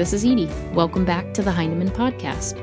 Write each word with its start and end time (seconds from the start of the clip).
this 0.00 0.14
is 0.14 0.24
Edie. 0.24 0.48
Welcome 0.72 1.04
back 1.04 1.34
to 1.34 1.42
the 1.42 1.52
Heinemann 1.52 1.90
Podcast. 1.90 2.56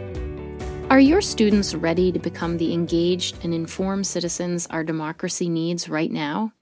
Are 0.90 1.00
your 1.00 1.22
students 1.22 1.76
ready 1.76 2.12
to 2.12 2.18
become 2.18 2.58
the 2.58 2.74
engaged 2.74 3.38
and 3.44 3.54
informed 3.54 4.08
citizens 4.08 4.66
our 4.72 4.84
democracy 4.84 5.48
needs 5.48 5.88
right 5.88 6.12
now? 6.12 6.54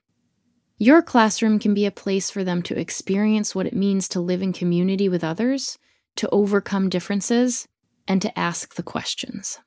Your 0.78 1.02
classroom 1.02 1.60
can 1.60 1.74
be 1.74 1.86
a 1.86 1.92
place 1.92 2.30
for 2.30 2.44
them 2.44 2.62
to 2.64 2.78
experience 2.78 3.56
what 3.56 3.68
it 3.68 3.74
means 3.74 4.10
to 4.10 4.20
live 4.20 4.42
in 4.42 4.52
community 4.52 5.08
with 5.08 5.24
others, 5.24 5.78
to 6.18 6.28
overcome 6.32 6.90
differences, 6.90 7.70
and 8.06 8.22
to 8.22 8.38
ask 8.38 8.76
the 8.76 8.84
questions. 8.84 9.60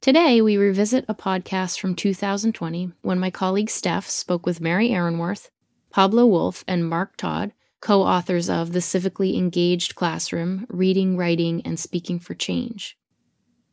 Today, 0.00 0.40
we 0.40 0.56
revisit 0.56 1.04
a 1.08 1.16
podcast 1.16 1.80
from 1.80 1.96
2020 1.96 2.92
when 3.02 3.18
my 3.18 3.32
colleague 3.32 3.70
Steph 3.70 4.08
spoke 4.08 4.46
with 4.46 4.60
Mary 4.60 4.90
Ehrenworth, 4.90 5.50
Pablo 5.90 6.26
Wolfe, 6.26 6.62
and 6.68 6.88
Marc 6.88 7.16
Todd, 7.16 7.52
co 7.80 8.02
authors 8.02 8.48
of 8.50 8.72
The 8.72 8.80
Civically 8.80 9.36
Engaged 9.36 9.94
Classroom 9.94 10.66
Reading, 10.68 11.16
Writing, 11.16 11.62
and 11.64 11.78
Speaking 11.78 12.18
for 12.18 12.34
Change. 12.34 12.96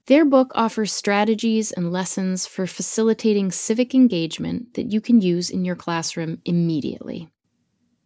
Their 0.08 0.26
book 0.26 0.52
offers 0.54 0.92
strategies 0.92 1.72
and 1.72 1.92
lessons 1.92 2.46
for 2.46 2.68
facilitating 2.68 3.52
civic 3.52 3.96
engagement 3.96 4.76
that 4.76 4.92
you 4.92 5.02
can 5.02 5.20
use 5.20 5.50
in 5.50 5.66
your 5.66 5.76
classroom 5.76 6.40
immediately. 6.46 7.30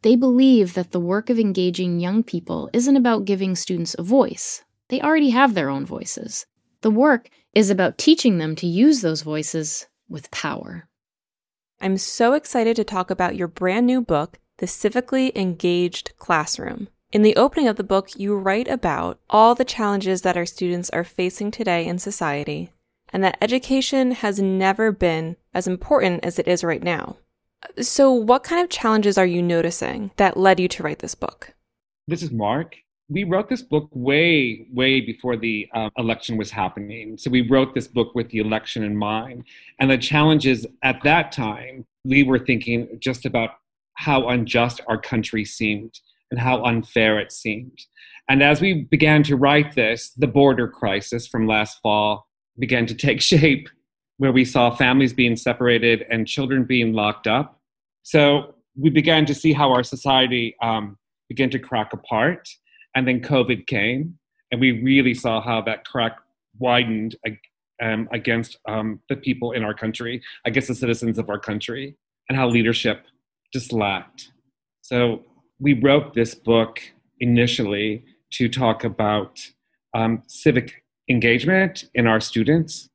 They 0.02 0.16
believe 0.16 0.75
that 0.75 0.91
the 0.91 0.99
work 0.99 1.30
of 1.30 1.38
engaging 1.38 2.00
young 2.00 2.23
people 2.23 2.70
isn't 2.72 2.95
about 2.95 3.25
giving 3.25 3.55
students 3.55 3.95
a 4.00 4.03
voice, 4.03 4.63
they 4.88 5.02
already 5.02 5.30
have 5.31 5.53
their 5.53 5.70
own 5.70 5.86
voices. 5.86 6.45
The 6.81 6.91
work 6.91 7.30
is 7.53 7.70
about 7.70 7.97
teaching 7.97 8.38
them 8.38 8.55
to 8.55 8.67
use 8.67 9.02
those 9.02 9.22
voices 9.22 9.88
with 10.08 10.31
power. 10.31 10.88
I'm 11.81 11.97
so 11.97 12.34
excited 12.34 12.75
to 12.75 12.84
talk 12.84 13.11
about 13.11 13.36
your 13.36 13.47
brand 13.47 13.86
new 13.86 14.02
book, 14.02 14.39
The 14.59 14.65
Civically 14.65 15.35
Engaged 15.35 16.11
Classroom. 16.17 16.89
In 17.11 17.21
the 17.21 17.35
opening 17.38 17.67
of 17.67 17.77
the 17.77 17.83
book, 17.83 18.09
you 18.17 18.38
write 18.38 18.67
about 18.67 19.19
all 19.29 19.55
the 19.55 19.65
challenges 19.65 20.21
that 20.21 20.35
our 20.35 20.45
students 20.45 20.89
are 20.89 21.05
facing 21.05 21.49
today 21.49 21.85
in 21.88 21.97
society, 21.97 22.71
and 23.13 23.23
that 23.23 23.37
education 23.41 24.11
has 24.11 24.39
never 24.39 24.91
been 24.91 25.37
as 25.53 25.65
important 25.65 26.25
as 26.25 26.37
it 26.37 26.47
is 26.47 26.63
right 26.63 26.83
now. 26.83 27.15
So, 27.81 28.11
what 28.11 28.43
kind 28.43 28.61
of 28.61 28.69
challenges 28.69 29.17
are 29.17 29.25
you 29.25 29.41
noticing 29.41 30.11
that 30.17 30.37
led 30.37 30.59
you 30.59 30.67
to 30.67 30.83
write 30.83 30.99
this 30.99 31.15
book? 31.15 31.53
This 32.07 32.21
is 32.21 32.31
Marc 32.31 32.75
we 33.09 33.23
wrote 33.23 33.49
this 33.49 33.63
book 33.63 33.89
way, 33.91 34.67
way 34.71 35.02
before 35.02 35.35
the 35.35 35.67
uh, 35.73 35.89
election 35.97 36.37
was 36.37 36.52
happening. 36.52 37.17
So 37.17 37.31
we 37.31 37.41
wrote 37.41 37.73
this 37.73 37.87
book 37.87 38.13
with 38.13 38.30
the 38.30 38.37
election 38.37 38.83
in 38.83 38.95
mind. 38.95 39.45
And 39.80 39.89
the 39.89 39.97
challenges 39.97 40.65
at 40.83 41.02
that 41.03 41.31
time, 41.31 41.85
we 42.03 42.23
were 42.23 42.37
thinking 42.37 42.87
just 42.99 43.25
about 43.25 43.52
how 44.00 44.30
unjust 44.30 44.80
our 44.88 44.97
country 44.97 45.44
seemed 45.44 46.00
and 46.31 46.39
how 46.39 46.64
unfair 46.64 47.19
it 47.19 47.33
seemed. 47.33 47.78
And 48.30 48.42
as 48.42 48.61
we 48.61 48.83
began 48.89 49.23
to 49.23 49.36
write 49.36 49.75
this, 49.75 50.11
the 50.11 50.28
border 50.28 50.69
crisis 50.69 51.28
from 51.28 51.47
last 51.47 51.81
fall 51.81 52.25
began 52.58 52.86
to 52.86 52.95
take 52.95 53.22
shape, 53.33 53.67
where 54.16 54.31
we 54.31 54.45
saw 54.45 54.73
families 54.73 55.11
being 55.11 55.36
separated 55.36 56.05
and 56.09 56.27
children 56.27 56.64
being 56.64 56.94
locked 56.94 57.27
up. 57.27 57.59
So 58.03 58.55
we 58.77 58.89
began 58.89 59.25
to 59.25 59.36
see 59.36 59.52
how 59.52 59.72
our 59.73 59.83
society 59.83 60.55
um, 60.61 60.97
began 61.27 61.50
to 61.50 61.59
crack 61.59 61.92
apart 61.92 62.47
and 62.95 63.05
then 63.05 63.20
COVID 63.22 63.67
came, 63.67 64.17
and 64.52 64.61
we 64.61 64.81
really 64.81 65.14
saw 65.14 65.42
how 65.42 65.61
that 65.64 65.86
crack 65.86 66.17
widened 66.58 67.17
um, 67.81 68.08
against 68.11 68.58
um, 68.67 69.02
the 69.09 69.16
people 69.16 69.52
in 69.52 69.64
our 69.64 69.73
country, 69.73 70.22
against 70.45 70.70
the 70.70 70.75
citizens 70.75 71.17
of 71.20 71.30
our 71.30 71.39
country, 71.39 71.97
and 72.30 72.38
how 72.38 72.47
leadership 72.47 73.05
just 73.53 73.73
lacked. 73.73 74.31
So 74.81 75.23
we 75.59 75.73
wrote 75.73 76.14
this 76.14 76.36
book 76.36 76.81
initially 77.19 78.04
to 78.32 78.48
talk 78.48 78.83
about 78.83 79.39
um, 79.93 80.23
civic 80.27 80.83
engagement 81.10 81.86
in 81.93 82.08
our 82.08 82.20
students. 82.20 82.89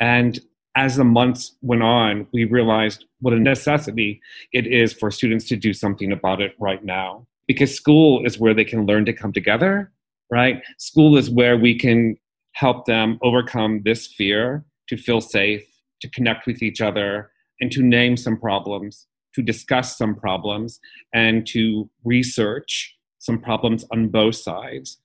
And 0.00 0.40
as 0.76 0.96
the 0.96 1.04
months 1.04 1.56
went 1.62 1.82
on, 1.82 2.26
we 2.32 2.44
realized 2.44 3.04
what 3.20 3.34
a 3.34 3.38
necessity 3.38 4.20
it 4.52 4.66
is 4.66 4.92
for 4.92 5.10
students 5.10 5.46
to 5.48 5.56
do 5.56 5.72
something 5.72 6.12
about 6.12 6.40
it 6.40 6.54
right 6.58 6.82
now 6.84 7.26
because 7.46 7.74
school 7.74 8.24
is 8.24 8.38
where 8.38 8.54
they 8.54 8.64
can 8.64 8.86
learn 8.86 9.04
to 9.04 9.12
come 9.12 9.32
together, 9.32 9.90
right? 10.30 10.62
School 10.78 11.16
is 11.16 11.28
where 11.28 11.56
we 11.58 11.76
can 11.76 12.16
help 12.52 12.86
them 12.86 13.18
overcome 13.22 13.82
this 13.84 14.06
fear, 14.06 14.64
to 14.88 14.96
feel 14.96 15.20
safe, 15.20 15.64
to 16.00 16.08
connect 16.10 16.46
with 16.46 16.62
each 16.62 16.80
other, 16.80 17.30
and 17.60 17.70
to 17.72 17.82
name 17.82 18.16
some 18.16 18.38
problems, 18.38 19.08
to 19.34 19.42
discuss 19.42 19.96
some 19.96 20.14
problems, 20.14 20.80
and 21.14 21.46
to 21.48 21.88
research 22.04 22.96
some 23.18 23.38
problems 23.38 23.84
on 23.92 24.08
both 24.08 24.36
sides. 24.36 24.98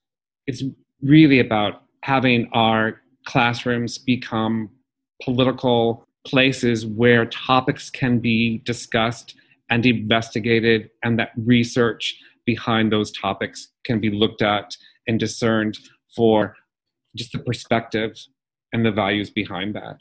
It's 0.48 0.64
really 1.02 1.40
about 1.40 1.84
having 2.04 2.50
our 2.54 3.02
classrooms 3.26 3.98
become 3.98 4.70
political 5.24 6.04
places 6.26 6.86
where 6.86 7.26
topics 7.26 7.90
can 7.90 8.20
be 8.20 8.60
discussed 8.66 9.36
and 9.70 9.86
investigated, 9.86 10.90
and 11.04 11.18
that 11.20 11.32
research 11.38 12.16
behind 12.46 12.92
those 12.92 13.12
topics 13.12 13.70
can 13.86 14.00
be 14.00 14.10
looked 14.10 14.42
at 14.42 14.76
and 15.08 15.20
discerned 15.20 15.78
for 16.16 16.56
just 17.16 17.32
the 17.32 17.40
perspective 17.40 18.16
and 18.74 18.86
the 18.86 18.92
values 18.92 19.30
behind 19.30 19.74
that. 19.76 20.00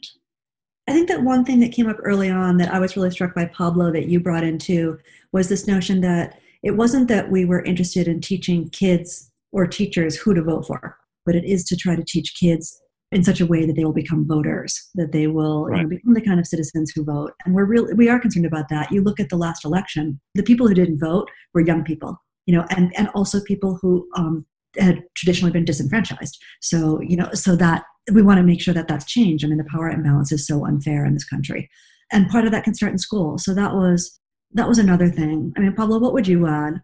I 0.87 0.93
think 0.93 1.09
that 1.09 1.23
one 1.23 1.45
thing 1.45 1.61
that 1.61 1.73
came 1.73 1.89
up 1.89 1.97
early 2.03 2.31
on 2.31 2.59
that 2.59 2.73
I 2.73 2.79
was 2.79 2.97
really 2.97 3.11
struck 3.11 3.35
by 3.35 3.47
Pablo 3.47 3.91
that 3.93 4.07
you 4.07 4.21
brought 4.21 4.45
into 4.45 4.99
was 5.33 5.49
this 5.49 5.67
notion 5.67 6.01
that 6.03 6.39
it 6.63 6.73
wasn't 6.73 7.09
that 7.09 7.31
we 7.31 7.45
were 7.45 7.63
interested 7.63 8.07
in 8.07 8.21
teaching 8.21 8.69
kids 8.71 9.31
or 9.53 9.67
teachers 9.67 10.17
who 10.17 10.35
to 10.35 10.43
vote 10.43 10.67
for, 10.67 10.99
but 11.25 11.35
it 11.35 11.45
is 11.45 11.65
to 11.65 11.77
try 11.77 11.97
to 11.97 12.05
teach 12.05 12.35
kids 12.39 12.79
in 13.13 13.23
such 13.23 13.41
a 13.41 13.47
way 13.47 13.65
that 13.65 13.77
they 13.77 13.85
will 13.85 13.93
become 13.93 14.27
voters, 14.27 14.91
that 14.95 15.13
they 15.13 15.27
will 15.27 15.67
right. 15.67 15.79
you 15.79 15.83
know, 15.85 15.89
become 15.89 16.15
the 16.15 16.21
kind 16.21 16.41
of 16.41 16.47
citizens 16.47 16.93
who 16.95 17.05
vote. 17.05 17.33
And 17.45 17.55
we're 17.55 17.65
really 17.65 17.95
we 17.95 18.09
are 18.09 18.19
concerned 18.19 18.47
about 18.47 18.69
that. 18.71 18.91
You 18.91 19.03
look 19.03 19.21
at 19.21 19.29
the 19.29 19.37
last 19.37 19.65
election; 19.65 20.21
the 20.35 20.43
people 20.43 20.67
who 20.67 20.75
didn't 20.75 20.99
vote 20.99 21.31
were 21.55 21.61
young 21.61 21.85
people 21.85 22.19
you 22.47 22.55
know, 22.55 22.67
and, 22.71 22.93
and 22.97 23.09
also 23.15 23.41
people 23.41 23.79
who 23.81 24.09
um, 24.17 24.45
had 24.79 25.03
traditionally 25.15 25.53
been 25.53 25.65
disenfranchised. 25.65 26.43
So, 26.61 27.01
you 27.01 27.17
know, 27.17 27.31
so 27.33 27.57
that 27.57 27.85
we 28.13 28.23
want 28.23 28.39
to 28.39 28.45
make 28.45 28.61
sure 28.61 28.75
that 28.75 28.89
that's 28.89 29.05
changed. 29.05 29.45
I 29.45 29.49
mean, 29.49 29.59
the 29.59 29.65
power 29.65 29.89
imbalance 29.89 30.33
is 30.33 30.47
so 30.47 30.67
unfair 30.67 31.05
in 31.05 31.15
this 31.15 31.25
country. 31.25 31.71
And 32.13 32.29
part 32.29 32.45
of 32.45 32.53
that 32.53 32.65
can 32.65 32.75
start 32.75 32.93
in 32.93 32.99
school. 32.99 33.39
So 33.39 33.55
that 33.55 33.75
was, 33.75 34.21
that 34.53 34.69
was 34.69 34.79
another 34.79 35.09
thing. 35.09 35.53
I 35.57 35.61
mean, 35.61 35.75
Pablo, 35.75 35.99
what 35.99 36.13
would 36.13 36.29
you 36.29 36.47
add? 36.47 36.83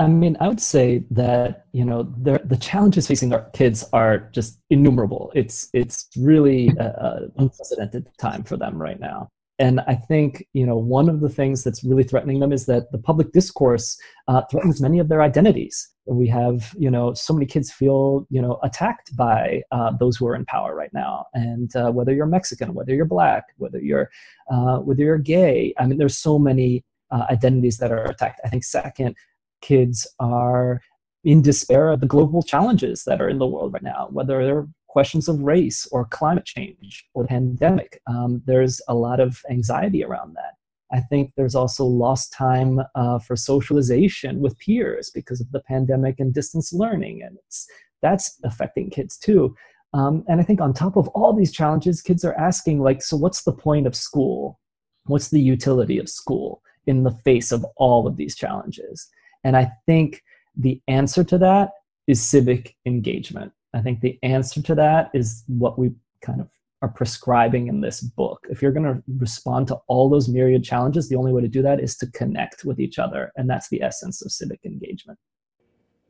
I 0.00 0.08
mean, 0.08 0.36
I 0.40 0.48
would 0.48 0.60
say 0.60 1.04
that 1.12 1.66
you 1.70 1.84
know 1.84 2.02
the 2.20 2.40
the 2.44 2.56
challenges 2.56 3.06
facing 3.06 3.32
our 3.32 3.48
kids 3.50 3.84
are 3.92 4.28
just 4.32 4.58
innumerable. 4.68 5.30
It's 5.36 5.68
it's 5.72 6.08
really 6.16 6.66
an 6.78 7.30
unprecedented 7.36 8.08
time 8.18 8.42
for 8.42 8.56
them 8.56 8.82
right 8.82 8.98
now 8.98 9.30
and 9.58 9.80
I 9.86 9.94
think 9.94 10.46
you 10.52 10.66
know 10.66 10.76
one 10.76 11.08
of 11.08 11.20
the 11.20 11.28
things 11.28 11.62
that's 11.62 11.84
really 11.84 12.02
threatening 12.02 12.40
them 12.40 12.52
is 12.52 12.66
that 12.66 12.90
the 12.90 12.98
public 12.98 13.32
discourse 13.32 13.96
uh, 14.28 14.42
threatens 14.50 14.80
many 14.80 14.98
of 14.98 15.08
their 15.08 15.22
identities. 15.22 15.90
We 16.06 16.26
have 16.28 16.74
you 16.76 16.90
know 16.90 17.14
so 17.14 17.32
many 17.34 17.46
kids 17.46 17.70
feel 17.70 18.26
you 18.30 18.42
know 18.42 18.58
attacked 18.62 19.16
by 19.16 19.62
uh, 19.70 19.92
those 19.98 20.16
who 20.16 20.26
are 20.26 20.34
in 20.34 20.44
power 20.46 20.74
right 20.74 20.92
now, 20.92 21.26
and 21.34 21.74
uh, 21.76 21.90
whether 21.90 22.12
you're 22.12 22.26
Mexican, 22.26 22.74
whether 22.74 22.94
you're 22.94 23.04
black, 23.04 23.44
whether 23.58 23.78
you're 23.78 24.10
uh, 24.50 24.78
whether 24.78 25.02
you're 25.02 25.18
gay. 25.18 25.72
I 25.78 25.86
mean, 25.86 25.98
there's 25.98 26.18
so 26.18 26.38
many 26.38 26.84
uh, 27.10 27.26
identities 27.30 27.78
that 27.78 27.92
are 27.92 28.04
attacked. 28.04 28.40
I 28.44 28.48
think 28.48 28.64
second, 28.64 29.14
kids 29.60 30.06
are 30.18 30.80
in 31.22 31.40
despair 31.40 31.90
of 31.90 32.00
the 32.00 32.06
global 32.06 32.42
challenges 32.42 33.04
that 33.04 33.20
are 33.20 33.28
in 33.28 33.38
the 33.38 33.46
world 33.46 33.72
right 33.72 33.82
now, 33.82 34.08
whether 34.10 34.44
they're 34.44 34.66
questions 34.94 35.28
of 35.28 35.40
race 35.40 35.88
or 35.90 36.06
climate 36.06 36.44
change 36.44 37.04
or 37.14 37.26
pandemic. 37.26 38.00
Um, 38.06 38.42
there's 38.46 38.80
a 38.86 38.94
lot 38.94 39.18
of 39.18 39.42
anxiety 39.50 40.04
around 40.04 40.36
that. 40.36 40.54
I 40.96 41.00
think 41.00 41.32
there's 41.36 41.56
also 41.56 41.84
lost 41.84 42.32
time 42.32 42.80
uh, 42.94 43.18
for 43.18 43.34
socialization 43.34 44.38
with 44.38 44.56
peers 44.60 45.10
because 45.12 45.40
of 45.40 45.50
the 45.50 45.64
pandemic 45.72 46.20
and 46.20 46.32
distance 46.32 46.72
learning, 46.72 47.22
and 47.24 47.36
it's 47.44 47.66
that's 48.02 48.38
affecting 48.44 48.88
kids 48.88 49.18
too. 49.18 49.56
Um, 49.94 50.24
and 50.28 50.40
I 50.40 50.44
think 50.44 50.60
on 50.60 50.72
top 50.72 50.96
of 50.96 51.08
all 51.08 51.32
these 51.32 51.50
challenges, 51.50 52.00
kids 52.00 52.24
are 52.24 52.38
asking 52.50 52.78
like, 52.80 53.02
so 53.02 53.16
what's 53.16 53.42
the 53.42 53.58
point 53.66 53.88
of 53.88 53.96
school? 53.96 54.60
What's 55.06 55.30
the 55.30 55.40
utility 55.40 55.98
of 55.98 56.08
school 56.08 56.62
in 56.86 57.02
the 57.02 57.16
face 57.24 57.50
of 57.50 57.66
all 57.76 58.06
of 58.06 58.16
these 58.16 58.36
challenges? 58.36 59.08
And 59.42 59.56
I 59.56 59.72
think 59.86 60.22
the 60.56 60.80
answer 60.86 61.24
to 61.24 61.38
that 61.38 61.70
is 62.06 62.22
civic 62.22 62.76
engagement. 62.86 63.50
I 63.74 63.82
think 63.82 64.00
the 64.00 64.18
answer 64.22 64.62
to 64.62 64.74
that 64.76 65.10
is 65.12 65.42
what 65.48 65.78
we 65.78 65.90
kind 66.22 66.40
of 66.40 66.48
are 66.80 66.88
prescribing 66.88 67.68
in 67.68 67.80
this 67.80 68.00
book. 68.00 68.46
If 68.50 68.62
you're 68.62 68.72
going 68.72 68.84
to 68.84 69.02
respond 69.18 69.68
to 69.68 69.76
all 69.88 70.08
those 70.08 70.28
myriad 70.28 70.62
challenges, 70.62 71.08
the 71.08 71.16
only 71.16 71.32
way 71.32 71.42
to 71.42 71.48
do 71.48 71.62
that 71.62 71.80
is 71.80 71.96
to 71.96 72.06
connect 72.08 72.64
with 72.64 72.78
each 72.78 72.98
other. 72.98 73.32
And 73.36 73.48
that's 73.48 73.68
the 73.68 73.82
essence 73.82 74.22
of 74.24 74.30
civic 74.30 74.60
engagement. 74.64 75.18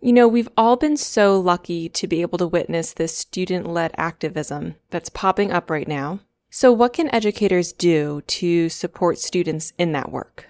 You 0.01 0.13
know, 0.13 0.29
we've 0.29 0.51
all 0.57 0.77
been 0.77 0.97
so 0.97 1.41
lucky 1.41 1.89
to 1.89 2.07
be 2.07 2.21
able 2.21 2.39
to 2.39 2.47
witness 2.47 2.93
this 2.93 3.17
student 3.17 3.67
led 3.67 3.93
activism 3.97 4.75
that's 4.91 5.09
popping 5.09 5.51
up 5.51 5.71
right 5.71 5.89
now. 5.89 6.21
So, 6.51 6.73
what 6.73 6.93
can 6.93 7.13
educators 7.15 7.73
do 7.73 8.23
to 8.27 8.69
support 8.69 9.19
students 9.19 9.73
in 9.79 9.93
that 9.93 10.13
work? 10.13 10.49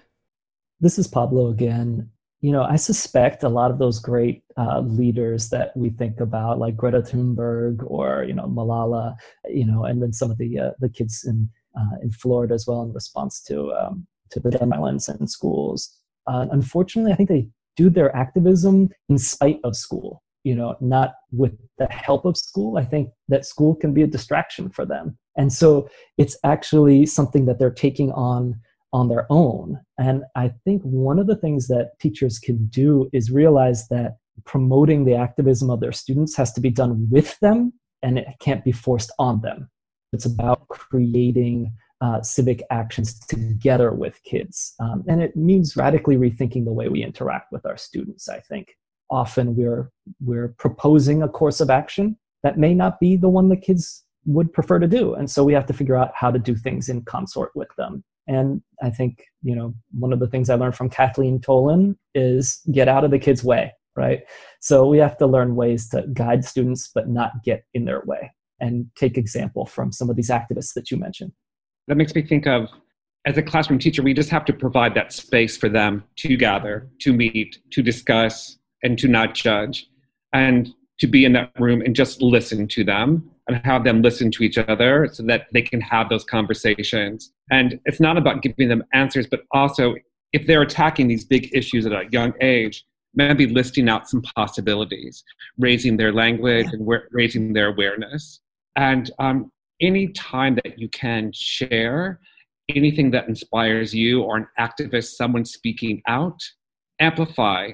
This 0.81 0.99
is 0.99 1.07
Pablo 1.07 1.47
again. 1.47 2.09
You 2.41 2.51
know, 2.51 2.63
I 2.63 2.75
suspect 2.75 3.43
a 3.43 3.49
lot 3.49 3.71
of 3.71 3.79
those 3.79 3.99
great 3.99 4.43
uh, 4.57 4.79
leaders 4.81 5.49
that 5.49 5.75
we 5.75 5.89
think 5.89 6.19
about, 6.19 6.59
like 6.59 6.77
Greta 6.77 7.01
Thunberg 7.01 7.83
or 7.85 8.23
you 8.23 8.33
know 8.33 8.45
Malala, 8.45 9.15
you 9.49 9.65
know, 9.65 9.83
and 9.83 10.01
then 10.01 10.13
some 10.13 10.31
of 10.31 10.37
the 10.37 10.59
uh, 10.59 10.71
the 10.79 10.89
kids 10.89 11.25
in 11.25 11.49
uh, 11.77 11.97
in 12.01 12.11
Florida 12.11 12.53
as 12.53 12.65
well 12.67 12.81
in 12.83 12.93
response 12.93 13.41
to 13.43 13.73
um, 13.73 14.07
to 14.31 14.39
the 14.39 14.57
violence 14.57 15.09
in 15.09 15.27
schools. 15.27 15.97
Uh, 16.27 16.47
unfortunately, 16.51 17.11
I 17.11 17.15
think 17.15 17.29
they 17.29 17.49
do 17.75 17.89
their 17.89 18.15
activism 18.15 18.89
in 19.09 19.17
spite 19.17 19.59
of 19.63 19.75
school. 19.75 20.23
You 20.43 20.55
know, 20.55 20.77
not 20.79 21.15
with 21.31 21.57
the 21.77 21.87
help 21.87 22.23
of 22.23 22.37
school. 22.37 22.77
I 22.77 22.85
think 22.85 23.09
that 23.29 23.45
school 23.45 23.75
can 23.75 23.93
be 23.93 24.03
a 24.03 24.07
distraction 24.07 24.69
for 24.69 24.85
them, 24.85 25.17
and 25.35 25.51
so 25.51 25.89
it's 26.17 26.37
actually 26.43 27.07
something 27.07 27.45
that 27.45 27.59
they're 27.59 27.71
taking 27.71 28.11
on 28.13 28.55
on 28.93 29.09
their 29.09 29.27
own. 29.29 29.77
And 29.97 30.23
I 30.35 30.53
think 30.63 30.81
one 30.83 31.19
of 31.19 31.27
the 31.27 31.35
things 31.35 31.67
that 31.67 31.99
teachers 31.99 32.39
can 32.39 32.67
do 32.67 33.09
is 33.11 33.29
realize 33.29 33.89
that 33.89 34.15
promoting 34.43 35.05
the 35.05 35.15
activism 35.15 35.69
of 35.69 35.79
their 35.79 35.91
students 35.91 36.35
has 36.35 36.51
to 36.53 36.61
be 36.61 36.69
done 36.69 37.07
with 37.09 37.39
them 37.39 37.73
and 38.03 38.17
it 38.19 38.27
can't 38.39 38.63
be 38.63 38.71
forced 38.71 39.11
on 39.17 39.41
them. 39.41 39.69
It's 40.13 40.25
about 40.25 40.67
creating 40.67 41.73
uh, 42.01 42.21
civic 42.21 42.61
actions 42.69 43.19
together 43.19 43.91
with 43.91 44.21
kids. 44.23 44.73
Um, 44.79 45.03
and 45.07 45.21
it 45.21 45.35
means 45.35 45.77
radically 45.77 46.17
rethinking 46.17 46.65
the 46.65 46.73
way 46.73 46.89
we 46.89 47.03
interact 47.03 47.51
with 47.51 47.65
our 47.65 47.77
students, 47.77 48.29
I 48.29 48.39
think. 48.39 48.67
Often 49.09 49.55
we're, 49.55 49.91
we're 50.19 50.55
proposing 50.59 51.23
a 51.23 51.29
course 51.29 51.61
of 51.61 51.69
action 51.69 52.17
that 52.43 52.57
may 52.57 52.73
not 52.73 52.99
be 52.99 53.15
the 53.15 53.29
one 53.29 53.49
the 53.49 53.57
kids 53.57 54.03
would 54.25 54.51
prefer 54.51 54.79
to 54.79 54.87
do. 54.87 55.13
And 55.13 55.29
so 55.29 55.43
we 55.43 55.53
have 55.53 55.65
to 55.67 55.73
figure 55.73 55.95
out 55.95 56.11
how 56.15 56.31
to 56.31 56.39
do 56.39 56.55
things 56.55 56.89
in 56.89 57.03
consort 57.03 57.51
with 57.55 57.69
them. 57.77 58.03
And 58.27 58.61
I 58.81 58.89
think, 58.89 59.23
you 59.43 59.55
know, 59.55 59.73
one 59.91 60.11
of 60.11 60.19
the 60.19 60.27
things 60.27 60.49
I 60.49 60.55
learned 60.55 60.75
from 60.75 60.89
Kathleen 60.89 61.39
Tolan 61.39 61.95
is 62.15 62.61
get 62.71 62.87
out 62.87 63.03
of 63.03 63.11
the 63.11 63.19
kids' 63.19 63.43
way, 63.43 63.71
right? 63.95 64.21
So 64.59 64.87
we 64.87 64.97
have 64.97 65.17
to 65.17 65.27
learn 65.27 65.55
ways 65.55 65.89
to 65.89 66.05
guide 66.13 66.45
students, 66.45 66.91
but 66.93 67.09
not 67.09 67.31
get 67.43 67.63
in 67.73 67.85
their 67.85 68.01
way 68.05 68.31
and 68.59 68.87
take 68.95 69.17
example 69.17 69.65
from 69.65 69.91
some 69.91 70.09
of 70.09 70.15
these 70.15 70.29
activists 70.29 70.73
that 70.75 70.91
you 70.91 70.97
mentioned. 70.97 71.31
That 71.87 71.97
makes 71.97 72.15
me 72.15 72.21
think 72.21 72.47
of 72.47 72.69
as 73.25 73.37
a 73.37 73.41
classroom 73.41 73.79
teacher, 73.79 74.03
we 74.03 74.13
just 74.13 74.29
have 74.29 74.45
to 74.45 74.53
provide 74.53 74.93
that 74.93 75.11
space 75.11 75.57
for 75.57 75.67
them 75.67 76.03
to 76.17 76.37
gather, 76.37 76.87
to 76.99 77.11
meet, 77.11 77.57
to 77.71 77.81
discuss, 77.81 78.57
and 78.83 78.99
to 78.99 79.07
not 79.07 79.33
judge, 79.33 79.87
and 80.31 80.73
to 80.99 81.07
be 81.07 81.25
in 81.25 81.33
that 81.33 81.51
room 81.59 81.81
and 81.81 81.95
just 81.95 82.21
listen 82.21 82.67
to 82.67 82.83
them 82.83 83.29
and 83.47 83.61
have 83.65 83.83
them 83.83 84.01
listen 84.01 84.31
to 84.31 84.43
each 84.43 84.57
other 84.57 85.09
so 85.11 85.23
that 85.23 85.47
they 85.53 85.61
can 85.61 85.81
have 85.81 86.09
those 86.09 86.23
conversations. 86.23 87.31
And 87.51 87.79
it's 87.85 87.99
not 87.99 88.17
about 88.17 88.41
giving 88.41 88.69
them 88.69 88.83
answers, 88.93 89.27
but 89.27 89.41
also 89.51 89.95
if 90.33 90.47
they're 90.47 90.61
attacking 90.61 91.07
these 91.07 91.25
big 91.25 91.49
issues 91.53 91.85
at 91.85 91.91
a 91.91 92.05
young 92.11 92.33
age, 92.41 92.85
maybe 93.15 93.47
listing 93.47 93.89
out 93.89 94.09
some 94.09 94.21
possibilities, 94.35 95.23
raising 95.57 95.97
their 95.97 96.11
language 96.11 96.67
and 96.71 96.87
raising 97.11 97.53
their 97.53 97.67
awareness. 97.67 98.41
And 98.75 99.11
um, 99.19 99.51
any 99.81 100.09
time 100.09 100.55
that 100.63 100.77
you 100.77 100.89
can 100.89 101.31
share 101.33 102.19
anything 102.69 103.11
that 103.11 103.27
inspires 103.27 103.93
you 103.93 104.23
or 104.23 104.37
an 104.37 104.47
activist, 104.59 105.15
someone 105.15 105.45
speaking 105.45 106.01
out, 106.07 106.39
amplify 106.99 107.71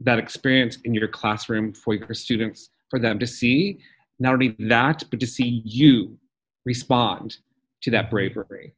that 0.00 0.18
experience 0.18 0.78
in 0.84 0.94
your 0.94 1.08
classroom 1.08 1.72
for 1.72 1.94
your 1.94 2.14
students, 2.14 2.70
for 2.90 2.98
them 2.98 3.18
to 3.18 3.26
see 3.26 3.78
not 4.18 4.34
only 4.34 4.56
that, 4.58 5.04
but 5.10 5.20
to 5.20 5.26
see 5.26 5.62
you 5.64 6.18
respond 6.64 7.36
to 7.82 7.90
that 7.90 8.10
bravery 8.10 8.74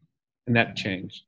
and 0.47 0.55
that 0.57 0.77
change. 0.77 1.25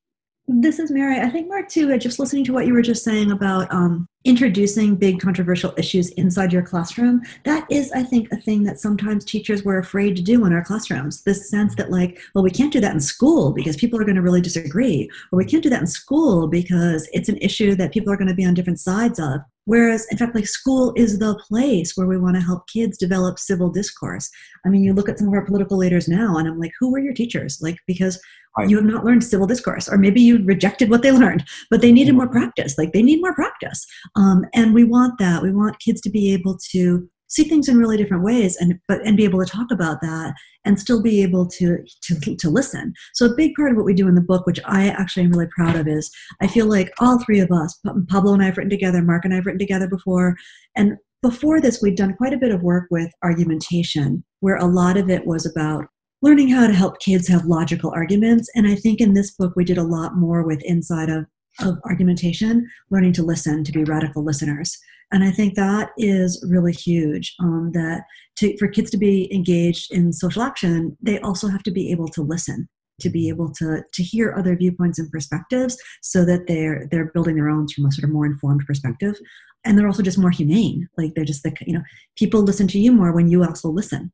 This 0.52 0.80
is 0.80 0.90
Mary. 0.90 1.20
I 1.20 1.30
think, 1.30 1.46
Marc, 1.46 1.68
too, 1.68 1.96
just 1.96 2.18
listening 2.18 2.44
to 2.46 2.52
what 2.52 2.66
you 2.66 2.72
were 2.72 2.82
just 2.82 3.04
saying 3.04 3.30
about 3.30 3.72
um, 3.72 4.08
introducing 4.24 4.96
big 4.96 5.20
controversial 5.20 5.72
issues 5.76 6.10
inside 6.10 6.52
your 6.52 6.62
classroom, 6.62 7.22
that 7.44 7.70
is, 7.70 7.92
I 7.92 8.02
think, 8.02 8.32
a 8.32 8.36
thing 8.36 8.64
that 8.64 8.80
sometimes 8.80 9.24
teachers 9.24 9.62
were 9.62 9.78
afraid 9.78 10.16
to 10.16 10.22
do 10.22 10.44
in 10.44 10.52
our 10.52 10.64
classrooms. 10.64 11.22
This 11.22 11.48
sense 11.48 11.76
that, 11.76 11.92
like, 11.92 12.18
well, 12.34 12.42
we 12.42 12.50
can't 12.50 12.72
do 12.72 12.80
that 12.80 12.92
in 12.92 13.00
school 13.00 13.52
because 13.52 13.76
people 13.76 14.00
are 14.00 14.04
going 14.04 14.16
to 14.16 14.22
really 14.22 14.40
disagree, 14.40 15.08
or 15.30 15.36
we 15.36 15.44
can't 15.44 15.62
do 15.62 15.70
that 15.70 15.82
in 15.82 15.86
school 15.86 16.48
because 16.48 17.08
it's 17.12 17.28
an 17.28 17.36
issue 17.36 17.76
that 17.76 17.92
people 17.92 18.12
are 18.12 18.16
going 18.16 18.26
to 18.26 18.34
be 18.34 18.44
on 18.44 18.54
different 18.54 18.80
sides 18.80 19.20
of. 19.20 19.42
Whereas, 19.66 20.04
in 20.10 20.18
fact, 20.18 20.34
like 20.34 20.48
school 20.48 20.92
is 20.96 21.20
the 21.20 21.38
place 21.46 21.96
where 21.96 22.08
we 22.08 22.18
want 22.18 22.34
to 22.34 22.42
help 22.42 22.66
kids 22.66 22.98
develop 22.98 23.38
civil 23.38 23.70
discourse. 23.70 24.28
I 24.66 24.68
mean, 24.68 24.82
you 24.82 24.94
look 24.94 25.08
at 25.08 25.18
some 25.18 25.28
of 25.28 25.34
our 25.34 25.44
political 25.44 25.76
leaders 25.76 26.08
now, 26.08 26.38
and 26.38 26.48
I'm 26.48 26.58
like, 26.58 26.72
who 26.80 26.90
were 26.90 26.98
your 26.98 27.14
teachers? 27.14 27.60
Like, 27.62 27.78
because 27.86 28.20
right. 28.58 28.68
you 28.68 28.76
have 28.76 28.84
not 28.84 29.04
learned 29.04 29.24
civil 29.24 29.46
discourse, 29.46 29.88
or 29.88 29.98
maybe 29.98 30.20
you 30.20 30.44
rejected 30.44 30.90
what 30.90 31.02
they 31.02 31.12
learned, 31.12 31.44
but 31.70 31.80
they 31.80 31.92
needed 31.92 32.14
more 32.14 32.24
mm-hmm. 32.24 32.38
practice. 32.38 32.76
Like, 32.78 32.92
they 32.92 33.02
need 33.02 33.20
more 33.20 33.34
practice. 33.34 33.86
Um, 34.16 34.44
and 34.54 34.74
we 34.74 34.84
want 34.84 35.18
that. 35.18 35.42
We 35.42 35.52
want 35.52 35.78
kids 35.80 36.00
to 36.02 36.10
be 36.10 36.32
able 36.32 36.58
to 36.72 37.08
see 37.30 37.44
things 37.44 37.68
in 37.68 37.78
really 37.78 37.96
different 37.96 38.24
ways 38.24 38.56
and 38.56 38.78
but 38.88 39.00
and 39.06 39.16
be 39.16 39.24
able 39.24 39.42
to 39.42 39.50
talk 39.50 39.70
about 39.70 40.00
that 40.02 40.34
and 40.64 40.78
still 40.78 41.00
be 41.00 41.22
able 41.22 41.46
to 41.46 41.78
to, 42.02 42.36
to 42.36 42.50
listen 42.50 42.92
so 43.14 43.26
a 43.26 43.36
big 43.36 43.54
part 43.54 43.70
of 43.70 43.76
what 43.76 43.86
we 43.86 43.94
do 43.94 44.08
in 44.08 44.14
the 44.14 44.20
book 44.20 44.46
which 44.46 44.60
i 44.66 44.88
actually 44.88 45.24
am 45.24 45.30
really 45.30 45.48
proud 45.54 45.76
of 45.76 45.88
is 45.88 46.10
i 46.42 46.46
feel 46.46 46.66
like 46.66 46.92
all 47.00 47.22
three 47.22 47.40
of 47.40 47.50
us 47.50 47.78
pablo 48.08 48.34
and 48.34 48.42
i 48.42 48.46
have 48.46 48.56
written 48.56 48.70
together 48.70 49.00
marc 49.00 49.24
and 49.24 49.32
i 49.32 49.36
have 49.36 49.46
written 49.46 49.58
together 49.58 49.88
before 49.88 50.36
and 50.76 50.96
before 51.22 51.60
this 51.60 51.80
we'd 51.80 51.96
done 51.96 52.14
quite 52.14 52.32
a 52.32 52.38
bit 52.38 52.52
of 52.52 52.62
work 52.62 52.86
with 52.90 53.10
argumentation 53.22 54.24
where 54.40 54.56
a 54.56 54.66
lot 54.66 54.96
of 54.96 55.08
it 55.08 55.24
was 55.26 55.46
about 55.46 55.86
learning 56.22 56.48
how 56.48 56.66
to 56.66 56.74
help 56.74 57.00
kids 57.00 57.26
have 57.28 57.44
logical 57.44 57.90
arguments 57.94 58.48
and 58.54 58.66
i 58.66 58.74
think 58.74 59.00
in 59.00 59.14
this 59.14 59.32
book 59.32 59.52
we 59.56 59.64
did 59.64 59.78
a 59.78 59.82
lot 59.82 60.16
more 60.16 60.44
with 60.44 60.62
inside 60.64 61.08
of 61.08 61.26
of 61.60 61.78
argumentation, 61.84 62.68
learning 62.90 63.12
to 63.14 63.22
listen, 63.22 63.64
to 63.64 63.72
be 63.72 63.84
radical 63.84 64.24
listeners. 64.24 64.78
And 65.12 65.24
I 65.24 65.30
think 65.30 65.54
that 65.54 65.90
is 65.98 66.44
really 66.48 66.72
huge. 66.72 67.34
Um, 67.40 67.70
that 67.74 68.04
to, 68.36 68.56
for 68.58 68.68
kids 68.68 68.90
to 68.92 68.96
be 68.96 69.32
engaged 69.34 69.92
in 69.92 70.12
social 70.12 70.42
action, 70.42 70.96
they 71.02 71.18
also 71.20 71.48
have 71.48 71.62
to 71.64 71.70
be 71.70 71.90
able 71.90 72.08
to 72.08 72.22
listen, 72.22 72.68
to 73.00 73.10
be 73.10 73.28
able 73.28 73.50
to 73.54 73.82
to 73.92 74.02
hear 74.02 74.34
other 74.38 74.56
viewpoints 74.56 74.98
and 74.98 75.10
perspectives, 75.10 75.76
so 76.00 76.24
that 76.24 76.46
they're 76.46 76.86
they're 76.90 77.10
building 77.12 77.34
their 77.34 77.48
own 77.48 77.66
from 77.68 77.86
a 77.86 77.92
sort 77.92 78.04
of 78.04 78.10
more 78.10 78.26
informed 78.26 78.64
perspective. 78.66 79.16
And 79.64 79.76
they're 79.76 79.88
also 79.88 80.02
just 80.02 80.18
more 80.18 80.30
humane. 80.30 80.88
Like 80.96 81.14
they're 81.14 81.24
just 81.24 81.44
like 81.44 81.58
you 81.66 81.74
know, 81.74 81.82
people 82.16 82.42
listen 82.42 82.68
to 82.68 82.78
you 82.78 82.92
more 82.92 83.12
when 83.12 83.28
you 83.28 83.44
also 83.44 83.68
listen. 83.68 84.12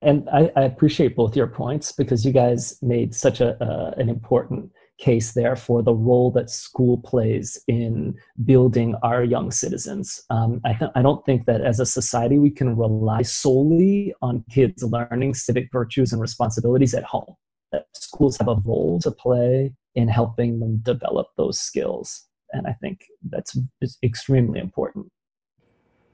And 0.00 0.28
I, 0.30 0.50
I 0.56 0.62
appreciate 0.62 1.16
both 1.16 1.34
your 1.36 1.48
points 1.48 1.92
because 1.92 2.24
you 2.24 2.32
guys 2.32 2.78
made 2.82 3.14
such 3.14 3.40
a 3.40 3.62
uh, 3.62 3.94
an 3.96 4.08
important 4.08 4.70
case 4.98 5.32
there 5.32 5.56
for 5.56 5.82
the 5.82 5.94
role 5.94 6.30
that 6.32 6.50
school 6.50 6.98
plays 6.98 7.62
in 7.68 8.14
building 8.44 8.94
our 9.02 9.22
young 9.22 9.50
citizens. 9.50 10.22
Um, 10.28 10.60
I, 10.64 10.72
th- 10.74 10.90
I 10.94 11.02
don't 11.02 11.24
think 11.24 11.46
that 11.46 11.60
as 11.60 11.80
a 11.80 11.86
society 11.86 12.38
we 12.38 12.50
can 12.50 12.76
rely 12.76 13.22
solely 13.22 14.12
on 14.22 14.44
kids 14.50 14.82
learning 14.82 15.34
civic 15.34 15.68
virtues 15.72 16.12
and 16.12 16.20
responsibilities 16.20 16.94
at 16.94 17.04
home. 17.04 17.34
That 17.70 17.86
schools 17.94 18.36
have 18.38 18.48
a 18.48 18.56
role 18.64 18.98
to 19.02 19.10
play 19.10 19.72
in 19.94 20.08
helping 20.08 20.58
them 20.58 20.78
develop 20.78 21.28
those 21.36 21.60
skills. 21.60 22.24
And 22.52 22.66
I 22.66 22.72
think 22.80 23.00
that's 23.28 23.56
extremely 24.02 24.58
important. 24.58 25.06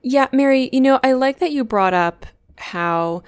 Yeah, 0.03 0.29
Mary, 0.33 0.69
you 0.73 0.81
know, 0.81 1.01
I 1.03 1.13
like 1.13 1.39
that 1.39 1.53
you 1.53 1.65
brought 1.65 1.95
up 1.95 2.27
how 2.57 3.23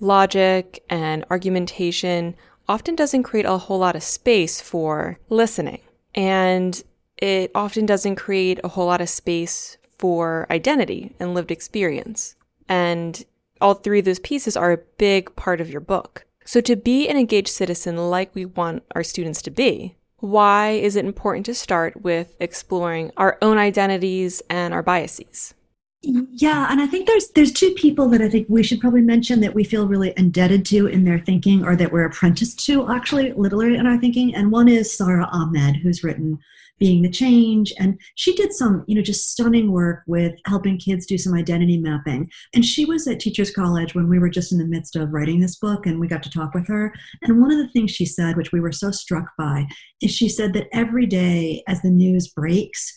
logic 0.00 0.82
and 0.88 1.24
argumentation 1.30 2.34
often 2.68 2.94
doesn't 2.94 3.22
create 3.24 3.46
a 3.46 3.58
whole 3.58 3.78
lot 3.78 3.96
of 3.96 4.02
space 4.02 4.60
for 4.60 5.18
listening. 5.28 5.80
And 6.14 6.82
it 7.18 7.50
often 7.54 7.86
doesn't 7.86 8.16
create 8.16 8.60
a 8.64 8.68
whole 8.68 8.86
lot 8.86 9.00
of 9.00 9.08
space 9.08 9.76
for 9.98 10.46
identity 10.50 11.14
and 11.20 11.34
lived 11.34 11.50
experience. 11.50 12.36
And 12.68 13.24
all 13.60 13.74
three 13.74 13.98
of 13.98 14.04
those 14.04 14.18
pieces 14.20 14.56
are 14.56 14.72
a 14.72 14.78
big 14.98 15.34
part 15.36 15.60
of 15.60 15.70
your 15.70 15.80
book. 15.80 16.24
So, 16.44 16.60
to 16.62 16.74
be 16.74 17.06
an 17.08 17.16
engaged 17.16 17.48
citizen 17.48 17.96
like 17.96 18.34
we 18.34 18.44
want 18.44 18.82
our 18.94 19.02
students 19.02 19.42
to 19.42 19.50
be, 19.50 19.96
why 20.16 20.70
is 20.70 20.96
it 20.96 21.04
important 21.04 21.46
to 21.46 21.54
start 21.54 22.02
with 22.02 22.34
exploring 22.40 23.12
our 23.16 23.38
own 23.42 23.58
identities 23.58 24.42
and 24.48 24.72
our 24.72 24.82
biases? 24.82 25.54
Yeah, 26.02 26.68
and 26.70 26.80
I 26.80 26.86
think 26.86 27.06
there's 27.06 27.28
there's 27.30 27.52
two 27.52 27.72
people 27.72 28.08
that 28.08 28.22
I 28.22 28.28
think 28.28 28.46
we 28.48 28.62
should 28.62 28.80
probably 28.80 29.02
mention 29.02 29.40
that 29.40 29.54
we 29.54 29.64
feel 29.64 29.86
really 29.86 30.14
indebted 30.16 30.64
to 30.66 30.86
in 30.86 31.04
their 31.04 31.18
thinking, 31.18 31.62
or 31.62 31.76
that 31.76 31.92
we're 31.92 32.06
apprenticed 32.06 32.64
to 32.66 32.90
actually, 32.90 33.32
literally 33.32 33.76
in 33.76 33.86
our 33.86 33.98
thinking. 33.98 34.34
And 34.34 34.50
one 34.50 34.68
is 34.68 34.96
Sara 34.96 35.28
Ahmed, 35.30 35.76
who's 35.76 36.02
written 36.02 36.38
"Being 36.78 37.02
the 37.02 37.10
Change," 37.10 37.74
and 37.78 38.00
she 38.14 38.34
did 38.34 38.54
some, 38.54 38.82
you 38.88 38.94
know, 38.94 39.02
just 39.02 39.30
stunning 39.30 39.72
work 39.72 40.02
with 40.06 40.32
helping 40.46 40.78
kids 40.78 41.04
do 41.04 41.18
some 41.18 41.34
identity 41.34 41.76
mapping. 41.76 42.30
And 42.54 42.64
she 42.64 42.86
was 42.86 43.06
at 43.06 43.20
Teachers 43.20 43.50
College 43.50 43.94
when 43.94 44.08
we 44.08 44.18
were 44.18 44.30
just 44.30 44.52
in 44.52 44.58
the 44.58 44.64
midst 44.64 44.96
of 44.96 45.12
writing 45.12 45.40
this 45.40 45.56
book, 45.56 45.84
and 45.84 46.00
we 46.00 46.08
got 46.08 46.22
to 46.22 46.30
talk 46.30 46.54
with 46.54 46.66
her. 46.68 46.94
And 47.20 47.42
one 47.42 47.50
of 47.52 47.58
the 47.58 47.68
things 47.68 47.90
she 47.90 48.06
said, 48.06 48.38
which 48.38 48.52
we 48.52 48.60
were 48.60 48.72
so 48.72 48.90
struck 48.90 49.32
by, 49.36 49.66
is 50.00 50.10
she 50.10 50.30
said 50.30 50.54
that 50.54 50.68
every 50.72 51.04
day 51.04 51.62
as 51.68 51.82
the 51.82 51.90
news 51.90 52.28
breaks 52.28 52.94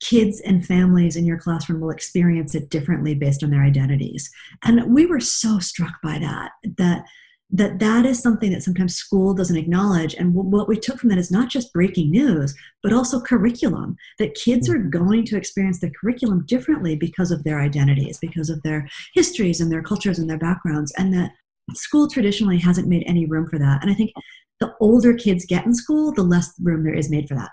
kids 0.00 0.40
and 0.40 0.66
families 0.66 1.16
in 1.16 1.24
your 1.24 1.38
classroom 1.38 1.80
will 1.80 1.90
experience 1.90 2.54
it 2.54 2.70
differently 2.70 3.14
based 3.14 3.44
on 3.44 3.50
their 3.50 3.62
identities. 3.62 4.30
And 4.64 4.94
we 4.94 5.06
were 5.06 5.20
so 5.20 5.58
struck 5.58 6.00
by 6.02 6.18
that, 6.18 6.52
that 6.78 7.04
that 7.52 7.80
that 7.80 8.06
is 8.06 8.20
something 8.20 8.52
that 8.52 8.62
sometimes 8.62 8.94
school 8.94 9.34
doesn't 9.34 9.56
acknowledge 9.56 10.14
and 10.14 10.34
what 10.34 10.68
we 10.68 10.78
took 10.78 10.98
from 10.98 11.08
that 11.08 11.18
is 11.18 11.30
not 11.30 11.48
just 11.48 11.72
breaking 11.72 12.10
news 12.10 12.54
but 12.82 12.92
also 12.92 13.20
curriculum 13.20 13.96
that 14.18 14.34
kids 14.34 14.68
are 14.68 14.78
mm-hmm. 14.78 14.90
going 14.90 15.24
to 15.24 15.36
experience 15.36 15.80
the 15.80 15.90
curriculum 15.90 16.44
differently 16.46 16.94
because 16.94 17.30
of 17.30 17.42
their 17.42 17.60
identities 17.60 18.18
because 18.18 18.50
of 18.50 18.62
their 18.62 18.88
histories 19.14 19.60
and 19.60 19.70
their 19.70 19.82
cultures 19.82 20.18
and 20.18 20.30
their 20.30 20.38
backgrounds 20.38 20.92
and 20.96 21.12
that 21.12 21.32
school 21.74 22.08
traditionally 22.08 22.58
hasn't 22.58 22.88
made 22.88 23.02
any 23.06 23.26
room 23.26 23.48
for 23.48 23.58
that 23.58 23.82
and 23.82 23.90
i 23.90 23.94
think 23.94 24.12
the 24.60 24.72
older 24.80 25.14
kids 25.14 25.44
get 25.44 25.66
in 25.66 25.74
school 25.74 26.12
the 26.12 26.22
less 26.22 26.52
room 26.60 26.84
there 26.84 26.94
is 26.94 27.10
made 27.10 27.26
for 27.26 27.34
that 27.34 27.50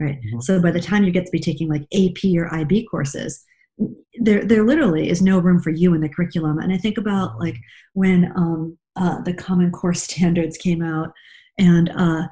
right. 0.00 0.16
Mm-hmm. 0.16 0.40
so 0.40 0.60
by 0.60 0.70
the 0.70 0.80
time 0.80 1.04
you 1.04 1.10
get 1.10 1.26
to 1.26 1.32
be 1.32 1.40
taking 1.40 1.68
like 1.68 1.82
ap 1.94 2.18
or 2.36 2.52
ib 2.54 2.86
courses 2.90 3.44
there 4.20 4.44
there 4.44 4.64
literally 4.64 5.08
is 5.08 5.20
no 5.20 5.38
room 5.38 5.60
for 5.60 5.70
you 5.70 5.94
in 5.94 6.00
the 6.00 6.08
curriculum. 6.08 6.58
And 6.58 6.72
i 6.72 6.76
think 6.76 6.98
about 6.98 7.38
like 7.38 7.56
when 7.94 8.32
um, 8.36 8.78
uh, 8.96 9.20
the 9.22 9.34
common 9.34 9.70
core 9.72 9.94
standards 10.06 10.56
came 10.56 10.82
out 10.82 11.12
and 11.58 11.90
uh, 11.90 12.28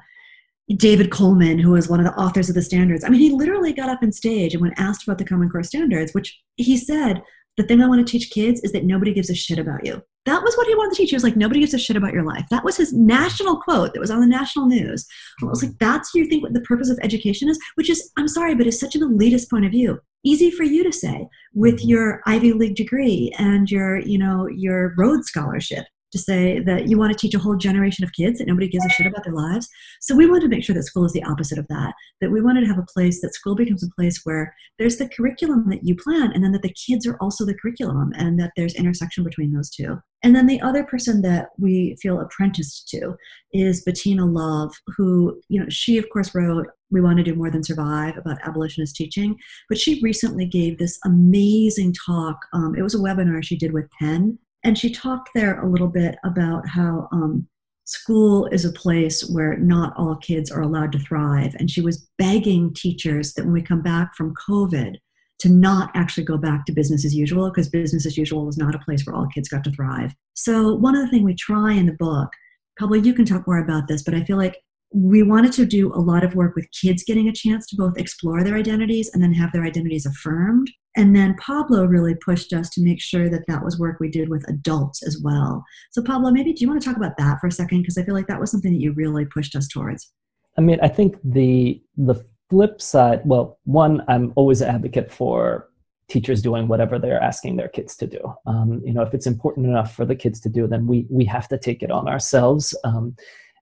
david 0.77 1.11
coleman 1.11 1.59
who 1.59 1.71
was 1.71 1.89
one 1.89 1.99
of 1.99 2.05
the 2.05 2.19
authors 2.19 2.47
of 2.47 2.55
the 2.55 2.61
standards 2.61 3.03
i 3.03 3.09
mean 3.09 3.19
he 3.19 3.31
literally 3.31 3.73
got 3.73 3.89
up 3.89 4.01
in 4.01 4.11
stage 4.11 4.53
and 4.53 4.61
when 4.61 4.73
asked 4.77 5.03
about 5.03 5.17
the 5.17 5.25
common 5.25 5.49
core 5.49 5.63
standards 5.63 6.13
which 6.13 6.39
he 6.55 6.77
said 6.77 7.21
the 7.57 7.63
thing 7.63 7.81
i 7.81 7.87
want 7.87 8.05
to 8.05 8.09
teach 8.09 8.31
kids 8.31 8.61
is 8.61 8.71
that 8.71 8.85
nobody 8.85 9.13
gives 9.13 9.29
a 9.29 9.35
shit 9.35 9.59
about 9.59 9.85
you 9.85 10.01
that 10.25 10.43
was 10.43 10.55
what 10.55 10.67
he 10.67 10.75
wanted 10.75 10.95
to 10.95 10.97
teach. 10.97 11.09
He 11.09 11.15
was 11.15 11.23
like, 11.23 11.35
nobody 11.35 11.59
gives 11.59 11.73
a 11.73 11.79
shit 11.79 11.97
about 11.97 12.13
your 12.13 12.23
life. 12.23 12.45
That 12.49 12.63
was 12.63 12.77
his 12.77 12.93
national 12.93 13.57
quote 13.61 13.93
that 13.93 13.99
was 13.99 14.11
on 14.11 14.21
the 14.21 14.27
national 14.27 14.67
news. 14.67 15.05
I 15.41 15.45
was 15.45 15.63
like, 15.63 15.77
that's 15.79 16.13
you 16.13 16.25
think 16.25 16.43
what 16.43 16.53
the 16.53 16.61
purpose 16.61 16.89
of 16.89 16.99
education 17.01 17.49
is, 17.49 17.59
which 17.75 17.89
is, 17.89 18.11
I'm 18.17 18.27
sorry, 18.27 18.55
but 18.55 18.67
it's 18.67 18.79
such 18.79 18.95
an 18.95 19.01
elitist 19.01 19.49
point 19.49 19.65
of 19.65 19.71
view. 19.71 19.99
Easy 20.23 20.49
for 20.49 20.63
you 20.63 20.83
to 20.83 20.91
say 20.91 21.27
with 21.53 21.79
mm-hmm. 21.79 21.89
your 21.89 22.21
Ivy 22.25 22.53
League 22.53 22.75
degree 22.75 23.33
and 23.37 23.69
your, 23.69 23.99
you 23.99 24.17
know, 24.17 24.47
your 24.47 24.93
Rhodes 24.97 25.27
scholarship 25.27 25.85
to 26.13 26.19
say 26.19 26.59
that 26.59 26.87
you 26.87 26.97
want 26.97 27.11
to 27.11 27.17
teach 27.17 27.33
a 27.33 27.39
whole 27.39 27.55
generation 27.55 28.03
of 28.03 28.13
kids 28.13 28.37
that 28.37 28.47
nobody 28.47 28.69
gives 28.69 28.85
a 28.85 28.89
shit 28.89 29.07
about 29.07 29.23
their 29.23 29.33
lives. 29.33 29.67
So 29.99 30.15
we 30.15 30.27
wanted 30.27 30.43
to 30.43 30.47
make 30.47 30.63
sure 30.63 30.75
that 30.75 30.83
school 30.83 31.05
is 31.05 31.11
the 31.11 31.23
opposite 31.23 31.57
of 31.57 31.67
that, 31.69 31.93
that 32.21 32.31
we 32.31 32.39
wanted 32.39 32.61
to 32.61 32.67
have 32.67 32.77
a 32.77 32.85
place 32.93 33.19
that 33.21 33.33
school 33.33 33.55
becomes 33.55 33.83
a 33.83 33.89
place 33.95 34.21
where 34.23 34.55
there's 34.77 34.97
the 34.97 35.09
curriculum 35.09 35.69
that 35.69 35.83
you 35.83 35.95
plan 35.95 36.31
and 36.31 36.43
then 36.43 36.51
that 36.51 36.61
the 36.61 36.73
kids 36.73 37.07
are 37.07 37.17
also 37.19 37.45
the 37.45 37.55
curriculum 37.55 38.13
and 38.15 38.39
that 38.39 38.51
there's 38.55 38.75
intersection 38.75 39.23
between 39.23 39.51
those 39.51 39.71
two. 39.71 39.97
And 40.21 40.35
then 40.35 40.45
the 40.45 40.61
other 40.61 40.83
person 40.83 41.21
that 41.23 41.49
we 41.57 41.97
feel 42.01 42.21
apprenticed 42.21 42.87
to 42.89 43.15
is 43.51 43.83
Bettina 43.83 44.25
Love, 44.25 44.71
who, 44.95 45.41
you 45.49 45.59
know, 45.59 45.65
she 45.69 45.97
of 45.97 46.07
course 46.11 46.33
wrote 46.35 46.67
We 46.91 47.01
Want 47.01 47.17
to 47.17 47.23
Do 47.23 47.35
More 47.35 47.49
Than 47.49 47.63
Survive 47.63 48.17
about 48.17 48.37
abolitionist 48.45 48.95
teaching, 48.95 49.35
but 49.67 49.79
she 49.79 49.99
recently 50.01 50.45
gave 50.45 50.77
this 50.77 50.99
amazing 51.03 51.95
talk. 52.05 52.37
Um, 52.53 52.75
it 52.77 52.83
was 52.83 52.93
a 52.93 52.99
webinar 52.99 53.43
she 53.43 53.57
did 53.57 53.73
with 53.73 53.89
Penn 53.99 54.37
and 54.63 54.77
she 54.77 54.91
talked 54.91 55.29
there 55.33 55.61
a 55.61 55.69
little 55.69 55.87
bit 55.87 56.15
about 56.23 56.67
how 56.67 57.07
um, 57.11 57.47
school 57.85 58.45
is 58.47 58.65
a 58.65 58.71
place 58.71 59.29
where 59.29 59.57
not 59.57 59.93
all 59.97 60.15
kids 60.17 60.51
are 60.51 60.61
allowed 60.61 60.91
to 60.93 60.99
thrive. 60.99 61.55
And 61.59 61.69
she 61.69 61.81
was 61.81 62.07
begging 62.17 62.73
teachers 62.73 63.33
that 63.33 63.43
when 63.43 63.53
we 63.53 63.61
come 63.61 63.81
back 63.81 64.15
from 64.15 64.33
COVID, 64.47 64.95
to 65.39 65.49
not 65.49 65.91
actually 65.93 66.23
go 66.23 66.37
back 66.37 66.65
to 66.65 66.71
business 66.71 67.03
as 67.03 67.13
usual 67.13 67.49
because 67.49 67.67
business 67.67 68.05
as 68.05 68.17
usual 68.17 68.45
was 68.45 68.57
not 68.57 68.75
a 68.75 68.79
place 68.79 69.05
where 69.05 69.13
all 69.13 69.27
kids 69.27 69.49
got 69.49 69.61
to 69.65 69.71
thrive. 69.71 70.13
So, 70.35 70.73
one 70.75 70.95
of 70.95 71.01
the 71.01 71.09
things 71.09 71.25
we 71.25 71.35
try 71.35 71.73
in 71.73 71.85
the 71.85 71.91
book, 71.93 72.29
probably 72.77 73.01
you 73.01 73.13
can 73.13 73.25
talk 73.25 73.45
more 73.45 73.59
about 73.59 73.89
this, 73.89 74.03
but 74.03 74.13
I 74.13 74.23
feel 74.23 74.37
like 74.37 74.55
we 74.93 75.23
wanted 75.23 75.51
to 75.53 75.65
do 75.65 75.91
a 75.93 75.99
lot 75.99 76.23
of 76.23 76.35
work 76.35 76.55
with 76.55 76.69
kids 76.71 77.03
getting 77.03 77.27
a 77.27 77.33
chance 77.33 77.65
to 77.67 77.75
both 77.75 77.97
explore 77.97 78.43
their 78.43 78.55
identities 78.55 79.09
and 79.13 79.23
then 79.23 79.33
have 79.33 79.51
their 79.51 79.63
identities 79.63 80.05
affirmed. 80.05 80.69
And 80.95 81.15
then 81.15 81.35
Pablo 81.37 81.85
really 81.85 82.13
pushed 82.15 82.53
us 82.53 82.69
to 82.71 82.81
make 82.81 83.01
sure 83.01 83.27
that 83.27 83.45
that 83.47 83.63
was 83.63 83.79
work 83.79 83.99
we 83.99 84.09
did 84.09 84.29
with 84.29 84.47
adults 84.47 85.01
as 85.01 85.19
well. 85.23 85.63
So, 85.91 86.03
Pablo, 86.03 86.29
maybe 86.29 86.53
do 86.53 86.61
you 86.61 86.69
want 86.69 86.81
to 86.81 86.87
talk 86.87 86.97
about 86.97 87.17
that 87.17 87.39
for 87.41 87.47
a 87.47 87.51
second? 87.51 87.81
Because 87.81 87.97
I 87.97 88.03
feel 88.03 88.13
like 88.13 88.27
that 88.27 88.39
was 88.39 88.51
something 88.51 88.71
that 88.71 88.79
you 88.79 88.93
really 88.93 89.25
pushed 89.25 89.55
us 89.55 89.67
towards. 89.67 90.11
I 90.57 90.61
mean, 90.61 90.77
I 90.83 90.87
think 90.87 91.17
the 91.23 91.81
the 91.97 92.23
flip 92.51 92.79
side, 92.79 93.21
well, 93.25 93.57
one, 93.63 94.03
I'm 94.07 94.31
always 94.35 94.61
an 94.61 94.69
advocate 94.69 95.11
for 95.11 95.69
teachers 96.07 96.43
doing 96.43 96.67
whatever 96.67 96.99
they're 96.99 97.21
asking 97.21 97.55
their 97.55 97.69
kids 97.69 97.95
to 97.95 98.05
do. 98.05 98.19
Um, 98.45 98.81
you 98.85 98.93
know, 98.93 99.01
if 99.01 99.15
it's 99.15 99.25
important 99.25 99.65
enough 99.65 99.95
for 99.95 100.05
the 100.05 100.15
kids 100.15 100.39
to 100.41 100.49
do, 100.49 100.67
then 100.67 100.85
we 100.85 101.07
we 101.09 101.25
have 101.25 101.47
to 101.47 101.57
take 101.57 101.81
it 101.81 101.89
on 101.89 102.07
ourselves. 102.07 102.77
Um, 102.83 103.15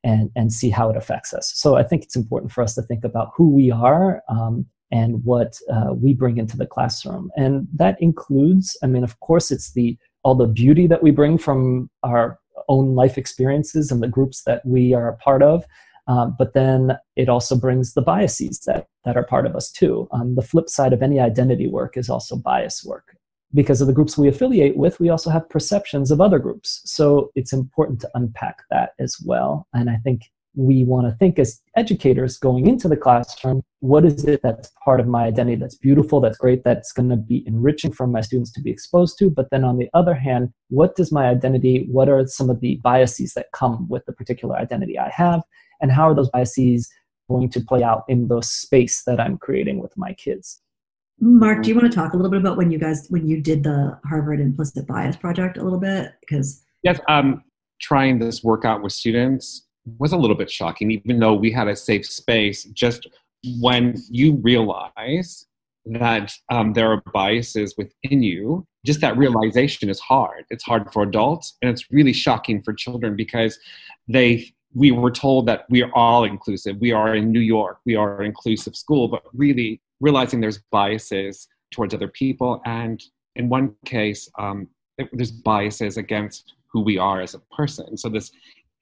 and, 0.03 0.31
and 0.35 0.51
see 0.51 0.69
how 0.69 0.89
it 0.89 0.97
affects 0.97 1.33
us. 1.33 1.51
So 1.55 1.75
I 1.75 1.83
think 1.83 2.03
it's 2.03 2.15
important 2.15 2.51
for 2.51 2.63
us 2.63 2.75
to 2.75 2.81
think 2.81 3.03
about 3.03 3.31
who 3.35 3.49
we 3.49 3.71
are 3.71 4.21
um, 4.29 4.65
and 4.91 5.23
what 5.23 5.57
uh, 5.71 5.93
we 5.93 6.13
bring 6.13 6.37
into 6.37 6.57
the 6.57 6.65
classroom. 6.65 7.31
And 7.35 7.67
that 7.75 8.01
includes, 8.01 8.77
I 8.83 8.87
mean, 8.87 9.03
of 9.03 9.19
course, 9.19 9.51
it's 9.51 9.73
the 9.73 9.97
all 10.23 10.35
the 10.35 10.47
beauty 10.47 10.85
that 10.85 11.01
we 11.01 11.09
bring 11.11 11.37
from 11.37 11.89
our 12.03 12.39
own 12.69 12.93
life 12.93 13.17
experiences 13.17 13.91
and 13.91 14.03
the 14.03 14.07
groups 14.07 14.43
that 14.43 14.63
we 14.65 14.93
are 14.93 15.07
a 15.07 15.17
part 15.17 15.41
of. 15.41 15.65
Um, 16.07 16.35
but 16.37 16.53
then 16.53 16.97
it 17.15 17.29
also 17.29 17.55
brings 17.55 17.93
the 17.93 18.01
biases 18.01 18.59
that, 18.67 18.87
that 19.05 19.17
are 19.17 19.23
part 19.23 19.45
of 19.45 19.55
us 19.55 19.71
too. 19.71 20.07
Um, 20.11 20.35
the 20.35 20.41
flip 20.41 20.69
side 20.69 20.93
of 20.93 21.01
any 21.01 21.19
identity 21.19 21.67
work 21.67 21.97
is 21.97 22.09
also 22.09 22.35
bias 22.35 22.83
work 22.83 23.15
because 23.53 23.81
of 23.81 23.87
the 23.87 23.93
groups 23.93 24.17
we 24.17 24.27
affiliate 24.27 24.77
with, 24.77 24.99
we 24.99 25.09
also 25.09 25.29
have 25.29 25.49
perceptions 25.49 26.11
of 26.11 26.21
other 26.21 26.39
groups. 26.39 26.81
So 26.85 27.31
it's 27.35 27.53
important 27.53 27.99
to 28.01 28.09
unpack 28.13 28.57
that 28.69 28.91
as 28.99 29.17
well. 29.25 29.67
And 29.73 29.89
I 29.89 29.97
think 29.97 30.23
we 30.55 30.83
want 30.83 31.07
to 31.07 31.15
think 31.17 31.39
as 31.39 31.61
educators 31.75 32.37
going 32.37 32.67
into 32.67 32.87
the 32.87 32.97
classroom 32.97 33.63
what 33.81 34.05
is 34.05 34.25
it 34.25 34.41
that's 34.43 34.71
part 34.85 34.99
of 34.99 35.07
my 35.07 35.23
identity 35.23 35.55
that's 35.55 35.75
beautiful, 35.75 36.21
that's 36.21 36.37
great, 36.37 36.63
that's 36.63 36.91
going 36.91 37.09
to 37.09 37.15
be 37.15 37.43
enriching 37.47 37.91
for 37.91 38.05
my 38.05 38.21
students 38.21 38.51
to 38.51 38.61
be 38.61 38.69
exposed 38.69 39.17
to? 39.17 39.29
But 39.29 39.49
then 39.49 39.63
on 39.63 39.77
the 39.77 39.89
other 39.95 40.13
hand, 40.13 40.53
what 40.69 40.95
does 40.95 41.11
my 41.11 41.27
identity, 41.27 41.87
what 41.89 42.07
are 42.07 42.25
some 42.27 42.51
of 42.51 42.59
the 42.59 42.79
biases 42.83 43.33
that 43.33 43.51
come 43.53 43.87
with 43.89 44.05
the 44.05 44.13
particular 44.13 44.55
identity 44.55 44.99
I 44.99 45.09
have? 45.09 45.41
And 45.81 45.91
how 45.91 46.07
are 46.07 46.13
those 46.13 46.29
biases 46.29 46.89
going 47.27 47.49
to 47.49 47.59
play 47.59 47.81
out 47.81 48.03
in 48.07 48.27
the 48.27 48.41
space 48.41 49.03
that 49.05 49.19
I'm 49.19 49.39
creating 49.39 49.79
with 49.79 49.97
my 49.97 50.13
kids? 50.13 50.61
Marc, 51.23 51.61
do 51.61 51.69
you 51.69 51.75
want 51.75 51.89
to 51.89 51.95
talk 51.95 52.13
a 52.13 52.17
little 52.17 52.31
bit 52.31 52.41
about 52.41 52.57
when 52.57 52.71
you 52.71 52.79
guys 52.79 53.05
when 53.09 53.27
you 53.27 53.39
did 53.39 53.63
the 53.63 53.97
Harvard 54.05 54.39
implicit 54.39 54.87
bias 54.87 55.15
project 55.15 55.57
a 55.57 55.63
little 55.63 55.79
bit? 55.79 56.13
Because 56.19 56.63
yes, 56.81 56.99
um, 57.07 57.43
trying 57.79 58.17
this 58.17 58.43
workout 58.43 58.81
with 58.81 58.91
students 58.91 59.67
was 59.99 60.13
a 60.13 60.17
little 60.17 60.35
bit 60.35 60.49
shocking, 60.49 60.89
even 60.89 61.19
though 61.19 61.35
we 61.35 61.51
had 61.51 61.67
a 61.67 61.75
safe 61.75 62.07
space. 62.07 62.63
Just 62.65 63.07
when 63.59 63.95
you 64.09 64.37
realize 64.41 65.45
that 65.85 66.33
um, 66.49 66.73
there 66.73 66.91
are 66.91 67.03
biases 67.13 67.75
within 67.77 68.23
you, 68.23 68.65
just 68.83 68.99
that 69.01 69.15
realization 69.15 69.89
is 69.89 69.99
hard. 69.99 70.45
It's 70.49 70.63
hard 70.63 70.91
for 70.91 71.03
adults, 71.03 71.55
and 71.61 71.69
it's 71.69 71.91
really 71.91 72.13
shocking 72.13 72.63
for 72.63 72.73
children 72.73 73.15
because 73.15 73.59
they 74.07 74.51
we 74.73 74.89
were 74.89 75.11
told 75.11 75.47
that 75.47 75.65
we 75.69 75.83
are 75.83 75.91
all 75.93 76.23
inclusive. 76.23 76.77
We 76.79 76.93
are 76.93 77.15
in 77.15 77.31
New 77.31 77.41
York. 77.41 77.77
We 77.85 77.95
are 77.95 78.21
an 78.21 78.25
inclusive 78.25 78.75
school, 78.75 79.07
but 79.07 79.21
really 79.33 79.81
realizing 80.01 80.41
there's 80.41 80.59
biases 80.71 81.47
towards 81.71 81.93
other 81.93 82.09
people, 82.09 82.61
and 82.65 83.01
in 83.35 83.47
one 83.47 83.73
case, 83.85 84.29
um, 84.37 84.67
there's 85.13 85.31
biases 85.31 85.97
against 85.97 86.53
who 86.71 86.81
we 86.81 86.97
are 86.97 87.21
as 87.21 87.33
a 87.33 87.39
person. 87.55 87.97
So 87.97 88.09
this 88.09 88.31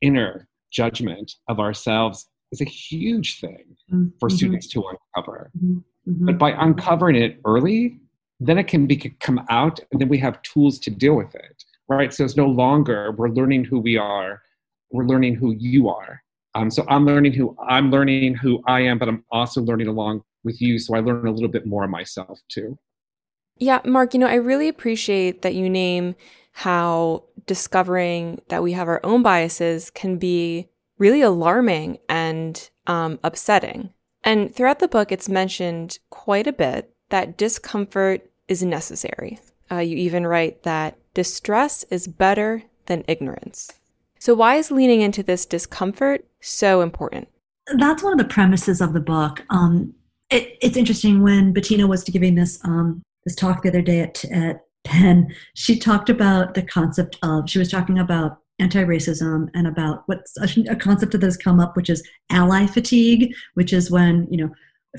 inner 0.02 0.48
judgment 0.72 1.36
of 1.48 1.60
ourselves 1.60 2.28
is 2.52 2.62
a 2.62 2.66
huge 2.66 3.40
thing 3.40 3.76
mm-hmm. 3.92 4.08
for 4.20 4.30
students 4.30 4.68
to 4.70 4.84
uncover. 4.88 5.52
Mm-hmm. 5.58 5.78
mm-hmm. 6.12 6.26
But 6.26 6.38
by 6.38 6.52
uncovering 6.52 7.16
it 7.16 7.40
early, 7.46 8.00
then 8.40 8.58
it 8.58 8.68
can 8.68 8.88
be 8.88 8.98
come 9.20 9.46
out, 9.50 9.80
and 9.92 10.00
then 10.00 10.08
we 10.10 10.18
have 10.20 10.42
tools 10.42 10.80
to 10.80 10.90
deal 10.90 11.16
with 11.16 11.36
it. 11.36 11.64
Right. 11.88 12.14
So 12.14 12.24
it's 12.24 12.38
no 12.38 12.46
longer 12.46 13.12
we're 13.12 13.30
learning 13.30 13.66
who 13.66 13.80
we 13.80 13.98
are. 13.98 14.42
We're 14.92 15.06
learning 15.06 15.36
who 15.36 15.54
you 15.54 15.90
are. 15.90 16.22
Um, 16.56 16.72
so 16.72 16.86
I'm 16.88 17.06
learning 17.06 17.34
who 17.34 17.56
I'm 17.68 17.92
learning 17.92 18.36
who 18.36 18.62
I 18.68 18.82
am, 18.82 18.98
but 18.98 19.08
I'm 19.08 19.24
also 19.32 19.62
learning 19.62 19.88
along 19.88 20.24
with 20.44 20.62
you 20.62 20.80
so 20.80 20.96
I 20.96 21.00
learn 21.00 21.28
a 21.28 21.32
little 21.32 21.50
bit 21.50 21.66
more 21.66 21.84
of 21.84 21.90
myself 21.90 22.40
too. 22.50 22.78
Yeah, 23.58 23.82
Marc, 23.84 24.14
you 24.14 24.20
know, 24.20 24.28
I 24.28 24.36
really 24.36 24.70
appreciate 24.70 25.42
that 25.42 25.54
you 25.54 25.70
name 25.70 26.16
how 26.54 27.26
discovering 27.46 28.42
that 28.48 28.64
we 28.64 28.72
have 28.74 28.88
our 28.88 29.02
own 29.04 29.22
biases 29.22 29.90
can 29.90 30.18
be 30.18 30.70
really 30.98 31.22
alarming 31.22 31.98
and 32.08 32.70
um, 32.88 33.20
upsetting. 33.24 33.92
And 34.24 34.54
throughout 34.54 34.80
the 34.80 34.88
book, 34.88 35.12
it's 35.12 35.30
mentioned 35.30 36.00
quite 36.10 36.48
a 36.48 36.54
bit 36.54 36.94
that 37.10 37.38
discomfort 37.38 38.30
is 38.48 38.64
necessary. 38.64 39.40
Uh, 39.72 39.78
you 39.78 39.98
even 39.98 40.28
write 40.28 40.64
that 40.64 40.98
distress 41.14 41.84
is 41.90 42.08
better 42.08 42.64
than 42.86 43.04
ignorance. 43.08 43.72
So, 44.20 44.34
why 44.34 44.56
is 44.56 44.72
leaning 44.72 45.02
into 45.02 45.24
this 45.24 45.46
discomfort 45.46 46.26
so 46.42 46.82
important? 46.82 47.30
That's 47.78 48.04
one 48.04 48.14
of 48.14 48.20
the 48.20 48.34
premises 48.34 48.82
of 48.82 48.94
the 48.94 49.00
book. 49.00 49.46
Um, 49.50 49.94
it, 50.30 50.58
it's 50.62 50.78
interesting 50.78 51.22
when 51.24 51.54
Bettina 51.54 51.88
was 51.88 52.04
giving 52.04 52.36
this 52.36 52.60
um, 52.64 53.02
this 53.26 53.36
talk 53.36 53.64
the 53.64 53.70
other 53.70 53.82
day 53.82 54.02
at, 54.02 54.24
at 54.26 54.62
Penn. 54.84 55.34
She 55.56 55.78
talked 55.78 56.10
about 56.10 56.54
the 56.54 56.62
concept 56.62 57.18
of 57.24 57.50
she 57.50 57.60
was 57.60 57.70
talking 57.70 58.00
about 58.00 58.38
anti-racism 58.60 59.48
and 59.54 59.68
about 59.68 60.04
what's 60.08 60.36
a, 60.38 60.72
a 60.72 60.76
concept 60.76 61.14
that 61.14 61.24
has 61.24 61.38
come 61.38 61.60
up, 61.60 61.76
which 61.76 61.90
is 61.90 62.08
ally 62.30 62.68
fatigue, 62.68 63.34
which 63.54 63.74
is 63.74 63.90
when 63.90 64.28
you 64.30 64.38
know, 64.38 64.50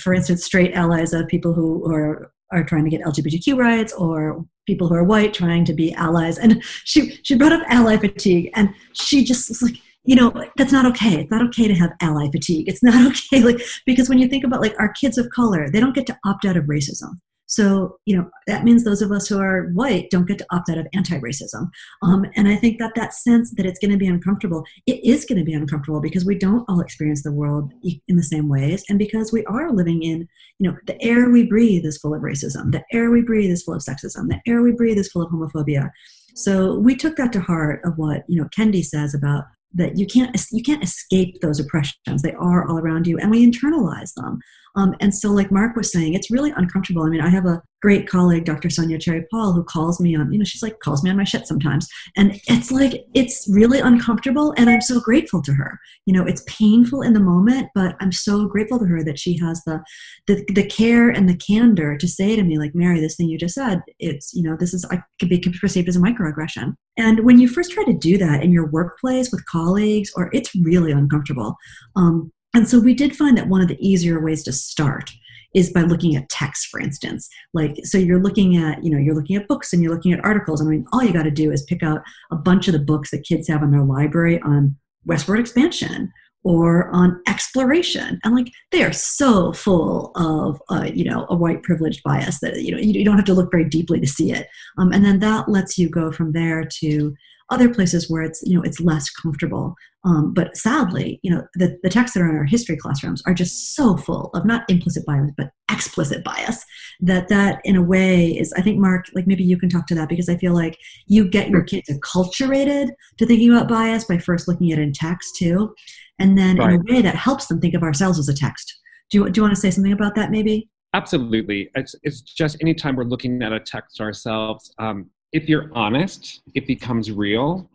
for 0.00 0.14
instance, 0.14 0.44
straight 0.44 0.74
allies 0.74 1.12
of 1.12 1.28
people 1.28 1.54
who 1.54 1.90
are 1.92 2.32
are 2.52 2.64
trying 2.64 2.84
to 2.84 2.90
get 2.90 3.02
LGBTQ 3.02 3.56
rights 3.56 3.92
or 3.92 4.44
people 4.66 4.88
who 4.88 4.94
are 4.94 5.04
white 5.04 5.32
trying 5.32 5.64
to 5.64 5.72
be 5.72 5.92
allies. 5.94 6.38
And 6.38 6.62
she 6.84 7.18
she 7.22 7.36
brought 7.36 7.52
up 7.52 7.62
ally 7.68 7.96
fatigue, 7.96 8.50
and 8.54 8.70
she 8.92 9.24
just 9.24 9.48
was 9.48 9.62
like, 9.62 9.76
you 10.04 10.16
know, 10.16 10.32
that's 10.56 10.72
not 10.72 10.86
okay. 10.86 11.20
It's 11.20 11.30
not 11.30 11.44
okay 11.46 11.68
to 11.68 11.74
have 11.74 11.92
ally 12.00 12.28
fatigue. 12.30 12.68
It's 12.68 12.82
not 12.82 13.06
okay, 13.32 13.42
like 13.42 13.60
because 13.86 14.08
when 14.08 14.18
you 14.18 14.28
think 14.28 14.44
about 14.44 14.60
like 14.60 14.74
our 14.78 14.92
kids 14.92 15.18
of 15.18 15.28
color, 15.30 15.68
they 15.70 15.80
don't 15.80 15.94
get 15.94 16.06
to 16.06 16.18
opt 16.24 16.44
out 16.44 16.56
of 16.56 16.64
racism. 16.64 17.18
So, 17.50 17.98
you 18.06 18.16
know, 18.16 18.30
that 18.46 18.62
means 18.62 18.84
those 18.84 19.02
of 19.02 19.10
us 19.10 19.26
who 19.26 19.40
are 19.40 19.70
white 19.72 20.08
don't 20.08 20.28
get 20.28 20.38
to 20.38 20.46
opt 20.52 20.70
out 20.70 20.78
of 20.78 20.86
anti 20.94 21.18
racism. 21.18 21.68
Um, 22.00 22.24
and 22.36 22.46
I 22.46 22.54
think 22.54 22.78
that 22.78 22.92
that 22.94 23.12
sense 23.12 23.52
that 23.56 23.66
it's 23.66 23.80
going 23.80 23.90
to 23.90 23.96
be 23.96 24.06
uncomfortable, 24.06 24.64
it 24.86 25.04
is 25.04 25.24
going 25.24 25.38
to 25.38 25.44
be 25.44 25.52
uncomfortable 25.52 26.00
because 26.00 26.24
we 26.24 26.38
don't 26.38 26.64
all 26.68 26.80
experience 26.80 27.24
the 27.24 27.32
world 27.32 27.72
in 27.82 28.16
the 28.16 28.22
same 28.22 28.48
ways. 28.48 28.84
And 28.88 29.00
because 29.00 29.32
we 29.32 29.44
are 29.46 29.72
living 29.72 30.04
in, 30.04 30.28
you 30.60 30.70
know, 30.70 30.76
the 30.86 31.02
air 31.02 31.28
we 31.28 31.44
breathe 31.44 31.84
is 31.84 31.98
full 31.98 32.14
of 32.14 32.22
racism, 32.22 32.70
the 32.70 32.84
air 32.92 33.10
we 33.10 33.20
breathe 33.20 33.50
is 33.50 33.64
full 33.64 33.74
of 33.74 33.82
sexism, 33.82 34.28
the 34.28 34.40
air 34.46 34.62
we 34.62 34.70
breathe 34.70 34.98
is 34.98 35.10
full 35.10 35.22
of 35.22 35.32
homophobia. 35.32 35.90
So 36.36 36.78
we 36.78 36.94
took 36.94 37.16
that 37.16 37.32
to 37.32 37.40
heart 37.40 37.80
of 37.84 37.94
what, 37.98 38.22
you 38.28 38.40
know, 38.40 38.48
Kendi 38.56 38.84
says 38.84 39.12
about 39.12 39.42
that 39.74 39.96
you 39.96 40.06
can't 40.06 40.36
you 40.50 40.62
can't 40.62 40.82
escape 40.82 41.40
those 41.40 41.60
oppressions. 41.60 42.22
They 42.22 42.32
are 42.32 42.66
all 42.68 42.78
around 42.78 43.06
you 43.06 43.18
and 43.18 43.30
we 43.30 43.46
internalize 43.46 44.14
them 44.14 44.40
um, 44.76 44.94
and 45.00 45.14
so 45.14 45.30
like 45.30 45.50
marc 45.50 45.76
was 45.76 45.92
saying 45.92 46.14
it's 46.14 46.30
really 46.30 46.52
uncomfortable. 46.56 47.02
I 47.02 47.08
mean 47.08 47.20
i 47.20 47.28
have 47.28 47.46
a 47.46 47.62
great 47.82 48.06
colleague 48.06 48.44
dr 48.44 48.68
sonja 48.68 49.00
cherry 49.00 49.26
paul 49.30 49.52
who 49.52 49.64
calls 49.64 50.00
me 50.00 50.14
on 50.14 50.30
you 50.32 50.38
know 50.38 50.44
she's 50.44 50.62
like 50.62 50.78
calls 50.80 51.02
me 51.02 51.10
on 51.10 51.16
my 51.16 51.24
shit 51.24 51.46
sometimes. 51.46 51.88
And 52.16 52.40
it's 52.46 52.70
like 52.70 53.04
it's 53.14 53.48
really 53.50 53.80
uncomfortable 53.80 54.54
and 54.56 54.68
i'm 54.68 54.80
so 54.80 55.00
grateful 55.00 55.42
to 55.42 55.52
her. 55.52 55.78
You 56.06 56.14
know 56.14 56.26
it's 56.26 56.44
painful 56.46 57.02
in 57.02 57.12
the 57.12 57.20
moment 57.20 57.68
but 57.74 57.96
i'm 58.00 58.12
so 58.12 58.46
grateful 58.46 58.78
to 58.78 58.86
her 58.86 59.04
that 59.04 59.18
she 59.18 59.38
has 59.38 59.62
the 59.64 59.82
the, 60.26 60.44
the 60.54 60.66
care 60.66 61.10
and 61.10 61.28
the 61.28 61.36
candor 61.36 61.96
to 61.96 62.08
say 62.08 62.36
to 62.36 62.42
me 62.42 62.58
like 62.58 62.74
mary 62.74 63.00
this 63.00 63.16
thing 63.16 63.28
you 63.28 63.38
just 63.38 63.54
said 63.54 63.80
it's 63.98 64.32
you 64.34 64.42
know 64.42 64.56
this 64.58 64.74
is 64.74 64.84
i 64.90 65.02
could 65.18 65.28
be 65.28 65.38
perceived 65.60 65.88
as 65.88 65.96
a 65.96 66.00
microaggression. 66.00 66.74
And 66.96 67.24
when 67.24 67.38
you 67.38 67.48
first 67.48 67.72
try 67.72 67.84
to 67.84 67.92
do 67.92 68.18
that 68.18 68.42
in 68.42 68.50
your 68.50 68.66
workplace 68.66 69.30
with 69.30 69.44
colleagues, 69.46 70.10
or 70.16 70.30
it's 70.32 70.54
really 70.54 70.92
uncomfortable. 70.92 71.56
Um, 71.96 72.32
and 72.54 72.68
so 72.68 72.78
we 72.78 72.94
did 72.94 73.16
find 73.16 73.36
that 73.36 73.48
one 73.48 73.60
of 73.60 73.68
the 73.68 73.78
easier 73.86 74.20
ways 74.20 74.42
to 74.44 74.52
start 74.52 75.10
is 75.54 75.72
by 75.72 75.82
looking 75.82 76.14
at 76.14 76.28
text, 76.28 76.68
for 76.68 76.80
instance. 76.80 77.28
Like, 77.52 77.74
so 77.82 77.98
you're 77.98 78.22
looking 78.22 78.56
at, 78.56 78.84
you 78.84 78.90
know, 78.90 78.98
you're 78.98 79.14
looking 79.14 79.36
at 79.36 79.48
books 79.48 79.72
and 79.72 79.82
you're 79.82 79.92
looking 79.92 80.12
at 80.12 80.24
articles. 80.24 80.60
I 80.60 80.64
mean, 80.64 80.86
all 80.92 81.02
you 81.02 81.12
got 81.12 81.24
to 81.24 81.30
do 81.30 81.50
is 81.50 81.64
pick 81.64 81.82
out 81.82 82.02
a 82.30 82.36
bunch 82.36 82.68
of 82.68 82.72
the 82.72 82.78
books 82.78 83.10
that 83.10 83.24
kids 83.24 83.48
have 83.48 83.62
in 83.62 83.72
their 83.72 83.82
library 83.82 84.40
on 84.42 84.76
westward 85.04 85.40
expansion 85.40 86.12
or 86.42 86.88
on 86.90 87.20
exploration 87.26 88.18
and 88.24 88.34
like 88.34 88.50
they 88.70 88.82
are 88.82 88.92
so 88.92 89.52
full 89.52 90.10
of 90.14 90.60
uh, 90.70 90.88
you 90.92 91.04
know 91.04 91.26
a 91.28 91.36
white 91.36 91.62
privileged 91.62 92.02
bias 92.02 92.40
that 92.40 92.62
you 92.62 92.72
know 92.72 92.78
you, 92.78 93.04
don't 93.04 93.16
have 93.16 93.26
to 93.26 93.34
look 93.34 93.50
very 93.50 93.68
deeply 93.68 94.00
to 94.00 94.06
see 94.06 94.32
it 94.32 94.48
um, 94.78 94.90
and 94.92 95.04
then 95.04 95.18
that 95.18 95.48
lets 95.48 95.76
you 95.76 95.88
go 95.88 96.10
from 96.10 96.32
there 96.32 96.64
to 96.64 97.14
other 97.50 97.72
places 97.72 98.08
where 98.08 98.22
it's 98.22 98.42
you 98.44 98.56
know 98.56 98.62
it's 98.62 98.80
less 98.80 99.10
comfortable. 99.10 99.74
Um, 100.02 100.32
but 100.32 100.56
sadly 100.56 101.20
you 101.22 101.30
know 101.30 101.42
the, 101.56 101.78
the 101.82 101.90
texts 101.90 102.14
that 102.14 102.22
are 102.22 102.30
in 102.30 102.34
our 102.34 102.46
history 102.46 102.74
classrooms 102.74 103.22
are 103.26 103.34
just 103.34 103.74
so 103.74 103.98
full 103.98 104.30
of 104.32 104.46
not 104.46 104.64
implicit 104.70 105.04
bias 105.04 105.30
but 105.36 105.50
explicit 105.70 106.24
bias 106.24 106.64
that 107.00 107.28
that 107.28 107.60
in 107.64 107.76
a 107.76 107.82
way 107.82 108.28
is 108.28 108.50
i 108.54 108.62
think 108.62 108.78
marc 108.78 109.04
like 109.14 109.26
maybe 109.26 109.44
you 109.44 109.58
can 109.58 109.68
talk 109.68 109.86
to 109.86 109.94
that 109.94 110.08
because 110.08 110.30
i 110.30 110.38
feel 110.38 110.54
like 110.54 110.78
you 111.06 111.28
get 111.28 111.50
your 111.50 111.62
kids 111.62 111.90
acculturated 111.90 112.92
to 113.18 113.26
thinking 113.26 113.50
about 113.50 113.68
bias 113.68 114.04
by 114.04 114.18
first 114.18 114.48
looking 114.48 114.72
at 114.72 114.78
it 114.78 114.82
in 114.82 114.92
text 114.92 115.36
too. 115.36 115.74
And 116.18 116.36
then 116.36 116.56
right. 116.56 116.74
in 116.74 116.80
a 116.80 116.92
way 116.92 117.02
that 117.02 117.14
helps 117.14 117.46
them 117.46 117.60
think 117.60 117.74
of 117.74 117.82
ourselves 117.82 118.18
as 118.18 118.28
a 118.28 118.34
text. 118.34 118.78
Do 119.10 119.18
you, 119.18 119.30
do 119.30 119.38
you 119.38 119.42
want 119.42 119.54
to 119.54 119.60
say 119.60 119.70
something 119.70 119.92
about 119.92 120.14
that 120.16 120.30
maybe? 120.30 120.68
Absolutely. 120.94 121.70
It's, 121.74 121.94
it's 122.02 122.20
just 122.20 122.56
anytime 122.60 122.96
we're 122.96 123.04
looking 123.04 123.42
at 123.42 123.52
a 123.52 123.60
text 123.60 124.00
ourselves 124.00 124.72
um, 124.78 125.08
if 125.32 125.48
you're 125.48 125.70
honest, 125.74 126.40
it 126.54 126.66
becomes 126.66 127.10
real. 127.10 127.68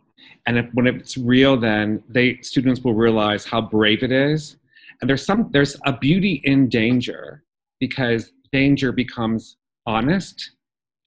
And 0.46 0.58
if, 0.58 0.66
when 0.74 0.86
it's 0.86 1.16
real, 1.16 1.56
then 1.56 2.02
they 2.08 2.38
students 2.42 2.82
will 2.82 2.94
realize 2.94 3.44
how 3.44 3.60
brave 3.60 4.02
it 4.02 4.12
is. 4.12 4.56
And 5.00 5.10
there's 5.10 5.24
some 5.24 5.50
there's 5.52 5.76
a 5.84 5.92
beauty 5.92 6.40
in 6.44 6.68
danger 6.68 7.42
because 7.80 8.32
danger 8.52 8.92
becomes 8.92 9.56
honest. 9.86 10.52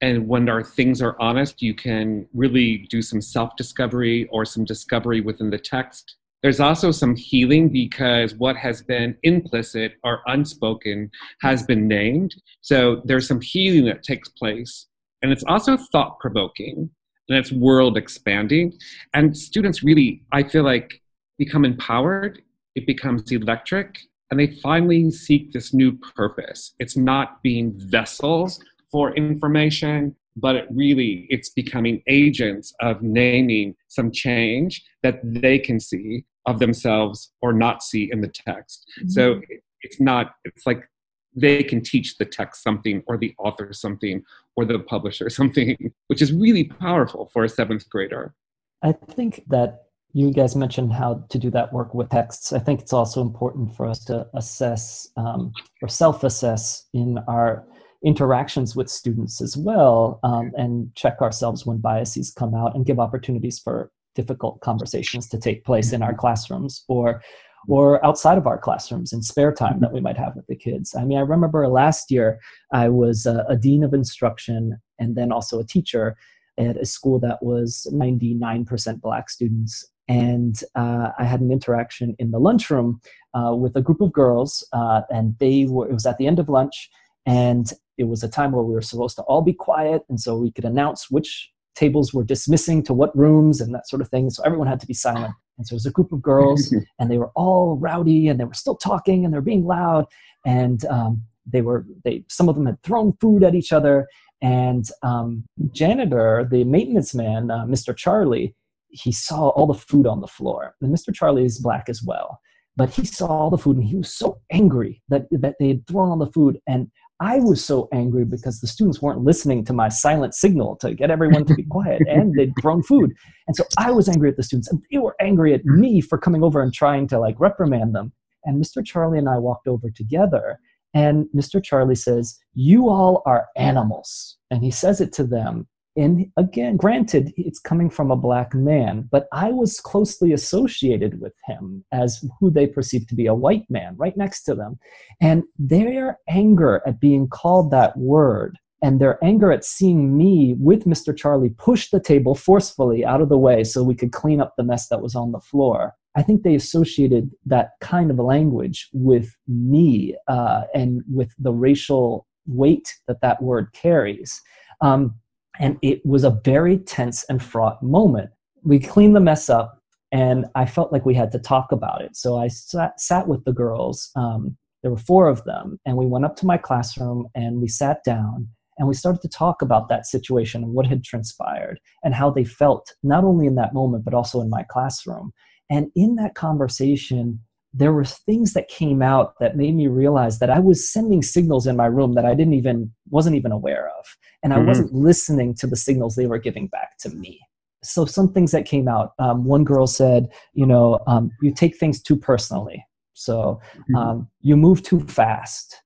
And 0.02 0.28
when 0.28 0.48
our 0.48 0.62
things 0.62 1.02
are 1.02 1.16
honest, 1.20 1.60
you 1.60 1.74
can 1.74 2.26
really 2.32 2.86
do 2.90 3.02
some 3.02 3.20
self-discovery 3.20 4.28
or 4.30 4.44
some 4.44 4.64
discovery 4.64 5.20
within 5.20 5.50
the 5.50 5.58
text. 5.58 6.16
There's 6.42 6.60
also 6.60 6.90
some 6.90 7.14
healing 7.16 7.68
because 7.68 8.34
what 8.34 8.56
has 8.56 8.82
been 8.82 9.14
implicit 9.24 9.96
or 10.02 10.22
unspoken 10.26 11.10
has 11.42 11.64
been 11.64 11.86
named. 11.86 12.34
So 12.62 13.02
there's 13.04 13.28
some 13.28 13.42
healing 13.42 13.84
that 13.86 14.02
takes 14.02 14.30
place 14.30 14.86
and 15.22 15.32
it's 15.32 15.44
also 15.44 15.76
thought 15.76 16.18
provoking 16.18 16.90
and 17.28 17.38
it's 17.38 17.52
world 17.52 17.96
expanding 17.96 18.72
and 19.14 19.36
students 19.36 19.82
really 19.82 20.22
i 20.32 20.42
feel 20.42 20.64
like 20.64 21.00
become 21.38 21.64
empowered 21.64 22.42
it 22.74 22.86
becomes 22.86 23.30
electric 23.32 23.98
and 24.30 24.38
they 24.38 24.46
finally 24.46 25.10
seek 25.10 25.52
this 25.52 25.72
new 25.72 25.92
purpose 26.14 26.74
it's 26.78 26.96
not 26.96 27.42
being 27.42 27.72
vessels 27.76 28.62
for 28.90 29.14
information 29.14 30.14
but 30.36 30.54
it 30.56 30.66
really 30.70 31.26
it's 31.28 31.50
becoming 31.50 32.02
agents 32.06 32.72
of 32.80 33.02
naming 33.02 33.74
some 33.88 34.10
change 34.10 34.82
that 35.02 35.20
they 35.24 35.58
can 35.58 35.80
see 35.80 36.24
of 36.46 36.58
themselves 36.58 37.32
or 37.42 37.52
not 37.52 37.82
see 37.82 38.08
in 38.12 38.20
the 38.20 38.28
text 38.28 38.88
mm-hmm. 38.98 39.08
so 39.08 39.40
it's 39.82 40.00
not 40.00 40.32
it's 40.44 40.66
like 40.66 40.88
they 41.34 41.62
can 41.62 41.82
teach 41.82 42.18
the 42.18 42.24
text 42.24 42.62
something 42.62 43.02
or 43.06 43.16
the 43.16 43.34
author 43.38 43.72
something 43.72 44.22
or 44.56 44.64
the 44.64 44.78
publisher 44.78 45.30
something, 45.40 45.92
which 46.08 46.22
is 46.22 46.32
really 46.32 46.64
powerful 46.64 47.30
for 47.32 47.44
a 47.44 47.48
seventh 47.48 47.88
grader. 47.88 48.34
I 48.82 48.92
think 48.92 49.44
that 49.48 49.84
you 50.12 50.32
guys 50.32 50.56
mentioned 50.56 50.92
how 50.92 51.24
to 51.28 51.38
do 51.38 51.50
that 51.50 51.72
work 51.72 51.94
with 51.94 52.08
texts. 52.08 52.52
I 52.52 52.58
think 52.58 52.80
it's 52.80 52.92
also 52.92 53.20
important 53.20 53.76
for 53.76 53.86
us 53.86 54.04
to 54.06 54.26
assess 54.34 55.08
um, 55.16 55.52
or 55.82 55.88
self 55.88 56.24
assess 56.24 56.86
in 56.92 57.18
our 57.28 57.64
interactions 58.04 58.74
with 58.74 58.88
students 58.88 59.40
as 59.40 59.56
well 59.56 60.18
um, 60.24 60.52
and 60.56 60.92
check 60.94 61.20
ourselves 61.20 61.66
when 61.66 61.76
biases 61.78 62.32
come 62.32 62.54
out 62.54 62.74
and 62.74 62.86
give 62.86 62.98
opportunities 62.98 63.58
for 63.58 63.90
difficult 64.14 64.60
conversations 64.60 65.28
to 65.28 65.38
take 65.38 65.64
place 65.64 65.92
in 65.92 66.02
our 66.02 66.14
classrooms 66.14 66.84
or 66.88 67.22
or 67.68 68.04
outside 68.04 68.38
of 68.38 68.46
our 68.46 68.58
classrooms 68.58 69.12
in 69.12 69.22
spare 69.22 69.52
time 69.52 69.80
that 69.80 69.92
we 69.92 70.00
might 70.00 70.16
have 70.16 70.34
with 70.36 70.46
the 70.46 70.56
kids. 70.56 70.94
I 70.94 71.04
mean, 71.04 71.18
I 71.18 71.22
remember 71.22 71.66
last 71.68 72.10
year 72.10 72.40
I 72.72 72.88
was 72.88 73.26
a, 73.26 73.44
a 73.48 73.56
dean 73.56 73.84
of 73.84 73.94
instruction 73.94 74.80
and 74.98 75.16
then 75.16 75.32
also 75.32 75.60
a 75.60 75.64
teacher 75.64 76.16
at 76.58 76.76
a 76.76 76.86
school 76.86 77.18
that 77.20 77.42
was 77.42 77.86
99% 77.92 79.00
black 79.00 79.30
students. 79.30 79.86
And 80.08 80.60
uh, 80.74 81.10
I 81.18 81.24
had 81.24 81.40
an 81.40 81.52
interaction 81.52 82.16
in 82.18 82.30
the 82.32 82.40
lunchroom 82.40 83.00
uh, 83.34 83.54
with 83.54 83.76
a 83.76 83.80
group 83.80 84.00
of 84.00 84.12
girls, 84.12 84.66
uh, 84.72 85.02
and 85.10 85.36
they 85.38 85.66
were, 85.66 85.88
it 85.88 85.92
was 85.92 86.06
at 86.06 86.18
the 86.18 86.26
end 86.26 86.40
of 86.40 86.48
lunch, 86.48 86.90
and 87.26 87.72
it 87.96 88.04
was 88.04 88.24
a 88.24 88.28
time 88.28 88.50
where 88.50 88.64
we 88.64 88.74
were 88.74 88.82
supposed 88.82 89.16
to 89.16 89.22
all 89.22 89.40
be 89.40 89.52
quiet, 89.52 90.02
and 90.08 90.20
so 90.20 90.36
we 90.36 90.50
could 90.50 90.64
announce 90.64 91.10
which 91.10 91.52
tables 91.74 92.12
were 92.12 92.24
dismissing 92.24 92.82
to 92.84 92.94
what 92.94 93.16
rooms 93.16 93.60
and 93.60 93.74
that 93.74 93.88
sort 93.88 94.02
of 94.02 94.08
thing. 94.08 94.30
So 94.30 94.42
everyone 94.44 94.66
had 94.66 94.80
to 94.80 94.86
be 94.86 94.94
silent. 94.94 95.34
And 95.58 95.66
so 95.66 95.74
it 95.74 95.76
was 95.76 95.86
a 95.86 95.90
group 95.90 96.12
of 96.12 96.22
girls, 96.22 96.74
and 96.98 97.10
they 97.10 97.18
were 97.18 97.30
all 97.34 97.76
rowdy, 97.76 98.28
and 98.28 98.40
they 98.40 98.44
were 98.44 98.54
still 98.54 98.76
talking, 98.76 99.24
and 99.24 99.32
they 99.32 99.38
were 99.38 99.42
being 99.42 99.66
loud, 99.66 100.06
and 100.46 100.84
um, 100.86 101.22
they 101.46 101.60
were 101.60 101.86
they 102.04 102.24
some 102.28 102.48
of 102.48 102.54
them 102.54 102.66
had 102.66 102.82
thrown 102.82 103.12
food 103.20 103.42
at 103.42 103.54
each 103.54 103.72
other. 103.72 104.06
And 104.42 104.88
um, 105.02 105.44
janitor, 105.72 106.48
the 106.50 106.64
maintenance 106.64 107.14
man, 107.14 107.50
uh, 107.50 107.66
Mr. 107.66 107.94
Charlie, 107.94 108.54
he 108.88 109.12
saw 109.12 109.48
all 109.50 109.66
the 109.66 109.74
food 109.74 110.06
on 110.06 110.22
the 110.22 110.26
floor. 110.26 110.74
And 110.80 110.94
Mr. 110.94 111.14
Charlie 111.14 111.44
is 111.44 111.58
black 111.58 111.90
as 111.90 112.02
well, 112.02 112.40
but 112.74 112.88
he 112.88 113.04
saw 113.04 113.26
all 113.26 113.50
the 113.50 113.58
food, 113.58 113.76
and 113.76 113.84
he 113.84 113.96
was 113.96 114.14
so 114.14 114.40
angry 114.50 115.02
that 115.08 115.26
that 115.30 115.56
they 115.60 115.68
had 115.68 115.86
thrown 115.86 116.10
on 116.10 116.18
the 116.18 116.32
food, 116.32 116.58
and 116.66 116.90
I 117.20 117.38
was 117.38 117.62
so 117.62 117.88
angry 117.92 118.24
because 118.24 118.60
the 118.60 118.66
students 118.66 119.02
weren't 119.02 119.22
listening 119.22 119.64
to 119.66 119.74
my 119.74 119.90
silent 119.90 120.34
signal 120.34 120.76
to 120.76 120.94
get 120.94 121.10
everyone 121.10 121.44
to 121.44 121.54
be 121.54 121.62
quiet 121.70 122.02
and 122.08 122.34
they'd 122.34 122.54
thrown 122.60 122.82
food. 122.82 123.12
And 123.46 123.54
so 123.54 123.64
I 123.76 123.90
was 123.90 124.08
angry 124.08 124.30
at 124.30 124.36
the 124.36 124.42
students 124.42 124.70
and 124.70 124.82
they 124.90 124.98
were 124.98 125.16
angry 125.20 125.52
at 125.52 125.64
me 125.64 126.00
for 126.00 126.16
coming 126.16 126.42
over 126.42 126.62
and 126.62 126.72
trying 126.72 127.06
to 127.08 127.18
like 127.18 127.38
reprimand 127.38 127.94
them. 127.94 128.12
And 128.44 128.62
Mr. 128.62 128.84
Charlie 128.84 129.18
and 129.18 129.28
I 129.28 129.36
walked 129.36 129.68
over 129.68 129.90
together 129.90 130.58
and 130.94 131.26
Mr. 131.36 131.62
Charlie 131.62 131.94
says, 131.94 132.38
You 132.54 132.88
all 132.88 133.22
are 133.26 133.48
animals. 133.54 134.38
And 134.50 134.64
he 134.64 134.70
says 134.70 135.00
it 135.02 135.12
to 135.14 135.24
them 135.24 135.68
and 135.96 136.30
again, 136.36 136.76
granted, 136.76 137.32
it's 137.36 137.58
coming 137.58 137.90
from 137.90 138.10
a 138.10 138.16
black 138.16 138.54
man, 138.54 139.08
but 139.10 139.26
I 139.32 139.50
was 139.50 139.80
closely 139.80 140.32
associated 140.32 141.20
with 141.20 141.34
him 141.46 141.84
as 141.92 142.24
who 142.38 142.50
they 142.50 142.66
perceived 142.66 143.08
to 143.08 143.16
be 143.16 143.26
a 143.26 143.34
white 143.34 143.68
man 143.68 143.96
right 143.96 144.16
next 144.16 144.44
to 144.44 144.54
them. 144.54 144.78
And 145.20 145.42
their 145.58 146.18
anger 146.28 146.80
at 146.86 147.00
being 147.00 147.28
called 147.28 147.70
that 147.72 147.96
word 147.96 148.56
and 148.82 149.00
their 149.00 149.22
anger 149.22 149.52
at 149.52 149.64
seeing 149.64 150.16
me 150.16 150.54
with 150.58 150.84
Mr. 150.84 151.14
Charlie 151.14 151.54
push 151.58 151.90
the 151.90 152.00
table 152.00 152.34
forcefully 152.34 153.04
out 153.04 153.20
of 153.20 153.28
the 153.28 153.38
way 153.38 153.64
so 153.64 153.82
we 153.82 153.94
could 153.94 154.12
clean 154.12 154.40
up 154.40 154.54
the 154.56 154.64
mess 154.64 154.88
that 154.88 155.02
was 155.02 155.14
on 155.14 155.32
the 155.32 155.40
floor. 155.40 155.94
I 156.16 156.22
think 156.22 156.42
they 156.42 156.54
associated 156.54 157.30
that 157.46 157.72
kind 157.80 158.10
of 158.10 158.18
language 158.18 158.88
with 158.92 159.34
me 159.46 160.16
uh, 160.28 160.62
and 160.74 161.02
with 161.12 161.32
the 161.38 161.52
racial 161.52 162.26
weight 162.46 162.94
that 163.06 163.20
that 163.20 163.42
word 163.42 163.72
carries. 163.72 164.40
Um, 164.80 165.14
and 165.60 165.78
it 165.82 166.04
was 166.04 166.24
a 166.24 166.40
very 166.44 166.78
tense 166.78 167.24
and 167.28 167.42
fraught 167.42 167.80
moment. 167.82 168.30
We 168.64 168.80
cleaned 168.80 169.14
the 169.14 169.20
mess 169.20 169.48
up, 169.48 169.78
and 170.10 170.46
I 170.56 170.66
felt 170.66 170.92
like 170.92 171.06
we 171.06 171.14
had 171.14 171.30
to 171.32 171.38
talk 171.38 171.70
about 171.70 172.02
it. 172.02 172.16
So 172.16 172.38
I 172.38 172.48
sat, 172.48 173.00
sat 173.00 173.28
with 173.28 173.44
the 173.44 173.52
girls. 173.52 174.10
Um, 174.16 174.56
there 174.82 174.90
were 174.90 174.96
four 174.96 175.28
of 175.28 175.44
them, 175.44 175.78
and 175.84 175.96
we 175.96 176.06
went 176.06 176.24
up 176.24 176.34
to 176.36 176.46
my 176.46 176.56
classroom 176.56 177.28
and 177.34 177.60
we 177.60 177.68
sat 177.68 178.02
down 178.02 178.48
and 178.78 178.88
we 178.88 178.94
started 178.94 179.20
to 179.20 179.28
talk 179.28 179.60
about 179.60 179.90
that 179.90 180.06
situation 180.06 180.62
and 180.62 180.72
what 180.72 180.86
had 180.86 181.04
transpired 181.04 181.78
and 182.02 182.14
how 182.14 182.30
they 182.30 182.44
felt, 182.44 182.94
not 183.02 183.24
only 183.24 183.46
in 183.46 183.56
that 183.56 183.74
moment, 183.74 184.06
but 184.06 184.14
also 184.14 184.40
in 184.40 184.48
my 184.48 184.64
classroom. 184.70 185.32
And 185.68 185.88
in 185.94 186.16
that 186.16 186.34
conversation, 186.34 187.40
there 187.72 187.92
were 187.92 188.04
things 188.04 188.52
that 188.54 188.68
came 188.68 189.00
out 189.00 189.34
that 189.38 189.56
made 189.56 189.74
me 189.74 189.86
realize 189.86 190.38
that 190.40 190.50
I 190.50 190.58
was 190.58 190.92
sending 190.92 191.22
signals 191.22 191.66
in 191.66 191.76
my 191.76 191.86
room 191.86 192.14
that 192.14 192.24
I 192.24 192.34
didn't 192.34 192.54
even 192.54 192.92
wasn't 193.10 193.36
even 193.36 193.52
aware 193.52 193.90
of, 193.98 194.06
and 194.42 194.52
I 194.52 194.56
mm-hmm. 194.56 194.66
wasn't 194.66 194.92
listening 194.92 195.54
to 195.56 195.66
the 195.66 195.76
signals 195.76 196.16
they 196.16 196.26
were 196.26 196.38
giving 196.38 196.66
back 196.66 196.98
to 197.00 197.10
me. 197.10 197.40
So 197.82 198.04
some 198.04 198.32
things 198.32 198.52
that 198.52 198.66
came 198.66 198.88
out. 198.88 199.12
Um, 199.18 199.44
one 199.44 199.64
girl 199.64 199.86
said, 199.86 200.28
"You 200.52 200.66
know, 200.66 201.00
um, 201.06 201.30
you 201.42 201.52
take 201.52 201.76
things 201.78 202.02
too 202.02 202.16
personally. 202.16 202.84
So 203.14 203.60
mm-hmm. 203.74 203.96
um, 203.96 204.28
you 204.40 204.56
move 204.56 204.82
too 204.82 205.00
fast. 205.00 205.76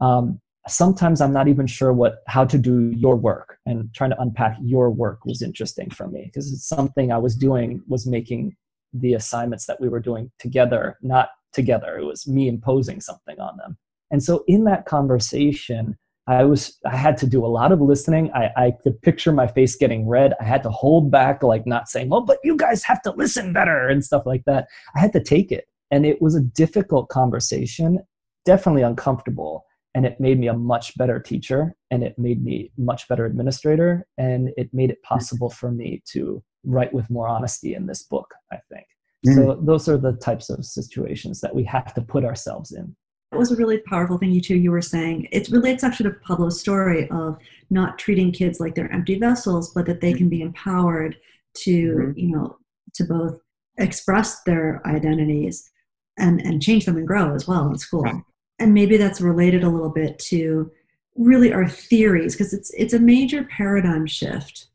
Um, 0.00 0.40
sometimes 0.68 1.20
I'm 1.20 1.32
not 1.32 1.48
even 1.48 1.66
sure 1.66 1.92
what 1.92 2.18
how 2.28 2.44
to 2.44 2.58
do 2.58 2.92
your 2.94 3.16
work, 3.16 3.58
and 3.66 3.92
trying 3.94 4.10
to 4.10 4.20
unpack 4.20 4.56
your 4.62 4.90
work 4.90 5.24
was 5.24 5.42
interesting 5.42 5.90
for 5.90 6.08
me 6.08 6.24
because 6.26 6.52
it's 6.52 6.68
something 6.68 7.10
I 7.10 7.18
was 7.18 7.34
doing 7.34 7.82
was 7.88 8.06
making 8.06 8.54
the 8.92 9.14
assignments 9.14 9.66
that 9.66 9.80
we 9.80 9.88
were 9.88 10.00
doing 10.00 10.30
together, 10.38 10.98
not 11.02 11.28
together. 11.52 11.96
It 11.98 12.04
was 12.04 12.26
me 12.26 12.48
imposing 12.48 13.00
something 13.00 13.38
on 13.40 13.56
them. 13.56 13.76
And 14.10 14.22
so 14.22 14.44
in 14.46 14.64
that 14.64 14.86
conversation, 14.86 15.96
I 16.26 16.44
was 16.44 16.78
I 16.86 16.96
had 16.96 17.16
to 17.18 17.26
do 17.26 17.44
a 17.44 17.48
lot 17.48 17.72
of 17.72 17.80
listening. 17.80 18.30
I, 18.32 18.50
I 18.56 18.70
could 18.82 19.00
picture 19.02 19.32
my 19.32 19.48
face 19.48 19.74
getting 19.74 20.06
red. 20.06 20.34
I 20.40 20.44
had 20.44 20.62
to 20.62 20.70
hold 20.70 21.10
back, 21.10 21.42
like 21.42 21.66
not 21.66 21.88
saying, 21.88 22.10
"Well, 22.10 22.20
but 22.20 22.38
you 22.44 22.56
guys 22.56 22.84
have 22.84 23.02
to 23.02 23.12
listen 23.12 23.52
better" 23.52 23.88
and 23.88 24.04
stuff 24.04 24.24
like 24.24 24.44
that. 24.46 24.68
I 24.94 25.00
had 25.00 25.12
to 25.14 25.22
take 25.22 25.50
it, 25.50 25.66
and 25.90 26.06
it 26.06 26.22
was 26.22 26.36
a 26.36 26.40
difficult 26.40 27.08
conversation, 27.08 27.98
definitely 28.44 28.82
uncomfortable, 28.82 29.64
and 29.94 30.06
it 30.06 30.20
made 30.20 30.38
me 30.38 30.46
a 30.46 30.54
much 30.54 30.96
better 30.96 31.18
teacher, 31.18 31.74
and 31.90 32.04
it 32.04 32.16
made 32.18 32.44
me 32.44 32.70
much 32.78 33.08
better 33.08 33.26
administrator, 33.26 34.06
and 34.16 34.50
it 34.56 34.72
made 34.72 34.90
it 34.90 35.02
possible 35.02 35.50
for 35.50 35.72
me 35.72 36.02
to 36.12 36.40
write 36.64 36.92
with 36.92 37.10
more 37.10 37.28
honesty 37.28 37.74
in 37.74 37.86
this 37.86 38.02
book, 38.04 38.32
I 38.52 38.58
think. 38.70 38.86
Mm. 39.26 39.34
So 39.34 39.60
those 39.62 39.88
are 39.88 39.98
the 39.98 40.12
types 40.14 40.50
of 40.50 40.64
situations 40.64 41.40
that 41.40 41.54
we 41.54 41.64
have 41.64 41.94
to 41.94 42.00
put 42.00 42.24
ourselves 42.24 42.72
in. 42.72 42.94
That 43.30 43.38
was 43.38 43.50
a 43.50 43.56
really 43.56 43.78
powerful 43.78 44.18
thing 44.18 44.30
you 44.30 44.42
too 44.42 44.56
you 44.56 44.70
were 44.70 44.82
saying. 44.82 45.28
It 45.32 45.48
relates 45.48 45.82
actually 45.82 46.10
to 46.10 46.16
Pablo's 46.26 46.60
story 46.60 47.08
of 47.10 47.38
not 47.70 47.98
treating 47.98 48.30
kids 48.30 48.60
like 48.60 48.74
they're 48.74 48.92
empty 48.92 49.18
vessels, 49.18 49.72
but 49.72 49.86
that 49.86 50.00
they 50.02 50.12
can 50.12 50.28
be 50.28 50.42
empowered 50.42 51.16
to, 51.54 51.70
mm-hmm. 51.70 52.18
you 52.18 52.36
know, 52.36 52.58
to 52.94 53.04
both 53.04 53.40
express 53.78 54.42
their 54.42 54.86
identities 54.86 55.70
and 56.18 56.42
and 56.42 56.60
change 56.60 56.84
them 56.84 56.98
and 56.98 57.06
grow 57.06 57.34
as 57.34 57.48
well 57.48 57.66
in 57.68 57.78
school. 57.78 58.02
Right. 58.02 58.22
And 58.58 58.74
maybe 58.74 58.98
that's 58.98 59.20
related 59.20 59.64
a 59.64 59.68
little 59.68 59.88
bit 59.88 60.18
to 60.30 60.70
really 61.16 61.52
our 61.52 61.66
theories 61.66 62.34
because 62.34 62.52
it's 62.52 62.70
it's 62.74 62.92
a 62.92 62.98
major 62.98 63.44
paradigm 63.44 64.06
shift 64.06 64.66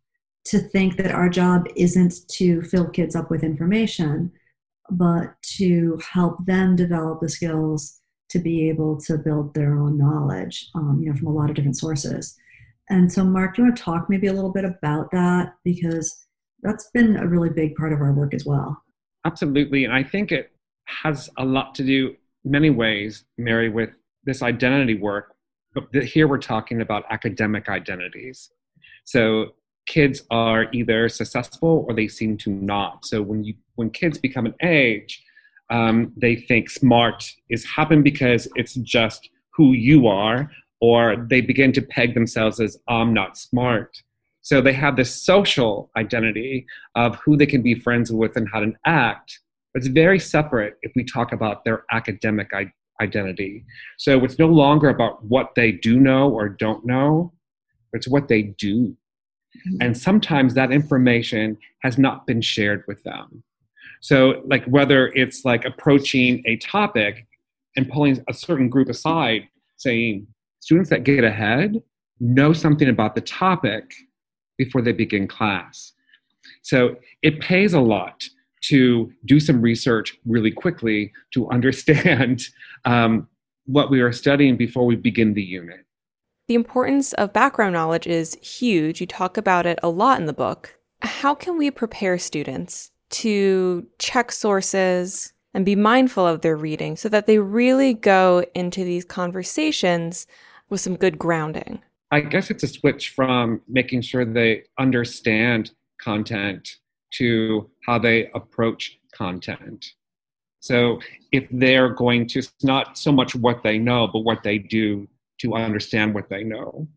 to 0.49 0.59
think 0.59 0.97
that 0.97 1.11
our 1.11 1.29
job 1.29 1.67
isn't 1.75 2.27
to 2.29 2.61
fill 2.63 2.89
kids 2.89 3.15
up 3.15 3.29
with 3.29 3.43
information, 3.43 4.31
but 4.89 5.33
to 5.57 5.99
help 6.11 6.45
them 6.45 6.75
develop 6.75 7.21
the 7.21 7.29
skills 7.29 7.99
to 8.29 8.39
be 8.39 8.69
able 8.69 8.99
to 9.01 9.17
build 9.17 9.53
their 9.53 9.77
own 9.77 9.97
knowledge, 9.97 10.69
um, 10.75 10.99
you 11.01 11.09
know, 11.09 11.17
from 11.17 11.27
a 11.27 11.33
lot 11.33 11.49
of 11.49 11.55
different 11.55 11.77
sources. 11.77 12.35
And 12.89 13.11
so, 13.11 13.23
Marc, 13.23 13.55
do 13.55 13.61
you 13.61 13.67
want 13.67 13.77
to 13.77 13.83
talk 13.83 14.09
maybe 14.09 14.27
a 14.27 14.33
little 14.33 14.51
bit 14.51 14.65
about 14.65 15.11
that 15.11 15.53
because 15.63 16.27
that's 16.63 16.89
been 16.93 17.17
a 17.17 17.27
really 17.27 17.49
big 17.49 17.75
part 17.75 17.93
of 17.93 18.01
our 18.01 18.13
work 18.13 18.33
as 18.33 18.45
well. 18.45 18.81
Absolutely, 19.25 19.85
and 19.85 19.93
I 19.93 20.03
think 20.03 20.31
it 20.31 20.51
has 20.85 21.29
a 21.37 21.45
lot 21.45 21.75
to 21.75 21.83
do, 21.83 22.15
many 22.43 22.69
ways, 22.69 23.25
Mary, 23.37 23.69
with 23.69 23.89
this 24.23 24.41
identity 24.41 24.95
work. 24.95 25.35
But 25.73 26.03
here 26.03 26.27
we're 26.27 26.37
talking 26.39 26.81
about 26.81 27.03
academic 27.09 27.69
identities. 27.69 28.49
So 29.03 29.53
kids 29.87 30.21
are 30.29 30.67
either 30.73 31.09
successful 31.09 31.85
or 31.87 31.95
they 31.95 32.07
seem 32.07 32.37
to 32.37 32.51
not. 32.51 33.05
So 33.05 33.21
when 33.21 33.43
you 33.43 33.55
when 33.75 33.89
kids 33.89 34.17
become 34.17 34.45
an 34.45 34.55
age, 34.61 35.23
um, 35.69 36.13
they 36.15 36.35
think 36.35 36.69
smart 36.69 37.31
is 37.49 37.65
happen 37.65 38.03
because 38.03 38.47
it's 38.55 38.75
just 38.75 39.29
who 39.51 39.73
you 39.73 40.07
are, 40.07 40.51
or 40.81 41.15
they 41.29 41.41
begin 41.41 41.71
to 41.73 41.81
peg 41.81 42.13
themselves 42.13 42.59
as 42.59 42.77
I'm 42.87 43.13
not 43.13 43.37
smart. 43.37 44.03
So 44.41 44.61
they 44.61 44.73
have 44.73 44.95
this 44.95 45.13
social 45.13 45.91
identity 45.97 46.65
of 46.95 47.15
who 47.17 47.35
they 47.35 47.45
can 47.45 47.61
be 47.61 47.75
friends 47.75 48.11
with 48.11 48.37
and 48.37 48.47
how 48.51 48.61
to 48.61 48.71
act. 48.85 49.39
But 49.73 49.79
it's 49.79 49.87
very 49.87 50.19
separate 50.19 50.77
if 50.83 50.91
we 50.95 51.03
talk 51.03 51.33
about 51.33 51.65
their 51.65 51.83
academic 51.91 52.49
I- 52.53 52.71
identity. 53.01 53.65
So 53.97 54.23
it's 54.23 54.39
no 54.39 54.47
longer 54.47 54.89
about 54.89 55.23
what 55.25 55.55
they 55.55 55.71
do 55.71 55.99
know 55.99 56.29
or 56.29 56.47
don't 56.49 56.85
know, 56.85 57.33
it's 57.93 58.07
what 58.07 58.27
they 58.27 58.43
do 58.43 58.95
Mm-hmm. 59.67 59.77
And 59.81 59.97
sometimes 59.97 60.53
that 60.53 60.71
information 60.71 61.57
has 61.81 61.97
not 61.97 62.25
been 62.27 62.41
shared 62.41 62.83
with 62.87 63.03
them. 63.03 63.43
So, 64.01 64.43
like 64.45 64.65
whether 64.65 65.07
it's 65.09 65.45
like 65.45 65.65
approaching 65.65 66.43
a 66.45 66.57
topic 66.57 67.25
and 67.75 67.89
pulling 67.89 68.23
a 68.27 68.33
certain 68.33 68.69
group 68.69 68.89
aside, 68.89 69.47
saying, 69.77 70.27
students 70.59 70.89
that 70.89 71.03
get 71.03 71.23
ahead 71.23 71.81
know 72.19 72.53
something 72.53 72.89
about 72.89 73.15
the 73.15 73.21
topic 73.21 73.93
before 74.57 74.81
they 74.81 74.91
begin 74.91 75.27
class. 75.27 75.93
So, 76.61 76.97
it 77.21 77.39
pays 77.39 77.73
a 77.73 77.79
lot 77.79 78.23
to 78.63 79.11
do 79.25 79.39
some 79.39 79.61
research 79.61 80.17
really 80.25 80.51
quickly 80.51 81.11
to 81.33 81.49
understand 81.51 82.43
um, 82.85 83.27
what 83.65 83.89
we 83.89 84.01
are 84.01 84.11
studying 84.11 84.57
before 84.57 84.85
we 84.85 84.95
begin 84.95 85.33
the 85.33 85.43
unit. 85.43 85.86
The 86.47 86.55
importance 86.55 87.11
of 87.13 87.33
background 87.33 87.73
knowledge 87.73 88.07
is 88.07 88.35
huge. 88.35 89.01
You 89.01 89.07
talk 89.07 89.35
about 89.35 89.65
it 89.65 89.79
a 89.83 89.89
lot 89.89 90.19
in 90.19 90.27
the 90.27 90.33
book. 90.33 90.77
How 91.01 91.35
can 91.35 91.57
we 91.57 91.69
prepare 91.69 92.17
students 92.17 92.91
to 93.09 93.85
check 93.99 94.31
sources 94.31 95.33
and 95.53 95.65
be 95.65 95.75
mindful 95.75 96.25
of 96.25 96.41
their 96.41 96.55
reading 96.55 96.95
so 96.95 97.09
that 97.09 97.27
they 97.27 97.39
really 97.39 97.93
go 97.93 98.45
into 98.55 98.85
these 98.85 99.03
conversations 99.03 100.25
with 100.69 100.79
some 100.79 100.95
good 100.95 101.19
grounding? 101.19 101.81
I 102.11 102.21
guess 102.21 102.49
it's 102.49 102.63
a 102.63 102.67
switch 102.67 103.09
from 103.09 103.61
making 103.67 104.01
sure 104.01 104.23
they 104.23 104.63
understand 104.79 105.71
content 105.99 106.77
to 107.15 107.69
how 107.85 107.99
they 107.99 108.31
approach 108.33 108.97
content. 109.11 109.85
So 110.61 111.01
if 111.33 111.45
they're 111.51 111.89
going 111.89 112.27
to, 112.29 112.39
it's 112.39 112.53
not 112.63 112.97
so 112.97 113.11
much 113.11 113.35
what 113.35 113.63
they 113.63 113.77
know, 113.77 114.07
but 114.07 114.19
what 114.19 114.43
they 114.43 114.57
do 114.57 115.07
to 115.39 115.53
understand 115.53 116.13
what 116.13 116.29
they 116.29 116.43
know 116.43 116.87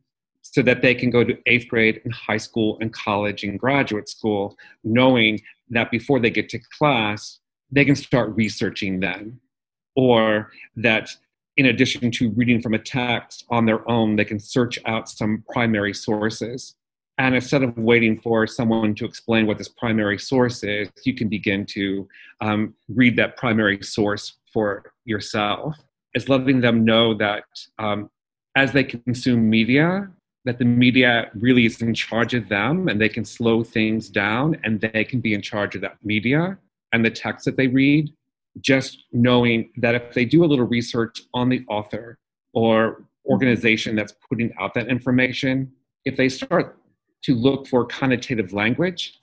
so 0.43 0.63
that 0.63 0.83
they 0.83 0.95
can 0.95 1.11
go 1.11 1.23
to 1.23 1.39
eighth 1.47 1.69
grade 1.69 2.01
and 2.05 2.13
high 2.13 2.37
school 2.37 2.79
and 2.81 2.93
college 2.93 3.45
and 3.45 3.59
graduate 3.59 4.09
school 4.09 4.57
knowing 4.85 5.41
that 5.69 5.91
before 5.91 6.19
they 6.19 6.31
get 6.31 6.49
to 6.49 6.59
class 6.79 7.39
they 7.71 7.85
can 7.85 7.97
start 7.97 8.35
researching 8.37 9.01
then 9.01 9.39
or 9.97 10.51
that 10.77 11.11
in 11.57 11.67
addition 11.67 12.11
to 12.11 12.31
reading 12.31 12.61
from 12.63 12.75
a 12.75 12.79
text 12.79 13.45
on 13.51 13.67
their 13.67 13.89
own 13.89 14.17
they 14.17 14.25
can 14.25 14.41
search 14.41 14.79
out 14.87 15.09
some 15.09 15.45
primary 15.53 15.93
sources. 15.93 16.75
And 17.19 17.35
instead 17.35 17.63
of 17.63 17.77
waiting 17.77 18.19
for 18.19 18.47
someone 18.47 18.95
to 18.95 19.05
explain 19.05 19.47
what 19.47 19.59
this 19.59 19.69
primary 19.69 20.19
source 20.19 20.63
is 20.65 20.89
you 21.05 21.15
can 21.15 21.29
begin 21.29 21.67
to 21.67 22.09
um, 22.41 22.75
read 22.89 23.17
that 23.17 23.37
primary 23.37 23.83
source 23.83 24.39
for 24.53 24.93
yourself. 25.05 25.77
It's 26.15 26.29
letting 26.29 26.61
them 26.61 26.85
know 26.85 27.15
that 27.15 27.45
um, 27.79 28.11
as 28.57 28.73
they 28.73 28.85
consume 28.85 29.49
media, 29.49 30.11
that 30.45 30.59
the 30.59 30.65
media 30.65 31.31
really 31.35 31.67
is 31.67 31.81
in 31.83 31.95
charge 31.95 32.35
of 32.35 32.49
them 32.49 32.89
and 32.89 33.01
they 33.01 33.09
can 33.09 33.25
slow 33.25 33.63
things 33.63 34.09
down 34.09 34.57
and 34.65 34.81
they 34.81 35.05
can 35.05 35.21
be 35.21 35.35
in 35.35 35.43
charge 35.43 35.75
of 35.75 35.83
that 35.83 35.97
media 36.03 36.59
and 36.93 37.05
the 37.05 37.11
text 37.11 37.45
that 37.45 37.57
they 37.57 37.67
read. 37.67 38.13
Just 38.61 39.05
knowing 39.13 39.71
that 39.77 39.95
if 39.95 40.15
they 40.15 40.25
do 40.25 40.45
a 40.45 40.47
little 40.47 40.67
research 40.67 41.23
on 41.35 41.49
the 41.49 41.65
author 41.69 42.19
or 42.53 43.05
organization 43.27 43.95
that's 43.95 44.15
putting 44.29 44.53
out 44.59 44.75
that 44.75 44.89
information, 44.89 45.71
if 46.05 46.17
they 46.17 46.29
start 46.29 46.79
to 47.23 47.35
look 47.35 47.69
for 47.69 47.87
connotative 47.87 48.53
language, 48.53 49.21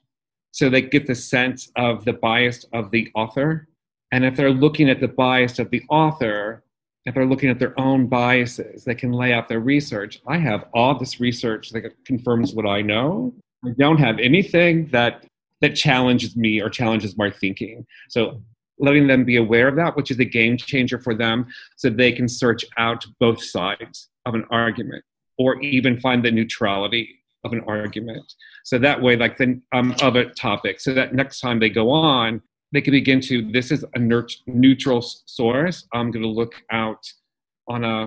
so 0.52 0.70
they 0.70 0.82
get 0.82 1.08
the 1.08 1.16
sense 1.16 1.72
of 1.76 2.06
the 2.06 2.13
bias 2.13 2.66
of 2.74 2.92
the 2.92 3.12
author. 3.16 3.68
And 4.12 4.24
if 4.24 4.38
they're 4.38 4.52
looking 4.52 4.90
at 4.90 5.02
the 5.02 5.08
bias 5.08 5.60
of 5.60 5.70
the 5.72 5.84
author, 5.90 6.63
if 7.08 7.15
they're 7.15 7.26
looking 7.26 7.50
at 7.50 7.58
their 7.58 7.80
own 7.80 8.08
biases, 8.08 8.84
they 8.84 8.93
can 8.93 9.13
lay 9.13 9.32
out 9.32 9.48
their 9.48 9.62
research. 9.62 10.20
I 10.28 10.38
have 10.38 10.65
all 10.74 10.93
this 11.00 11.22
research 11.22 11.70
that 11.72 11.84
confirms 12.06 12.54
what 12.54 12.65
I 12.65 12.82
know. 12.82 13.34
I 13.65 13.70
don't 13.78 13.98
have 13.98 14.20
anything 14.20 14.88
that 14.88 15.26
that 15.62 15.74
challenges 15.76 16.36
me 16.36 16.62
or 16.62 16.70
challenges 16.70 17.17
my 17.17 17.32
thinking. 17.32 17.86
So 18.10 18.41
letting 18.78 19.08
them 19.08 19.24
be 19.24 19.38
aware 19.38 19.70
of 19.70 19.76
that, 19.78 19.96
which 19.96 20.12
is 20.12 20.20
a 20.20 20.26
game 20.26 20.58
changer 20.58 21.00
for 21.00 21.15
them, 21.15 21.48
so 21.78 21.89
they 21.89 22.12
can 22.12 22.28
search 22.28 22.63
out 22.78 23.06
both 23.20 23.41
sides 23.41 24.10
of 24.26 24.36
an 24.36 24.46
argument. 24.52 25.04
or 25.38 25.62
even 25.62 26.00
find 26.00 26.24
the 26.24 26.32
neutrality 26.32 27.24
of 27.43 27.54
an 27.54 27.62
argument. 27.67 28.34
So 28.63 28.78
that 28.80 29.02
way, 29.02 29.15
like 29.15 29.38
the 29.38 29.62
um, 29.74 29.96
other 30.02 30.26
topics, 30.32 30.84
so 30.84 30.93
that 30.93 31.13
next 31.13 31.39
time 31.39 31.60
they 31.60 31.70
go 31.70 31.91
on, 31.91 32.41
they 32.78 32.82
can 32.82 32.92
begin 32.92 33.20
to, 33.20 33.42
this 33.52 33.72
is 33.72 33.84
a 33.96 34.00
neutral 34.46 35.02
source. 35.02 35.88
I'm 35.96 36.12
going 36.12 36.22
to 36.22 36.30
look 36.30 36.54
out 36.72 37.04
on 37.68 37.84
a, 37.84 38.04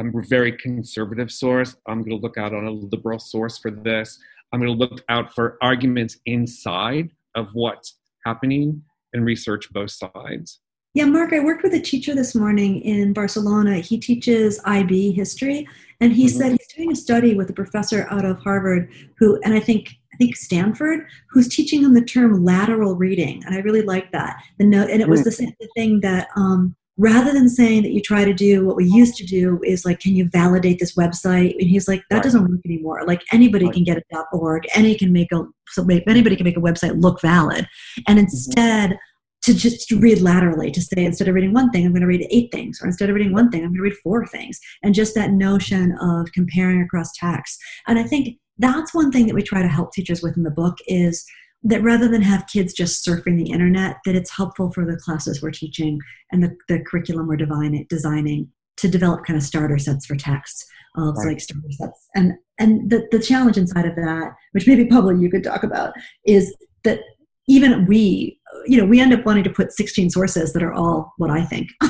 a 0.00 0.04
very 0.28 0.50
conservative 0.50 1.30
source. 1.30 1.76
I'm 1.86 1.98
going 1.98 2.10
to 2.10 2.16
look 2.16 2.36
out 2.36 2.52
on 2.52 2.64
a 2.66 2.70
liberal 2.72 3.20
source 3.20 3.58
for 3.58 3.70
this. 3.70 4.18
I'm 4.52 4.58
going 4.58 4.76
to 4.76 4.76
look 4.76 5.04
out 5.08 5.32
for 5.36 5.56
arguments 5.62 6.18
inside 6.26 7.10
of 7.36 7.46
what's 7.52 7.96
happening 8.26 8.82
and 9.12 9.24
research 9.24 9.72
both 9.72 9.92
sides. 9.92 10.58
Yeah, 10.94 11.04
Marc, 11.04 11.32
I 11.32 11.38
worked 11.38 11.62
with 11.62 11.74
a 11.74 11.80
teacher 11.80 12.12
this 12.12 12.34
morning 12.34 12.80
in 12.80 13.12
Barcelona. 13.12 13.76
He 13.76 13.98
teaches 13.98 14.60
IB 14.64 15.12
history, 15.12 15.68
and 16.00 16.12
he 16.12 16.26
mm-hmm. 16.26 16.38
said 16.38 16.50
he's 16.50 16.74
doing 16.74 16.90
a 16.90 16.96
study 16.96 17.36
with 17.36 17.50
a 17.50 17.52
professor 17.52 18.08
out 18.10 18.24
of 18.24 18.40
Harvard 18.40 18.90
who, 19.18 19.38
and 19.44 19.54
I 19.54 19.60
think 19.60 19.94
think 20.18 20.36
Stanford, 20.36 21.06
who's 21.30 21.48
teaching 21.48 21.82
him 21.82 21.94
the 21.94 22.04
term 22.04 22.44
lateral 22.44 22.96
reading, 22.96 23.42
and 23.44 23.54
I 23.54 23.58
really 23.58 23.82
like 23.82 24.12
that. 24.12 24.42
The 24.58 24.66
note, 24.66 24.90
and 24.90 25.00
it 25.00 25.08
was 25.08 25.24
the 25.24 25.32
same 25.32 25.54
thing 25.74 26.00
that 26.00 26.28
um, 26.36 26.76
rather 26.96 27.32
than 27.32 27.48
saying 27.48 27.82
that 27.82 27.92
you 27.92 28.00
try 28.00 28.24
to 28.24 28.34
do 28.34 28.66
what 28.66 28.76
we 28.76 28.84
used 28.84 29.16
to 29.16 29.24
do 29.24 29.60
is 29.64 29.84
like, 29.84 30.00
can 30.00 30.14
you 30.16 30.28
validate 30.28 30.80
this 30.80 30.96
website? 30.96 31.54
And 31.58 31.68
he's 31.68 31.88
like, 31.88 32.02
that 32.10 32.16
right. 32.16 32.24
doesn't 32.24 32.42
work 32.42 32.60
anymore. 32.64 33.04
Like 33.06 33.22
anybody 33.32 33.66
right. 33.66 33.74
can 33.74 33.84
get 33.84 33.98
a 33.98 34.24
.org, 34.32 34.64
any 34.74 34.96
can 34.96 35.12
make 35.12 35.32
a 35.32 35.44
so 35.68 35.86
anybody 35.88 36.36
can 36.36 36.44
make 36.44 36.56
a 36.56 36.60
website 36.60 37.00
look 37.00 37.20
valid, 37.22 37.66
and 38.06 38.18
mm-hmm. 38.18 38.24
instead. 38.24 38.90
Mm-hmm 38.90 38.98
to 39.40 39.54
just 39.54 39.90
read 39.92 40.20
laterally, 40.20 40.70
to 40.70 40.82
say 40.82 41.04
instead 41.04 41.28
of 41.28 41.34
reading 41.34 41.54
one 41.54 41.70
thing, 41.70 41.86
I'm 41.86 41.92
going 41.92 42.02
to 42.02 42.08
read 42.08 42.26
eight 42.28 42.50
things, 42.50 42.82
or 42.82 42.86
instead 42.86 43.08
of 43.08 43.14
reading 43.14 43.32
one 43.32 43.50
thing, 43.50 43.60
I'm 43.60 43.68
going 43.68 43.76
to 43.76 43.82
read 43.82 43.96
four 44.02 44.26
things. 44.26 44.58
And 44.82 44.94
just 44.94 45.14
that 45.14 45.30
notion 45.30 45.96
of 46.00 46.32
comparing 46.32 46.82
across 46.82 47.12
texts. 47.16 47.58
And 47.86 47.98
I 47.98 48.02
think 48.02 48.36
that's 48.58 48.94
one 48.94 49.10
thing 49.10 49.26
that 49.26 49.34
we 49.34 49.42
try 49.42 49.62
to 49.62 49.68
help 49.68 49.92
teachers 49.92 50.22
with 50.22 50.36
in 50.36 50.42
the 50.42 50.50
book 50.50 50.76
is 50.86 51.24
that 51.64 51.82
rather 51.82 52.08
than 52.08 52.22
have 52.22 52.46
kids 52.46 52.72
just 52.72 53.04
surfing 53.04 53.36
the 53.36 53.50
internet, 53.50 53.96
that 54.04 54.14
it's 54.14 54.36
helpful 54.36 54.70
for 54.72 54.84
the 54.84 54.96
classes 54.96 55.42
we're 55.42 55.50
teaching 55.50 55.98
and 56.30 56.42
the, 56.42 56.56
the 56.68 56.80
curriculum 56.84 57.26
we're 57.26 57.36
divine, 57.36 57.84
designing 57.88 58.48
to 58.76 58.88
develop 58.88 59.24
kind 59.24 59.36
of 59.36 59.42
starter 59.42 59.78
sets 59.78 60.06
for 60.06 60.16
texts. 60.16 60.64
Uh, 60.96 61.12
right. 61.12 61.28
like 61.28 61.40
starter 61.40 61.70
sets. 61.70 62.08
And 62.16 62.32
and 62.58 62.90
the, 62.90 63.06
the 63.12 63.20
challenge 63.20 63.56
inside 63.56 63.84
of 63.84 63.94
that, 63.96 64.32
which 64.52 64.66
maybe 64.66 64.86
Pablo 64.86 65.10
you 65.10 65.30
could 65.30 65.44
talk 65.44 65.62
about, 65.62 65.92
is 66.24 66.56
that 66.84 67.00
even 67.48 67.86
we, 67.86 68.40
you 68.66 68.78
know, 68.78 68.86
we 68.86 69.00
end 69.00 69.12
up 69.12 69.24
wanting 69.24 69.44
to 69.44 69.50
put 69.50 69.72
16 69.72 70.10
sources 70.10 70.52
that 70.52 70.62
are 70.62 70.72
all 70.72 71.12
what 71.18 71.30
I 71.30 71.44
think. 71.44 71.68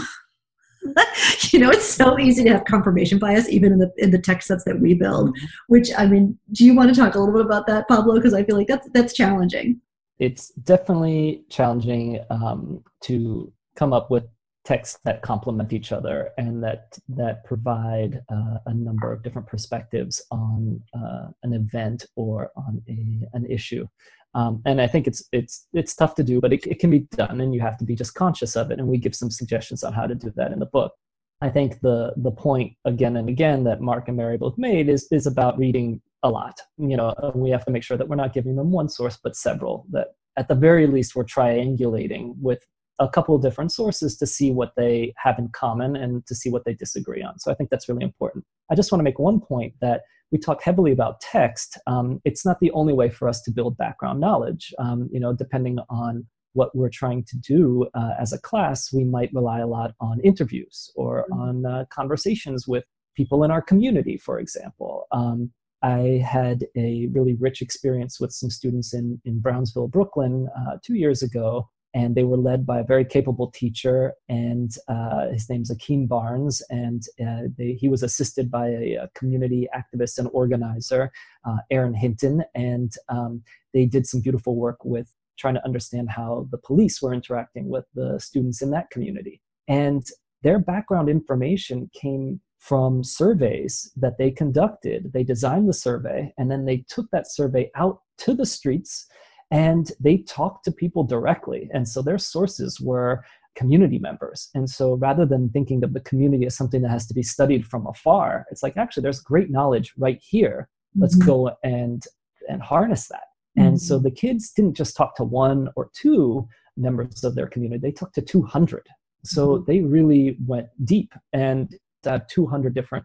you 1.50 1.58
know, 1.58 1.70
it's 1.70 1.88
so 1.88 2.18
easy 2.18 2.44
to 2.44 2.50
have 2.50 2.64
confirmation 2.64 3.18
bias 3.18 3.48
even 3.48 3.72
in 3.72 3.78
the 3.78 3.92
in 3.98 4.10
the 4.10 4.18
text 4.18 4.48
sets 4.48 4.64
that 4.64 4.80
we 4.80 4.94
build. 4.94 5.30
Mm-hmm. 5.30 5.46
Which 5.68 5.90
I 5.96 6.06
mean, 6.06 6.38
do 6.52 6.64
you 6.64 6.74
want 6.74 6.94
to 6.94 7.00
talk 7.00 7.14
a 7.14 7.18
little 7.18 7.34
bit 7.34 7.44
about 7.44 7.66
that, 7.66 7.88
Pablo? 7.88 8.14
Because 8.14 8.34
I 8.34 8.44
feel 8.44 8.56
like 8.56 8.68
that's 8.68 8.88
that's 8.92 9.12
challenging. 9.12 9.80
It's 10.18 10.50
definitely 10.50 11.44
challenging 11.48 12.20
um, 12.30 12.82
to 13.02 13.52
come 13.76 13.92
up 13.92 14.10
with 14.10 14.24
texts 14.64 14.98
that 15.02 15.22
complement 15.22 15.72
each 15.72 15.92
other 15.92 16.30
and 16.36 16.62
that 16.62 16.98
that 17.08 17.42
provide 17.44 18.20
uh, 18.30 18.58
a 18.66 18.74
number 18.74 19.10
of 19.10 19.22
different 19.22 19.48
perspectives 19.48 20.20
on 20.30 20.78
uh, 20.94 21.28
an 21.42 21.54
event 21.54 22.04
or 22.16 22.50
on 22.54 22.82
a, 22.88 23.26
an 23.32 23.46
issue. 23.46 23.86
Um, 24.34 24.62
and 24.66 24.80
I 24.80 24.86
think 24.86 25.06
it's 25.06 25.22
it's 25.32 25.66
it's 25.72 25.94
tough 25.94 26.14
to 26.16 26.22
do, 26.22 26.40
but 26.40 26.52
it, 26.52 26.66
it 26.66 26.78
can 26.78 26.90
be 26.90 27.00
done, 27.16 27.40
and 27.40 27.54
you 27.54 27.60
have 27.60 27.78
to 27.78 27.84
be 27.84 27.94
just 27.94 28.14
conscious 28.14 28.56
of 28.56 28.70
it. 28.70 28.78
And 28.78 28.88
we 28.88 28.98
give 28.98 29.14
some 29.14 29.30
suggestions 29.30 29.82
on 29.82 29.92
how 29.92 30.06
to 30.06 30.14
do 30.14 30.32
that 30.36 30.52
in 30.52 30.58
the 30.58 30.66
book. 30.66 30.92
I 31.40 31.48
think 31.48 31.80
the 31.80 32.12
the 32.16 32.30
point 32.30 32.74
again 32.84 33.16
and 33.16 33.28
again 33.28 33.64
that 33.64 33.80
Marc 33.80 34.08
and 34.08 34.16
Mary 34.16 34.36
both 34.36 34.58
made 34.58 34.88
is 34.88 35.08
is 35.10 35.26
about 35.26 35.58
reading 35.58 36.00
a 36.22 36.30
lot. 36.30 36.60
You 36.78 36.96
know, 36.96 37.14
we 37.34 37.50
have 37.50 37.64
to 37.66 37.70
make 37.70 37.82
sure 37.82 37.96
that 37.96 38.08
we're 38.08 38.16
not 38.16 38.34
giving 38.34 38.56
them 38.56 38.70
one 38.70 38.88
source 38.88 39.18
but 39.22 39.36
several. 39.36 39.86
That 39.90 40.08
at 40.36 40.48
the 40.48 40.54
very 40.54 40.86
least 40.86 41.16
we're 41.16 41.24
triangulating 41.24 42.34
with 42.40 42.66
a 42.98 43.08
couple 43.08 43.34
of 43.34 43.42
different 43.42 43.72
sources 43.72 44.16
to 44.16 44.26
see 44.26 44.50
what 44.50 44.72
they 44.76 45.14
have 45.16 45.38
in 45.38 45.48
common 45.48 45.96
and 45.96 46.26
to 46.26 46.34
see 46.34 46.50
what 46.50 46.64
they 46.64 46.74
disagree 46.74 47.22
on. 47.22 47.38
So 47.38 47.50
I 47.50 47.54
think 47.54 47.70
that's 47.70 47.88
really 47.88 48.02
important. 48.02 48.44
I 48.70 48.74
just 48.74 48.90
want 48.90 49.00
to 49.00 49.04
make 49.04 49.18
one 49.18 49.40
point 49.40 49.74
that 49.80 50.02
we 50.30 50.38
talk 50.38 50.62
heavily 50.62 50.92
about 50.92 51.20
text. 51.20 51.78
Um, 51.86 52.20
it's 52.24 52.44
not 52.44 52.60
the 52.60 52.70
only 52.72 52.92
way 52.92 53.08
for 53.08 53.28
us 53.28 53.40
to 53.42 53.50
build 53.50 53.76
background 53.76 54.20
knowledge. 54.20 54.72
Um, 54.78 55.08
you 55.12 55.20
know, 55.20 55.32
depending 55.32 55.78
on 55.88 56.26
what 56.52 56.74
we're 56.74 56.90
trying 56.90 57.24
to 57.24 57.36
do 57.38 57.86
uh, 57.94 58.14
as 58.18 58.32
a 58.32 58.40
class, 58.40 58.92
we 58.92 59.04
might 59.04 59.32
rely 59.32 59.60
a 59.60 59.66
lot 59.66 59.92
on 60.00 60.20
interviews 60.20 60.90
or 60.96 61.24
mm-hmm. 61.30 61.40
on 61.40 61.66
uh, 61.66 61.84
conversations 61.90 62.66
with 62.66 62.84
people 63.16 63.44
in 63.44 63.50
our 63.50 63.62
community, 63.62 64.16
for 64.16 64.38
example. 64.38 65.06
Um, 65.12 65.50
I 65.82 66.24
had 66.28 66.66
a 66.76 67.08
really 67.12 67.34
rich 67.34 67.62
experience 67.62 68.18
with 68.18 68.32
some 68.32 68.50
students 68.50 68.92
in, 68.92 69.20
in 69.24 69.38
Brownsville, 69.40 69.88
Brooklyn, 69.88 70.48
uh, 70.56 70.78
two 70.84 70.94
years 70.94 71.22
ago, 71.22 71.68
and 71.94 72.14
they 72.14 72.24
were 72.24 72.36
led 72.36 72.66
by 72.66 72.80
a 72.80 72.84
very 72.84 73.04
capable 73.04 73.50
teacher, 73.50 74.12
and 74.28 74.74
uh, 74.88 75.28
his 75.28 75.48
name's 75.48 75.70
Akeem 75.70 76.06
Barnes, 76.06 76.62
and 76.70 77.02
uh, 77.20 77.42
they, 77.56 77.72
he 77.72 77.88
was 77.88 78.02
assisted 78.02 78.50
by 78.50 78.68
a, 78.68 78.94
a 78.94 79.10
community 79.14 79.68
activist 79.74 80.18
and 80.18 80.28
organizer, 80.32 81.10
uh, 81.46 81.56
Aaron 81.70 81.94
Hinton, 81.94 82.44
and 82.54 82.92
um, 83.08 83.42
they 83.72 83.86
did 83.86 84.06
some 84.06 84.20
beautiful 84.20 84.56
work 84.56 84.84
with 84.84 85.12
trying 85.38 85.54
to 85.54 85.64
understand 85.64 86.10
how 86.10 86.46
the 86.50 86.58
police 86.58 87.00
were 87.00 87.14
interacting 87.14 87.68
with 87.68 87.84
the 87.94 88.18
students 88.18 88.60
in 88.60 88.70
that 88.70 88.90
community. 88.90 89.40
And 89.68 90.04
their 90.42 90.58
background 90.58 91.08
information 91.08 91.90
came 91.94 92.40
from 92.58 93.04
surveys 93.04 93.90
that 93.96 94.18
they 94.18 94.30
conducted. 94.30 95.12
They 95.12 95.22
designed 95.22 95.68
the 95.68 95.74
survey, 95.74 96.32
and 96.38 96.50
then 96.50 96.64
they 96.64 96.84
took 96.88 97.06
that 97.12 97.30
survey 97.30 97.70
out 97.76 98.00
to 98.18 98.34
the 98.34 98.46
streets 98.46 99.06
and 99.50 99.92
they 100.00 100.18
talked 100.18 100.64
to 100.64 100.72
people 100.72 101.04
directly. 101.04 101.70
And 101.72 101.88
so 101.88 102.02
their 102.02 102.18
sources 102.18 102.80
were 102.80 103.24
community 103.54 103.98
members. 103.98 104.50
And 104.54 104.68
so 104.68 104.94
rather 104.94 105.26
than 105.26 105.48
thinking 105.48 105.82
of 105.82 105.92
the 105.92 106.00
community 106.00 106.46
as 106.46 106.56
something 106.56 106.82
that 106.82 106.90
has 106.90 107.06
to 107.08 107.14
be 107.14 107.22
studied 107.22 107.66
from 107.66 107.86
afar, 107.86 108.46
it's 108.50 108.62
like 108.62 108.76
actually 108.76 109.02
there's 109.02 109.20
great 109.20 109.50
knowledge 109.50 109.92
right 109.96 110.20
here. 110.22 110.68
Let's 110.96 111.16
mm-hmm. 111.16 111.26
go 111.26 111.56
and 111.64 112.02
and 112.48 112.62
harness 112.62 113.08
that. 113.08 113.24
Mm-hmm. 113.58 113.68
And 113.68 113.80
so 113.80 113.96
mm-hmm. 113.96 114.04
the 114.04 114.10
kids 114.10 114.52
didn't 114.52 114.74
just 114.74 114.96
talk 114.96 115.16
to 115.16 115.24
one 115.24 115.68
or 115.76 115.90
two 115.94 116.48
members 116.76 117.24
of 117.24 117.34
their 117.34 117.48
community, 117.48 117.80
they 117.80 117.92
talked 117.92 118.14
to 118.14 118.22
200. 118.22 118.86
So 119.24 119.48
mm-hmm. 119.48 119.64
they 119.70 119.80
really 119.80 120.36
went 120.46 120.68
deep 120.84 121.12
and 121.32 121.74
uh, 122.06 122.20
200 122.30 122.74
different 122.74 123.04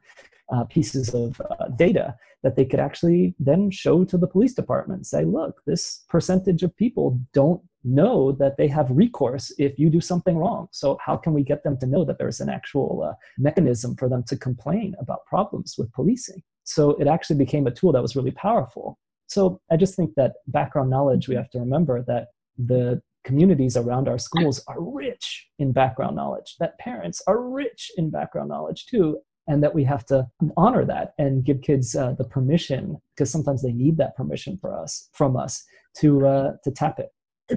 uh, 0.53 0.63
pieces 0.65 1.13
of 1.13 1.41
uh, 1.41 1.67
data 1.75 2.15
that 2.43 2.55
they 2.55 2.65
could 2.65 2.79
actually 2.79 3.33
then 3.39 3.71
show 3.71 4.03
to 4.03 4.17
the 4.17 4.27
police 4.27 4.53
department 4.53 5.07
say 5.07 5.23
look 5.23 5.61
this 5.65 6.03
percentage 6.09 6.61
of 6.61 6.75
people 6.75 7.19
don't 7.33 7.61
know 7.83 8.31
that 8.31 8.55
they 8.57 8.67
have 8.67 8.89
recourse 8.89 9.53
if 9.57 9.77
you 9.77 9.89
do 9.89 9.99
something 9.99 10.37
wrong. 10.37 10.67
So 10.71 10.97
how 11.05 11.17
can 11.17 11.33
we 11.33 11.43
get 11.43 11.63
them 11.63 11.77
to 11.79 11.85
know 11.85 12.05
that 12.05 12.17
there's 12.17 12.39
an 12.39 12.49
actual 12.49 13.03
uh, 13.03 13.13
mechanism 13.37 13.95
for 13.97 14.07
them 14.07 14.23
to 14.27 14.37
complain 14.37 14.95
about 14.99 15.25
problems 15.25 15.75
with 15.77 15.91
policing? 15.91 16.41
So 16.63 16.91
it 16.91 17.07
actually 17.07 17.37
became 17.37 17.67
a 17.67 17.71
tool 17.71 17.91
that 17.91 18.01
was 18.01 18.15
really 18.15 18.31
powerful. 18.31 18.97
So 19.27 19.59
i 19.71 19.77
just 19.77 19.95
think 19.95 20.11
that 20.15 20.33
background 20.47 20.89
knowledge 20.89 21.27
we 21.27 21.35
have 21.35 21.49
to 21.51 21.59
remember 21.59 22.03
that 22.07 22.27
the 22.57 23.01
communities 23.23 23.77
around 23.77 24.07
our 24.07 24.19
schools 24.19 24.63
are 24.67 24.81
rich 24.81 25.47
in 25.57 25.71
background 25.71 26.15
knowledge 26.15 26.55
that 26.59 26.77
parents 26.77 27.21
are 27.25 27.41
rich 27.49 27.89
in 27.97 28.09
background 28.09 28.49
knowledge 28.49 28.85
too 28.85 29.17
and 29.47 29.63
that 29.63 29.73
we 29.73 29.83
have 29.83 30.05
to 30.05 30.27
honor 30.57 30.85
that 30.85 31.13
and 31.17 31.43
give 31.43 31.61
kids 31.61 31.95
uh, 31.95 32.13
the 32.13 32.23
permission 32.23 32.97
because 33.15 33.31
sometimes 33.31 33.61
they 33.61 33.73
need 33.73 33.97
that 33.97 34.15
permission 34.15 34.57
for 34.59 34.77
us 34.77 35.09
from 35.13 35.35
us 35.35 35.63
to 35.97 36.25
uh, 36.25 36.53
to 36.63 36.71
tap 36.71 36.99
it 36.99 37.11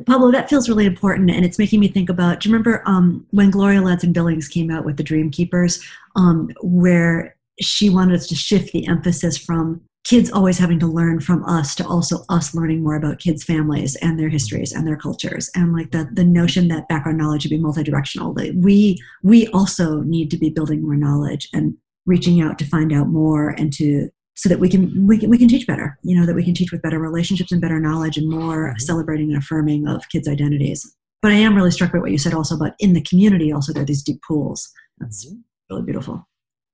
Pablo, 0.05 0.33
that 0.33 0.51
feels 0.51 0.69
really 0.69 0.85
important, 0.85 1.31
and 1.31 1.45
it's 1.45 1.59
making 1.59 1.81
me 1.81 1.89
think 1.89 2.09
about. 2.09 2.41
Do 2.41 2.49
you 2.49 2.53
remember 2.53 2.83
um, 2.87 3.25
when 3.31 3.51
Gloria 3.51 3.81
Ladson 3.81 4.13
Billings 4.13 4.49
came 4.49 4.71
out 4.71 4.85
with 4.85 4.97
the 4.97 5.05
Dream 5.05 5.31
Keepers, 5.31 5.83
um, 6.17 6.51
where 6.61 7.37
she 7.61 7.89
wanted 7.89 8.17
us 8.17 8.27
to 8.27 8.35
shift 8.35 8.73
the 8.73 8.87
emphasis 8.89 9.39
from 9.39 9.81
kids 10.07 10.31
always 10.31 10.57
having 10.57 10.79
to 10.79 10.87
learn 10.87 11.19
from 11.21 11.45
us 11.45 11.75
to 11.75 11.87
also 11.87 12.25
us 12.29 12.55
learning 12.55 12.83
more 12.83 12.95
about 12.95 13.19
kids' 13.19 13.43
families 13.43 13.97
and 13.97 14.19
their 14.19 14.29
histories 14.29 14.73
and 14.73 14.87
their 14.87 14.97
cultures, 14.97 15.51
and 15.55 15.73
like 15.73 15.91
the 15.91 16.09
the 16.13 16.25
notion 16.25 16.69
that 16.69 16.89
background 16.89 17.19
knowledge 17.19 17.43
should 17.43 17.51
be 17.51 17.59
multidirectional. 17.59 18.35
That 18.37 18.55
we 18.57 18.99
we 19.23 19.49
also 19.49 20.01
need 20.03 20.31
to 20.31 20.39
be 20.39 20.51
building 20.51 20.83
more 20.83 20.97
knowledge 20.97 21.49
and 21.53 21.75
reaching 22.07 22.41
out 22.41 22.59
to 22.59 22.65
find 22.65 22.93
out 22.93 23.09
more 23.09 23.51
and 23.51 23.73
to 23.75 24.09
so 24.37 24.49
that 24.49 24.61
we 24.61 24.69
can 24.69 25.07
we 25.07 25.19
can 25.19 25.29
we 25.29 25.39
can 25.39 25.49
teach 25.49 25.67
better 25.67 25.99
you 26.03 26.17
know 26.19 26.25
that 26.25 26.37
we 26.37 26.45
can 26.45 26.55
teach 26.55 26.71
with 26.71 26.83
better 26.83 26.99
relationships 26.99 27.51
and 27.51 27.61
better 27.61 27.81
knowledge 27.81 28.17
and 28.17 28.31
more 28.31 28.69
mm-hmm. 28.69 28.79
celebrating 28.79 29.31
and 29.31 29.43
affirming 29.43 29.89
of 29.89 30.09
kids 30.11 30.29
identities 30.29 30.95
but 31.23 31.33
i 31.33 31.35
am 31.35 31.57
really 31.57 31.71
struck 31.71 31.91
by 31.91 31.99
what 31.99 32.11
you 32.11 32.19
said 32.19 32.35
also 32.35 32.55
about 32.55 32.75
in 32.79 32.93
the 32.93 33.01
community 33.03 33.51
also 33.51 33.73
there 33.73 33.83
are 33.83 33.87
these 33.87 34.03
deep 34.03 34.21
pools 34.29 34.71
that's 34.99 35.27
mm-hmm. 35.27 35.39
really 35.71 35.85
beautiful 35.85 36.29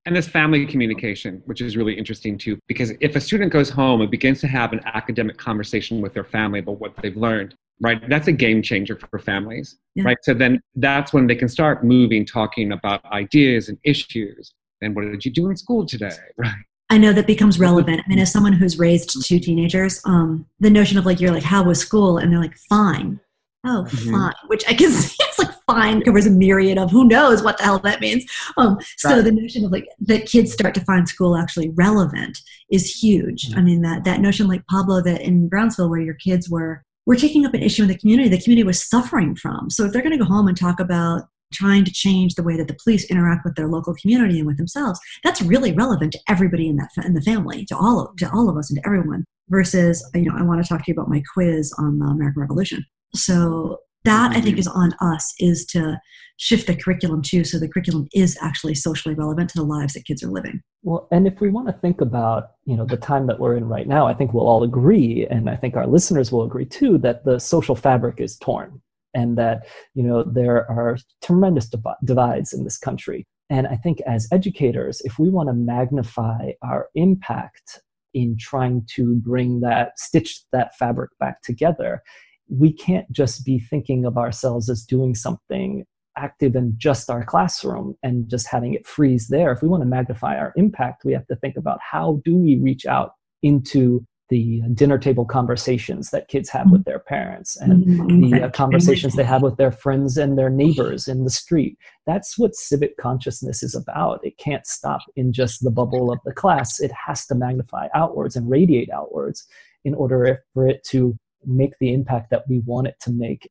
and 0.07 0.17
this 0.17 0.29
family 0.29 0.67
communication 0.67 1.43
which 1.47 1.61
is 1.61 1.77
really 1.77 1.95
interesting 1.95 2.37
too 2.37 2.59
because 2.69 2.93
if 3.01 3.17
a 3.17 3.21
student 3.21 3.53
goes 3.53 3.71
home 3.71 4.01
and 4.01 4.11
begins 4.11 4.41
to 4.41 4.49
have 4.49 4.73
an 4.73 4.81
academic 4.85 5.37
conversation 5.37 6.01
with 6.01 6.15
their 6.15 6.25
family 6.25 6.61
about 6.61 6.81
what 6.81 6.95
they've 7.03 7.17
learned 7.17 7.55
right 7.81 8.09
that's 8.09 8.29
a 8.29 8.33
game 8.33 8.63
changer 8.63 8.99
for 9.11 9.19
families 9.19 9.79
yeah. 9.95 10.05
right 10.05 10.19
so 10.23 10.35
then 10.35 10.61
that's 10.77 11.13
when 11.13 11.27
they 11.27 11.37
can 11.37 11.49
start 11.49 11.85
moving 11.85 12.25
talking 12.25 12.73
about 12.73 13.05
ideas 13.07 13.69
and 13.69 13.79
issues 13.85 14.55
and 14.81 14.95
what 14.95 15.03
did 15.03 15.25
you 15.25 15.31
do 15.31 15.51
in 15.51 15.57
school 15.57 15.87
today 15.87 16.17
right 16.37 16.55
I 16.91 16.99
know 16.99 17.15
that 17.15 17.27
becomes 17.27 17.59
relevant. 17.59 18.03
I 18.05 18.07
mean, 18.07 18.19
as 18.19 18.31
someone 18.31 18.53
who's 18.53 18.79
raised 18.79 19.27
two 19.27 19.39
teenagers, 19.39 20.03
um, 20.05 20.45
the 20.61 20.69
notion 20.69 20.99
of 20.99 21.07
like 21.07 21.23
you're 21.23 21.33
like, 21.33 21.43
how 21.43 21.63
was 21.63 21.79
school? 21.79 22.19
And 22.19 22.31
they're 22.31 22.39
like, 22.39 22.59
fine. 22.69 23.19
Oh, 23.65 23.87
mm-hmm. 23.89 24.11
fine. 24.11 24.35
Which 24.49 24.69
I 24.69 24.75
can 24.75 24.91
see 24.93 25.17
it's 25.21 25.39
like 25.39 25.52
fine 25.75 26.03
covers 26.03 26.27
a 26.27 26.31
myriad 26.31 26.79
of 26.79 26.91
who 26.91 27.07
knows 27.07 27.43
what 27.43 27.59
the 27.59 27.65
hell 27.65 27.79
that 27.81 28.01
means. 28.01 28.25
Um, 28.57 28.79
so 28.97 29.17
right. 29.17 29.25
the 29.25 29.33
notion 29.33 29.65
of 29.65 29.73
like 29.73 29.89
that 30.01 30.27
kids 30.27 30.53
start 30.53 30.75
to 30.75 30.85
find 30.85 31.09
school 31.09 31.37
actually 31.37 31.71
relevant 31.71 32.39
is 32.71 32.91
huge. 32.91 33.49
Mm-hmm. 33.49 33.59
I 33.59 33.63
mean 33.63 33.83
that 33.83 34.05
that 34.05 34.21
notion 34.21 34.49
like 34.49 34.67
Pablo 34.67 35.03
that 35.03 35.21
in 35.21 35.49
Brownsville 35.49 35.91
where 35.91 36.01
your 36.01 36.15
kids 36.15 36.49
were 36.49 36.83
were 37.07 37.17
taking 37.17 37.45
up 37.45 37.55
an 37.55 37.63
issue 37.63 37.83
in 37.83 37.89
the 37.89 37.99
community 37.99 38.29
the 38.29 38.43
community 38.43 38.67
was 38.67 38.89
suffering 38.89 39.35
from. 39.35 39.71
So 39.71 39.85
if 39.85 39.93
they're 39.93 40.03
going 40.03 40.19
to 40.19 40.25
go 40.25 40.25
home 40.25 40.49
and 40.49 40.57
talk 40.57 40.81
about 40.81 41.23
trying 41.53 41.85
to 41.85 41.93
change 41.93 42.35
the 42.35 42.43
way 42.43 42.57
that 42.57 42.67
the 42.67 42.77
police 42.83 43.05
interact 43.11 43.45
with 43.45 43.55
their 43.57 43.69
local 43.69 43.95
community 43.95 44.39
and 44.39 44.47
with 44.47 44.57
themselves, 44.57 44.99
that's 45.23 45.43
really 45.43 45.73
relevant 45.73 46.13
to 46.13 46.21
everybody 46.29 46.67
in 46.69 46.77
that 46.77 46.89
in 47.05 47.13
the 47.13 47.21
family, 47.21 47.67
to 47.67 47.77
all 47.77 48.01
of, 48.01 48.17
to 48.17 48.31
all 48.33 48.49
of 48.49 48.57
us 48.57 48.71
and 48.71 48.79
to 48.79 48.87
everyone. 48.87 49.25
Versus, 49.49 50.09
you 50.15 50.23
know, 50.23 50.35
I 50.39 50.43
want 50.43 50.63
to 50.63 50.69
talk 50.69 50.83
to 50.83 50.85
you 50.89 50.95
about 50.95 51.11
my 51.11 51.23
quiz 51.35 51.75
on 51.77 51.99
the 51.99 52.07
American 52.07 52.41
Revolution. 52.41 52.87
So 53.15 53.81
that 54.05 54.31
I 54.33 54.41
think 54.41 54.55
mm-hmm. 54.55 54.59
is 54.59 54.67
on 54.67 54.93
us 55.01 55.33
is 55.39 55.65
to 55.67 56.01
shift 56.39 56.67
the 56.67 56.77
curriculum 56.77 57.23
too, 57.23 57.45
so 57.45 57.59
the 57.59 57.69
curriculum 57.69 58.09
is 58.13 58.37
actually 58.41 58.75
socially 58.75 59.15
relevant 59.15 59.51
to 59.51 59.59
the 59.59 59.65
lives 59.65 59.95
that 59.95 60.05
kids 60.05 60.23
are 60.23 60.31
living. 60.31 60.61
Well, 60.83 61.07
and 61.13 61.27
if 61.27 61.41
we 61.41 61.51
want 61.51 61.69
to 61.69 61.73
think 61.73 62.01
about 62.01 62.53
you 62.65 62.77
know 62.77 62.85
the 62.85 62.97
time 62.97 63.27
that 63.29 63.39
we're 63.39 63.57
in 63.57 63.69
right 63.69 63.87
now, 63.87 64.07
I 64.07 64.15
think 64.15 64.33
we'll 64.33 64.49
all 64.49 64.63
agree, 64.63 65.27
and 65.31 65.49
I 65.49 65.57
think 65.57 65.77
our 65.77 65.87
listeners 65.87 66.33
will 66.33 66.43
agree 66.43 66.67
too, 66.67 66.99
that 66.99 67.25
the 67.25 67.39
social 67.39 67.77
fabric 67.77 68.21
is 68.21 68.37
torn 68.39 68.81
and 69.15 69.37
that 69.39 69.67
you 69.95 70.03
know 70.03 70.23
there 70.23 70.71
are 70.71 70.97
tremendous 71.23 71.69
div- 71.69 71.81
divides 72.05 72.53
in 72.53 72.65
this 72.65 72.79
country 72.79 73.27
and 73.51 73.67
i 73.67 73.77
think 73.77 74.01
as 74.07 74.29
educators 74.33 75.01
if 75.03 75.19
we 75.19 75.29
want 75.29 75.49
to 75.49 75.53
magnify 75.53 76.51
our 76.63 76.89
impact 76.95 77.81
in 78.15 78.37
trying 78.39 78.87
to 78.95 79.17
bring 79.17 79.61
that 79.61 79.99
stitch 79.99 80.41
that 80.53 80.75
fabric 80.77 81.11
back 81.19 81.43
together 81.43 82.03
we 82.49 82.73
can't 82.73 83.11
just 83.11 83.45
be 83.45 83.59
thinking 83.59 84.05
of 84.05 84.19
ourselves 84.19 84.69
as 84.69 84.85
doing 84.85 85.15
something 85.15 85.85
active 86.19 86.55
in 86.55 86.75
just 86.77 87.09
our 87.09 87.25
classroom 87.25 87.95
and 88.03 88.29
just 88.29 88.47
having 88.47 88.75
it 88.75 88.87
freeze 88.87 89.29
there 89.29 89.51
if 89.51 89.63
we 89.63 89.69
want 89.69 89.83
to 89.83 89.89
magnify 89.89 90.37
our 90.37 90.53
impact 90.57 91.05
we 91.05 91.13
have 91.13 91.27
to 91.27 91.37
think 91.37 91.57
about 91.57 91.79
how 91.81 92.21
do 92.25 92.37
we 92.37 92.57
reach 92.57 92.85
out 92.85 93.13
into 93.43 94.05
the 94.33 94.63
dinner 94.73 94.97
table 94.97 95.27
conversations 95.27 96.09
that 96.09 96.27
kids 96.29 96.49
have 96.49 96.71
with 96.71 96.85
their 96.85 97.01
parents 97.01 97.55
and 97.57 97.85
mm-hmm. 97.85 98.31
the 98.31 98.45
uh, 98.45 98.51
conversations 98.51 99.15
they 99.15 99.23
have 99.23 99.43
with 99.43 99.59
their 99.59 99.71
friends 99.71 100.17
and 100.17 100.39
their 100.39 100.49
neighbors 100.49 101.07
in 101.07 101.25
the 101.25 101.31
street. 101.31 101.77
That's 102.07 102.39
what 102.39 102.55
civic 102.55 102.97
consciousness 102.97 103.63
is 103.63 103.75
about. 103.75 104.25
It 104.25 104.39
can't 104.39 104.67
stop 104.67 105.03
in 105.17 105.35
just 105.35 105.63
the 105.63 105.71
bubble 105.71 106.11
of 106.11 106.19
the 106.25 106.33
class, 106.33 106.81
it 106.81 106.91
has 106.93 107.27
to 107.27 107.35
magnify 107.35 107.89
outwards 107.95 108.35
and 108.35 108.49
radiate 108.49 108.89
outwards 108.91 109.47
in 109.85 109.95
order 109.95 110.43
for 110.55 110.67
it 110.67 110.83
to 110.85 111.15
make 111.47 111.73
the 111.81 111.93
impact 111.93 112.31
that 112.31 112.49
we 112.49 112.61
want 112.61 112.87
it 112.87 112.97
to 113.01 113.11
make. 113.11 113.51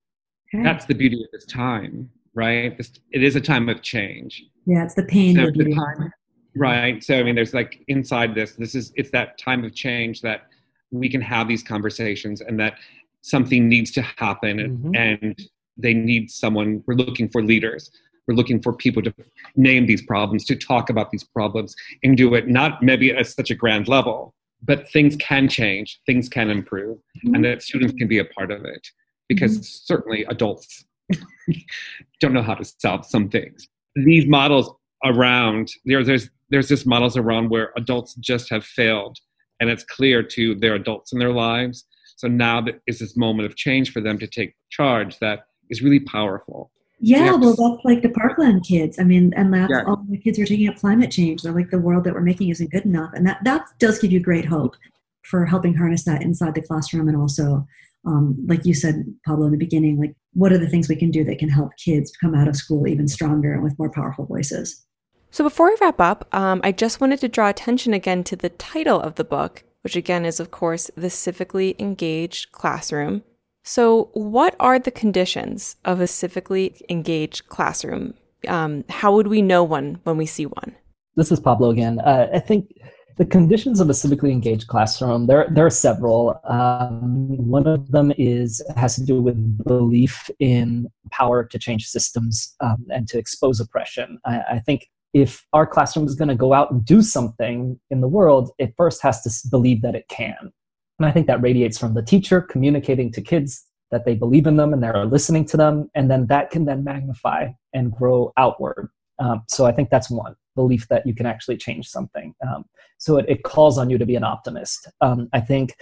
That's 0.53 0.85
the 0.85 0.93
beauty 0.93 1.23
of 1.23 1.29
this 1.31 1.45
time, 1.45 2.09
right? 2.33 2.77
It 3.11 3.23
is 3.23 3.37
a 3.37 3.41
time 3.41 3.69
of 3.69 3.81
change. 3.81 4.43
Yeah, 4.65 4.83
it's 4.83 4.95
the 4.95 5.03
pain. 5.03 5.35
So 5.35 5.49
the 5.49 5.73
time, 5.73 6.11
right. 6.55 7.01
So 7.03 7.17
I 7.17 7.23
mean, 7.23 7.35
there's 7.35 7.53
like 7.53 7.83
inside 7.87 8.35
this. 8.35 8.53
This 8.53 8.75
is 8.75 8.91
it's 8.95 9.11
that 9.11 9.37
time 9.37 9.63
of 9.63 9.73
change 9.73 10.21
that 10.21 10.47
we 10.91 11.09
can 11.09 11.21
have 11.21 11.47
these 11.47 11.63
conversations 11.63 12.41
and 12.41 12.59
that 12.59 12.75
something 13.21 13.69
needs 13.69 13.91
to 13.91 14.01
happen 14.01 14.57
mm-hmm. 14.57 14.95
and 14.95 15.39
they 15.77 15.93
need 15.93 16.29
someone 16.29 16.83
we're 16.85 16.95
looking 16.95 17.29
for 17.29 17.41
leaders 17.43 17.91
we're 18.27 18.35
looking 18.35 18.61
for 18.61 18.73
people 18.73 19.01
to 19.01 19.13
name 19.55 19.85
these 19.85 20.01
problems 20.01 20.43
to 20.45 20.55
talk 20.55 20.89
about 20.89 21.11
these 21.11 21.23
problems 21.23 21.75
and 22.03 22.17
do 22.17 22.33
it 22.33 22.47
not 22.47 22.81
maybe 22.83 23.11
at 23.11 23.27
such 23.27 23.49
a 23.51 23.55
grand 23.55 23.87
level 23.87 24.33
but 24.63 24.89
things 24.89 25.15
can 25.17 25.47
change 25.47 25.99
things 26.05 26.29
can 26.29 26.49
improve 26.49 26.97
mm-hmm. 26.97 27.35
and 27.35 27.45
that 27.45 27.61
students 27.61 27.93
can 27.93 28.07
be 28.07 28.19
a 28.19 28.25
part 28.25 28.51
of 28.51 28.65
it 28.65 28.87
because 29.27 29.53
mm-hmm. 29.53 29.63
certainly 29.63 30.23
adults 30.25 30.85
don't 32.19 32.33
know 32.33 32.41
how 32.41 32.55
to 32.55 32.63
solve 32.63 33.05
some 33.05 33.29
things 33.29 33.67
these 33.95 34.25
models 34.25 34.73
around 35.03 35.71
there, 35.85 36.03
there's 36.03 36.29
there's 36.49 36.67
just 36.67 36.85
models 36.85 37.15
around 37.15 37.49
where 37.49 37.71
adults 37.77 38.13
just 38.15 38.49
have 38.49 38.65
failed 38.65 39.17
and 39.59 39.69
it's 39.69 39.85
clear 39.85 40.21
to 40.21 40.55
their 40.55 40.75
adults 40.75 41.13
in 41.13 41.19
their 41.19 41.31
lives. 41.31 41.85
So 42.17 42.27
now 42.27 42.59
that 42.61 42.81
is 42.87 42.99
this 42.99 43.15
moment 43.15 43.45
of 43.45 43.55
change 43.55 43.91
for 43.91 44.01
them 44.01 44.19
to 44.19 44.27
take 44.27 44.55
charge 44.69 45.17
that 45.19 45.45
is 45.69 45.81
really 45.81 46.01
powerful. 46.01 46.71
Yeah, 47.03 47.33
well, 47.33 47.55
that's 47.55 47.83
like 47.83 48.03
the 48.03 48.09
Parkland 48.09 48.63
kids. 48.63 48.99
I 48.99 49.03
mean, 49.03 49.33
and 49.35 49.51
that's 49.53 49.71
yeah. 49.71 49.83
all 49.87 50.03
the 50.07 50.17
kids 50.17 50.37
are 50.37 50.45
taking 50.45 50.69
up 50.69 50.75
climate 50.75 51.09
change. 51.11 51.41
They're 51.41 51.51
like 51.51 51.71
the 51.71 51.79
world 51.79 52.03
that 52.03 52.13
we're 52.13 52.21
making 52.21 52.49
isn't 52.49 52.71
good 52.71 52.85
enough, 52.85 53.11
and 53.13 53.25
that 53.25 53.43
that 53.43 53.65
does 53.79 53.99
give 53.99 54.11
you 54.11 54.19
great 54.19 54.45
hope 54.45 54.75
for 55.23 55.45
helping 55.45 55.73
harness 55.73 56.03
that 56.05 56.21
inside 56.21 56.55
the 56.55 56.61
classroom, 56.61 57.07
and 57.07 57.17
also, 57.17 57.65
um, 58.05 58.37
like 58.47 58.65
you 58.65 58.73
said, 58.73 59.03
Pablo, 59.25 59.47
in 59.47 59.51
the 59.51 59.57
beginning, 59.57 59.99
like 59.99 60.15
what 60.33 60.53
are 60.53 60.57
the 60.57 60.69
things 60.69 60.87
we 60.87 60.95
can 60.95 61.11
do 61.11 61.23
that 61.25 61.39
can 61.39 61.49
help 61.49 61.71
kids 61.77 62.11
come 62.21 62.35
out 62.35 62.47
of 62.47 62.55
school 62.55 62.87
even 62.87 63.07
stronger 63.07 63.53
and 63.53 63.63
with 63.63 63.77
more 63.77 63.91
powerful 63.91 64.25
voices. 64.25 64.85
So 65.29 65.43
before 65.43 65.67
we 65.67 65.77
wrap 65.81 65.99
up, 65.99 66.27
um, 66.33 66.61
I 66.63 66.71
just 66.71 67.01
wanted 67.01 67.21
to 67.21 67.29
draw 67.29 67.49
attention 67.49 67.93
again 67.93 68.23
to 68.25 68.35
the 68.35 68.49
title 68.49 68.99
of 68.99 69.15
the 69.15 69.23
book, 69.23 69.63
which 69.81 69.95
again 69.95 70.25
is, 70.25 70.39
of 70.39 70.51
course, 70.51 70.91
The 70.95 71.07
Civically 71.07 71.79
Engaged 71.79 72.51
Classroom. 72.51 73.23
So, 73.63 74.09
what 74.13 74.55
are 74.59 74.79
the 74.79 74.91
conditions 74.91 75.75
of 75.85 76.01
a 76.01 76.05
civically 76.05 76.81
engaged 76.89 77.47
classroom? 77.47 78.15
Um, 78.47 78.83
how 78.89 79.13
would 79.13 79.27
we 79.27 79.41
know 79.41 79.63
one 79.63 79.99
when 80.03 80.17
we 80.17 80.25
see 80.25 80.45
one? 80.45 80.75
This 81.15 81.31
is 81.31 81.39
Pablo 81.39 81.69
again. 81.69 81.99
Uh, 81.99 82.27
I 82.33 82.39
think 82.39 82.73
the 83.17 83.25
conditions 83.25 83.79
of 83.79 83.89
a 83.89 83.93
civically 83.93 84.31
engaged 84.31 84.67
classroom 84.67 85.27
there 85.27 85.47
there 85.53 85.65
are 85.65 85.69
several. 85.69 86.39
Um, 86.45 87.37
one 87.37 87.67
of 87.67 87.91
them 87.91 88.11
is 88.17 88.63
has 88.75 88.95
to 88.95 89.05
do 89.05 89.21
with 89.21 89.37
belief 89.63 90.29
in 90.39 90.87
power 91.11 91.43
to 91.43 91.59
change 91.59 91.85
systems 91.85 92.55
um, 92.61 92.83
and 92.89 93.07
to 93.09 93.19
expose 93.19 93.59
oppression. 93.59 94.17
I, 94.25 94.41
I 94.53 94.59
think 94.59 94.87
if 95.13 95.45
our 95.53 95.67
classroom 95.67 96.07
is 96.07 96.15
going 96.15 96.29
to 96.29 96.35
go 96.35 96.53
out 96.53 96.71
and 96.71 96.83
do 96.83 97.01
something 97.01 97.79
in 97.91 98.01
the 98.01 98.07
world, 98.07 98.51
it 98.57 98.73
first 98.77 99.03
has 99.03 99.21
to 99.21 99.49
believe 99.49 99.81
that 99.81 99.93
it 99.93 100.07
can. 100.07 100.51
And 100.99 101.07
I 101.07 101.11
think 101.11 101.27
that 101.27 101.41
radiates 101.41 101.77
from 101.77 101.93
the 101.93 102.03
teacher 102.03 102.41
communicating 102.41 103.11
to 103.13 103.21
kids 103.21 103.65
that 103.91 104.05
they 104.05 104.15
believe 104.15 104.47
in 104.47 104.55
them 104.55 104.73
and 104.73 104.81
they're 104.81 105.05
listening 105.05 105.45
to 105.45 105.57
them. 105.57 105.89
And 105.95 106.09
then 106.09 106.27
that 106.27 106.49
can 106.49 106.65
then 106.65 106.83
magnify 106.83 107.49
and 107.73 107.91
grow 107.91 108.31
outward. 108.37 108.89
Um, 109.19 109.43
so 109.47 109.65
I 109.65 109.71
think 109.71 109.89
that's 109.89 110.09
one 110.09 110.35
belief 110.55 110.87
that 110.89 111.05
you 111.05 111.13
can 111.13 111.25
actually 111.25 111.57
change 111.57 111.87
something. 111.87 112.33
Um, 112.47 112.65
so 112.97 113.17
it, 113.17 113.25
it, 113.27 113.43
calls 113.43 113.77
on 113.77 113.89
you 113.89 113.97
to 113.97 114.05
be 114.05 114.15
an 114.15 114.23
optimist. 114.23 114.89
Um, 115.01 115.29
I 115.33 115.39
think 115.39 115.75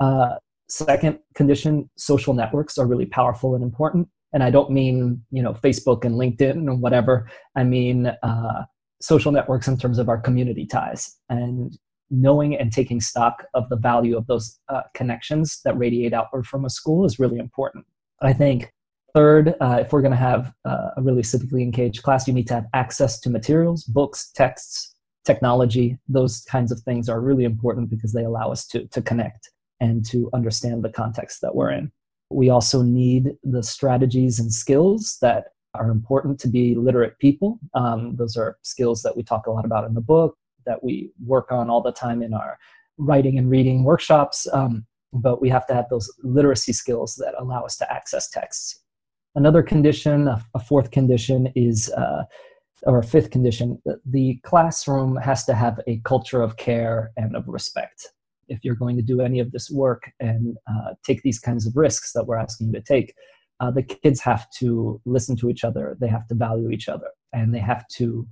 uh, 0.00 0.36
second 0.68 1.18
condition, 1.34 1.90
social 1.96 2.34
networks 2.34 2.78
are 2.78 2.86
really 2.86 3.06
powerful 3.06 3.54
and 3.54 3.62
important. 3.62 4.08
And 4.32 4.42
I 4.42 4.50
don't 4.50 4.70
mean 4.70 5.22
you 5.30 5.42
know 5.42 5.54
Facebook 5.54 6.04
and 6.04 6.16
LinkedIn 6.16 6.52
and 6.52 6.80
whatever. 6.80 7.28
I 7.56 7.64
mean 7.64 8.06
uh, 8.22 8.64
social 9.00 9.32
networks 9.32 9.68
in 9.68 9.78
terms 9.78 9.98
of 9.98 10.08
our 10.08 10.18
community 10.18 10.66
ties 10.66 11.16
and 11.28 11.76
knowing 12.10 12.56
and 12.56 12.72
taking 12.72 13.00
stock 13.00 13.44
of 13.54 13.68
the 13.68 13.76
value 13.76 14.16
of 14.16 14.26
those 14.26 14.58
uh, 14.68 14.82
connections 14.94 15.60
that 15.64 15.76
radiate 15.76 16.12
outward 16.12 16.46
from 16.46 16.64
a 16.64 16.70
school 16.70 17.04
is 17.04 17.18
really 17.18 17.38
important. 17.38 17.84
I 18.22 18.32
think 18.32 18.72
third, 19.14 19.54
uh, 19.60 19.78
if 19.80 19.92
we're 19.92 20.02
going 20.02 20.12
to 20.12 20.16
have 20.16 20.52
uh, 20.64 20.90
a 20.96 21.02
really 21.02 21.22
civically 21.22 21.62
engaged 21.62 22.02
class, 22.02 22.26
you 22.26 22.34
need 22.34 22.48
to 22.48 22.54
have 22.54 22.66
access 22.74 23.20
to 23.20 23.30
materials, 23.30 23.84
books, 23.84 24.30
texts, 24.32 24.94
technology. 25.24 25.98
Those 26.08 26.42
kinds 26.42 26.70
of 26.72 26.80
things 26.80 27.08
are 27.08 27.20
really 27.20 27.44
important 27.44 27.90
because 27.90 28.12
they 28.12 28.24
allow 28.24 28.50
us 28.50 28.66
to, 28.68 28.86
to 28.88 29.02
connect 29.02 29.50
and 29.80 30.04
to 30.06 30.30
understand 30.32 30.82
the 30.82 30.90
context 30.90 31.40
that 31.40 31.54
we're 31.54 31.70
in. 31.70 31.90
We 32.30 32.50
also 32.50 32.82
need 32.82 33.32
the 33.42 33.62
strategies 33.62 34.38
and 34.38 34.52
skills 34.52 35.18
that 35.20 35.48
are 35.74 35.90
important 35.90 36.38
to 36.40 36.48
be 36.48 36.74
literate 36.74 37.18
people. 37.18 37.58
Um, 37.74 38.16
those 38.16 38.36
are 38.36 38.58
skills 38.62 39.02
that 39.02 39.16
we 39.16 39.22
talk 39.22 39.46
a 39.46 39.50
lot 39.50 39.64
about 39.64 39.84
in 39.84 39.94
the 39.94 40.00
book, 40.00 40.36
that 40.66 40.82
we 40.82 41.10
work 41.24 41.52
on 41.52 41.70
all 41.70 41.82
the 41.82 41.92
time 41.92 42.22
in 42.22 42.34
our 42.34 42.58
writing 42.98 43.38
and 43.38 43.50
reading 43.50 43.84
workshops. 43.84 44.46
Um, 44.52 44.86
but 45.12 45.40
we 45.40 45.48
have 45.48 45.66
to 45.68 45.74
have 45.74 45.88
those 45.90 46.12
literacy 46.22 46.72
skills 46.72 47.14
that 47.16 47.34
allow 47.38 47.64
us 47.64 47.76
to 47.76 47.92
access 47.92 48.28
texts. 48.28 48.80
Another 49.36 49.62
condition, 49.62 50.28
a, 50.28 50.60
fourth 50.60 50.90
condition, 50.90 51.52
is, 51.54 51.90
uh, 51.90 52.24
or 52.84 52.98
a 52.98 53.04
fifth 53.04 53.30
condition, 53.30 53.80
the 54.04 54.38
classroom 54.44 55.16
has 55.16 55.44
to 55.44 55.54
have 55.54 55.80
a 55.86 56.00
culture 56.04 56.42
of 56.42 56.56
care 56.56 57.10
and 57.16 57.34
of 57.36 57.48
respect. 57.48 58.08
If 58.48 58.60
you're 58.62 58.74
going 58.74 58.96
to 58.96 59.02
do 59.02 59.20
any 59.20 59.40
of 59.40 59.50
this 59.52 59.70
work 59.70 60.10
and 60.20 60.56
uh, 60.68 60.94
take 61.04 61.22
these 61.22 61.38
kinds 61.38 61.66
of 61.66 61.76
risks 61.76 62.12
that 62.12 62.24
we're 62.24 62.36
asking 62.36 62.68
you 62.68 62.72
to 62.74 62.82
take, 62.82 63.14
uh, 63.60 63.70
the 63.70 63.82
kids 63.82 64.20
have 64.20 64.50
to 64.58 65.00
listen 65.04 65.36
to 65.36 65.48
each 65.48 65.64
other 65.64 65.96
they 66.00 66.08
have 66.08 66.26
to 66.28 66.34
value 66.34 66.70
each 66.70 66.88
other 66.88 67.08
and 67.32 67.54
they 67.54 67.58
have 67.58 67.86
to 67.88 68.26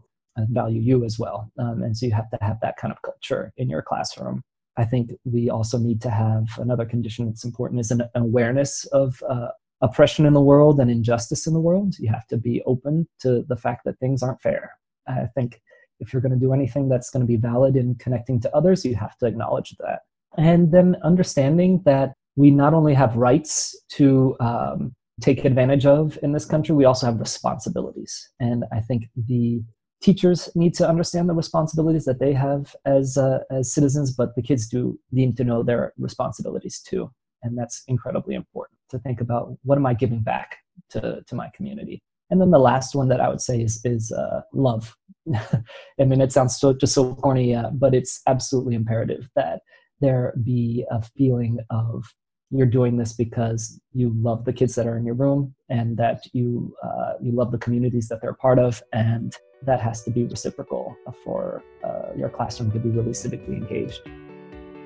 value 0.51 0.81
you 0.81 1.05
as 1.05 1.19
well 1.19 1.51
um, 1.59 1.83
and 1.83 1.97
so 1.97 2.07
you 2.07 2.13
have 2.13 2.31
to 2.31 2.39
have 2.41 2.59
that 2.61 2.77
kind 2.77 2.93
of 2.93 3.01
culture 3.03 3.53
in 3.57 3.69
your 3.69 3.83
classroom 3.83 4.43
i 4.77 4.85
think 4.85 5.11
we 5.25 5.51
also 5.51 5.79
need 5.79 6.01
to 6.01 6.11
have 6.11 6.45
another 6.59 6.87
condition 6.87 7.27
that's 7.27 7.45
important 7.45 7.81
is 7.81 7.91
an 7.91 8.03
awareness 8.15 8.85
of 8.87 9.23
uh, 9.29 9.49
oppression 9.83 10.25
in 10.25 10.33
the 10.33 10.41
world 10.41 10.81
and 10.81 10.91
injustice 10.91 11.47
in 11.47 11.53
the 11.53 11.61
world 11.61 11.95
you 11.99 12.09
have 12.09 12.27
to 12.27 12.37
be 12.37 12.63
open 12.67 13.07
to 13.21 13.45
the 13.49 13.57
fact 13.57 13.85
that 13.85 13.99
things 13.99 14.23
aren't 14.23 14.41
fair 14.41 14.73
i 15.07 15.27
think 15.35 15.61
if 16.03 16.13
you're 16.13 16.21
going 16.21 16.33
to 16.33 16.39
do 16.39 16.53
anything 16.53 16.89
that's 16.89 17.11
going 17.11 17.23
to 17.23 17.27
be 17.27 17.37
valid 17.37 17.77
in 17.77 17.95
connecting 17.95 18.41
to 18.41 18.55
others, 18.55 18.85
you 18.85 18.97
have 18.97 19.17
to 19.19 19.27
acknowledge 19.27 19.75
that. 19.79 20.01
And 20.37 20.73
then 20.73 20.97
understanding 21.05 21.81
that 21.85 22.15
we 22.37 22.51
not 22.51 22.75
only 22.75 22.93
have 22.95 23.17
rights 23.17 23.77
to 23.93 24.37
um, 24.41 24.95
take 25.21 25.45
advantage 25.45 25.87
of 25.87 26.19
in 26.23 26.33
this 26.33 26.45
country, 26.45 26.75
we 26.75 26.85
also 26.85 27.07
have 27.07 27.21
responsibilities. 27.21 28.31
And 28.41 28.65
I 28.73 28.81
think 28.81 29.09
the 29.29 29.63
teachers 30.03 30.49
need 30.55 30.75
to 30.75 30.89
understand 30.89 31.29
the 31.29 31.35
responsibilities 31.35 32.05
that 32.05 32.19
they 32.19 32.33
have 32.33 32.75
as 32.85 33.17
uh, 33.17 33.39
as 33.51 33.73
citizens, 33.73 34.13
but 34.13 34.35
the 34.35 34.43
kids 34.43 34.69
do 34.69 34.99
need 35.11 35.37
to 35.37 35.45
know 35.45 35.63
their 35.63 35.93
responsibilities 35.99 36.81
too, 36.81 37.11
and 37.43 37.57
that's 37.57 37.83
incredibly 37.89 38.35
important 38.35 38.79
to 38.91 38.99
think 38.99 39.21
about. 39.21 39.57
What 39.63 39.79
am 39.79 39.87
I 39.87 39.95
giving 39.95 40.21
back 40.21 40.59
to 40.91 41.23
to 41.27 41.35
my 41.35 41.51
community? 41.55 42.03
And 42.31 42.41
then 42.41 42.51
the 42.51 42.59
last 42.59 42.95
one 42.95 43.09
that 43.09 43.21
I 43.21 43.29
would 43.29 43.41
say 43.41 43.63
is 43.63 43.81
is 43.85 44.13
uh, 44.13 44.43
love. 44.53 44.95
I 45.35 46.05
mean, 46.05 46.21
it 46.21 46.33
sounds 46.33 46.59
so 46.59 46.73
just 46.73 46.95
so 46.95 47.15
corny, 47.15 47.55
uh, 47.55 47.71
but 47.73 47.95
it's 47.95 48.21
absolutely 48.27 48.75
imperative 48.75 49.29
that 49.37 49.61
there 50.01 50.35
be 50.43 50.85
a 50.91 51.01
feeling 51.01 51.59
of 51.71 52.05
you're 52.53 52.67
doing 52.67 52.97
this 52.97 53.15
because 53.15 53.81
you 53.93 54.13
love 54.21 54.45
the 54.45 54.53
kids 54.53 54.75
that 54.75 54.87
are 54.87 54.99
in 54.99 55.05
your 55.05 55.15
room 55.15 55.55
and 55.71 55.97
that 55.97 56.21
you 56.33 56.75
uh, 56.85 57.15
you 57.21 57.33
love 57.33 57.51
the 57.51 57.59
communities 57.59 58.07
that 58.09 58.21
they're 58.21 58.35
part 58.35 58.59
of 58.59 58.83
and 58.93 59.37
that 59.63 59.81
has 59.81 60.03
to 60.05 60.11
be 60.11 60.25
reciprocal 60.25 60.95
for 61.25 61.63
uh, 61.85 62.11
your 62.17 62.29
classroom 62.29 62.71
to 62.73 62.79
be 62.79 62.91
really 62.91 63.13
civically 63.13 63.57
engaged. 63.57 64.03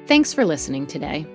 Thanks 0.07 0.33
for 0.33 0.45
listening 0.45 0.87
today. 0.87 1.27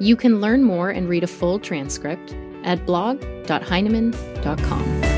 You 0.00 0.16
can 0.16 0.40
learn 0.40 0.62
more 0.62 0.88
and 0.90 1.08
read 1.08 1.24
a 1.24 1.28
full 1.28 1.58
transcript 1.58 2.34
at 2.64 2.86
blog.heinemann.com 2.86 5.15